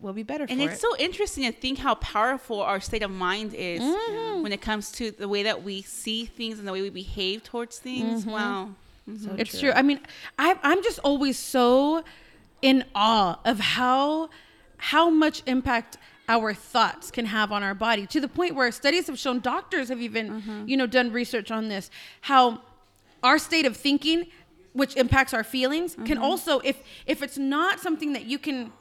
we'll 0.01 0.13
be 0.13 0.23
better 0.23 0.45
And 0.49 0.61
it's 0.61 0.75
it. 0.75 0.79
so 0.81 0.95
interesting 0.97 1.45
to 1.45 1.51
think 1.51 1.79
how 1.79 1.95
powerful 1.95 2.61
our 2.61 2.81
state 2.81 3.01
of 3.01 3.11
mind 3.11 3.53
is 3.53 3.81
mm-hmm. 3.81 4.43
when 4.43 4.51
it 4.51 4.61
comes 4.61 4.91
to 4.93 5.11
the 5.11 5.27
way 5.27 5.43
that 5.43 5.63
we 5.63 5.81
see 5.81 6.25
things 6.25 6.59
and 6.59 6.67
the 6.67 6.73
way 6.73 6.81
we 6.81 6.89
behave 6.89 7.43
towards 7.43 7.79
things. 7.79 8.25
Wow. 8.25 8.71
So 9.21 9.35
It's 9.37 9.59
true. 9.59 9.71
I 9.71 9.81
mean, 9.81 9.99
I, 10.37 10.57
I'm 10.63 10.83
just 10.83 10.99
always 10.99 11.37
so 11.39 12.03
in 12.61 12.85
awe 12.95 13.39
of 13.45 13.59
how 13.59 14.29
how 14.77 15.09
much 15.09 15.43
impact 15.45 15.97
our 16.27 16.53
thoughts 16.53 17.11
can 17.11 17.25
have 17.25 17.51
on 17.51 17.63
our 17.63 17.75
body 17.75 18.05
to 18.07 18.19
the 18.21 18.27
point 18.27 18.55
where 18.55 18.71
studies 18.71 19.07
have 19.07 19.19
shown 19.19 19.39
doctors 19.41 19.89
have 19.89 20.01
even 20.01 20.65
you 20.65 20.77
know 20.77 20.87
done 20.87 21.11
research 21.11 21.51
on 21.51 21.67
this 21.67 21.89
how 22.21 22.61
our 23.23 23.39
state 23.39 23.65
of 23.65 23.75
thinking 23.77 24.27
which 24.73 24.95
impacts 24.97 25.33
our 25.33 25.43
feelings 25.43 25.95
can 26.05 26.17
also 26.17 26.59
if 26.59 26.77
if 27.05 27.21
it's 27.21 27.37
not 27.37 27.79
something 27.79 28.13
that 28.13 28.25
you 28.25 28.37
can 28.39 28.71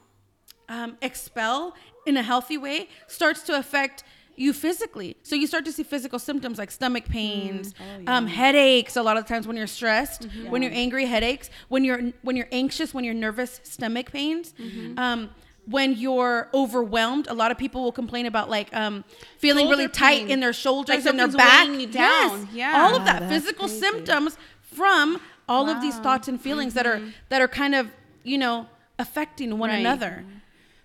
um, 0.68 0.96
expel 1.02 1.74
in 2.06 2.16
a 2.16 2.22
healthy 2.22 2.56
way 2.58 2.88
starts 3.06 3.42
to 3.42 3.52
affect 3.58 4.02
you 4.34 4.54
physically. 4.54 5.14
So 5.22 5.36
you 5.36 5.46
start 5.46 5.66
to 5.66 5.72
see 5.72 5.82
physical 5.82 6.18
symptoms 6.18 6.56
like 6.58 6.70
stomach 6.70 7.04
pains, 7.04 7.74
um, 8.06 8.26
headaches. 8.26 8.96
A 8.96 9.02
lot 9.02 9.18
of 9.18 9.26
times 9.26 9.46
when 9.46 9.56
you're 9.58 9.66
stressed, 9.66 10.26
when 10.48 10.62
you're 10.62 10.72
angry, 10.72 11.04
headaches. 11.04 11.50
When 11.68 11.84
you're 11.84 12.00
when 12.22 12.36
you're 12.36 12.48
anxious, 12.50 12.94
when 12.94 13.04
you're 13.04 13.12
nervous, 13.14 13.60
stomach 13.62 14.10
pains. 14.10 14.54
Um, 14.96 15.30
when 15.66 15.92
you're 15.94 16.48
overwhelmed, 16.52 17.28
a 17.28 17.34
lot 17.34 17.50
of 17.52 17.58
people 17.58 17.82
will 17.84 17.92
complain 17.92 18.26
about 18.26 18.50
like 18.50 18.74
um, 18.74 19.04
feeling 19.38 19.68
really 19.68 19.84
Shoulder 19.84 19.94
tight 19.94 20.18
pain. 20.22 20.30
in 20.30 20.40
their 20.40 20.52
shoulders 20.52 20.96
Like 21.04 21.06
and 21.06 21.18
their 21.18 21.28
back. 21.28 21.68
weighing 21.68 21.80
you 21.80 21.86
down. 21.86 22.40
Yes, 22.40 22.54
Yeah. 22.54 22.82
all 22.82 22.96
of 22.96 23.04
that 23.04 23.20
that's 23.20 23.32
physical 23.32 23.68
crazy. 23.68 23.80
symptoms 23.80 24.36
from 24.60 25.20
all 25.48 25.68
of 25.68 25.80
these 25.80 25.96
thoughts 25.98 26.26
and 26.28 26.40
feelings 26.40 26.74
that 26.74 26.86
are 26.86 27.00
that 27.28 27.40
are 27.40 27.48
kind 27.48 27.74
of 27.74 27.88
you 28.24 28.38
know 28.38 28.66
affecting 28.98 29.58
one 29.58 29.70
Right. 29.70 29.78
another. 29.78 30.24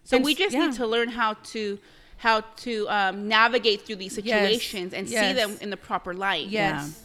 So 0.04 0.18
And 0.18 0.26
we 0.26 0.36
just 0.36 0.54
yeah. 0.54 0.68
need 0.68 0.74
to 0.76 0.86
learn 0.88 1.10
how 1.10 1.34
to 1.54 1.80
how 2.18 2.42
to 2.42 2.88
um, 2.90 3.28
navigate 3.28 3.82
through 3.84 3.98
these 3.98 4.18
Yes. 4.18 4.40
situations 4.42 4.94
and 4.94 5.08
see 5.10 5.34
them 5.34 5.58
in 5.62 5.70
the 5.70 5.78
proper 5.78 6.14
light. 6.14 6.48
Yes. 6.48 7.04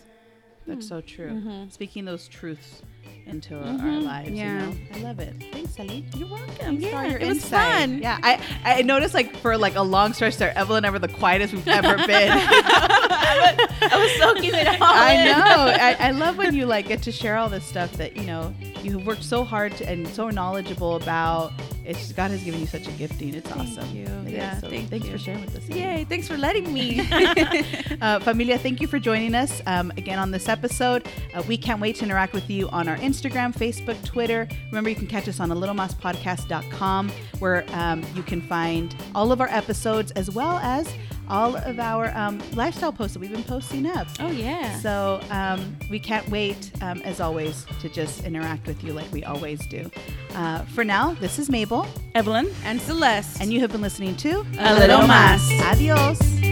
That's 0.66 0.86
so 0.88 1.00
true. 1.00 1.30
Mm-hmm. 1.30 1.70
Speaking 1.70 2.04
those 2.04 2.28
truths 2.28 2.82
into 3.26 3.56
our 3.56 3.64
mm-hmm. 3.64 4.00
lives. 4.00 4.30
Yeah. 4.30 4.60
You 4.60 4.66
know? 4.66 4.76
I 4.94 4.98
love 4.98 5.20
it. 5.20 5.34
Thanks, 5.52 5.78
Ellie. 5.78 6.04
You're 6.16 6.28
welcome. 6.28 6.56
Thanks 6.56 6.82
Yeah, 6.82 7.04
your 7.04 7.18
it 7.18 7.28
was 7.28 7.44
fun. 7.44 7.98
Yeah, 8.02 8.18
I, 8.22 8.40
I 8.64 8.82
noticed 8.82 9.14
like 9.14 9.36
for 9.36 9.56
like 9.56 9.74
a 9.74 9.82
long 9.82 10.12
stretch 10.12 10.36
there, 10.36 10.56
Evelyn 10.56 10.78
and 10.78 10.86
I 10.86 10.90
were 10.90 10.98
the 10.98 11.08
quietest 11.08 11.52
we've 11.52 11.66
ever 11.68 11.96
been. 12.06 12.30
I 12.32 13.90
was 13.94 14.12
soaking 14.20 14.54
it 14.54 14.66
all 14.66 14.76
I 14.80 15.12
in. 15.12 15.26
know. 15.26 15.36
I, 15.38 15.96
I 15.98 16.10
love 16.10 16.36
when 16.38 16.54
you 16.54 16.66
like 16.66 16.88
get 16.88 17.02
to 17.02 17.12
share 17.12 17.36
all 17.36 17.48
this 17.48 17.64
stuff 17.64 17.92
that 17.94 18.16
you 18.16 18.24
know 18.24 18.54
you 18.82 18.98
have 18.98 19.06
worked 19.06 19.24
so 19.24 19.44
hard 19.44 19.76
to, 19.76 19.88
and 19.88 20.06
so 20.08 20.28
knowledgeable 20.30 20.96
about. 20.96 21.52
It's 21.84 21.98
just, 21.98 22.16
God 22.16 22.30
has 22.30 22.42
given 22.42 22.60
you 22.60 22.66
such 22.66 22.86
a 22.86 22.92
gifting. 22.92 23.34
It's 23.34 23.50
awesome. 23.52 23.88
you. 23.94 24.04
Is. 24.04 24.32
Yeah, 24.32 24.58
So 24.60 24.68
thank 24.68 24.88
thanks 24.90 25.06
you. 25.06 25.12
for 25.12 25.18
sharing 25.18 25.44
with 25.44 25.56
us. 25.56 25.68
Yay! 25.68 26.04
Thanks 26.08 26.28
for 26.28 26.36
letting 26.36 26.72
me. 26.72 27.00
uh, 28.00 28.20
familia, 28.20 28.58
thank 28.58 28.80
you 28.80 28.86
for 28.86 28.98
joining 28.98 29.34
us 29.34 29.60
um, 29.66 29.90
again 29.96 30.18
on 30.18 30.30
this 30.30 30.48
episode. 30.48 31.06
Uh, 31.34 31.42
we 31.48 31.56
can't 31.56 31.80
wait 31.80 31.96
to 31.96 32.04
interact 32.04 32.32
with 32.32 32.48
you 32.48 32.68
on 32.70 32.88
our 32.88 32.96
Instagram, 32.98 33.54
Facebook, 33.54 34.02
Twitter. 34.04 34.48
Remember, 34.70 34.90
you 34.90 34.96
can 34.96 35.06
catch 35.06 35.28
us 35.28 35.40
on 35.40 35.50
a 35.50 35.56
littlemasspodcast.com 35.56 37.10
where 37.38 37.64
um, 37.72 38.02
you 38.14 38.22
can 38.22 38.40
find 38.40 38.94
all 39.14 39.32
of 39.32 39.40
our 39.40 39.48
episodes 39.48 40.10
as 40.12 40.30
well 40.30 40.58
as 40.58 40.92
all 41.28 41.56
of 41.56 41.78
our 41.78 42.14
um, 42.16 42.42
lifestyle 42.54 42.92
posts 42.92 43.14
that 43.14 43.20
we've 43.20 43.30
been 43.32 43.44
posting 43.44 43.86
up. 43.86 44.06
oh 44.20 44.30
yeah. 44.30 44.78
So 44.80 45.20
um, 45.30 45.76
we 45.88 45.98
can't 45.98 46.28
wait, 46.28 46.70
um, 46.82 47.00
as 47.02 47.20
always, 47.20 47.64
to 47.80 47.88
just 47.88 48.24
interact 48.24 48.66
with 48.66 48.82
you 48.84 48.92
like 48.92 49.10
we 49.12 49.24
always 49.24 49.64
do. 49.68 49.90
Uh, 50.34 50.62
for 50.66 50.84
now, 50.84 51.14
this 51.14 51.38
is 51.38 51.48
Mabel, 51.48 51.71
Evelyn. 52.14 52.46
and 52.64 52.80
Celeste. 52.80 53.40
and 53.40 53.52
you 53.52 53.60
have 53.60 53.70
been 53.72 53.80
listening 53.82 54.14
to 54.16 54.44
A 54.58 54.74
Little 54.74 55.06
Mas. 55.06 55.40
Adios. 55.62 56.51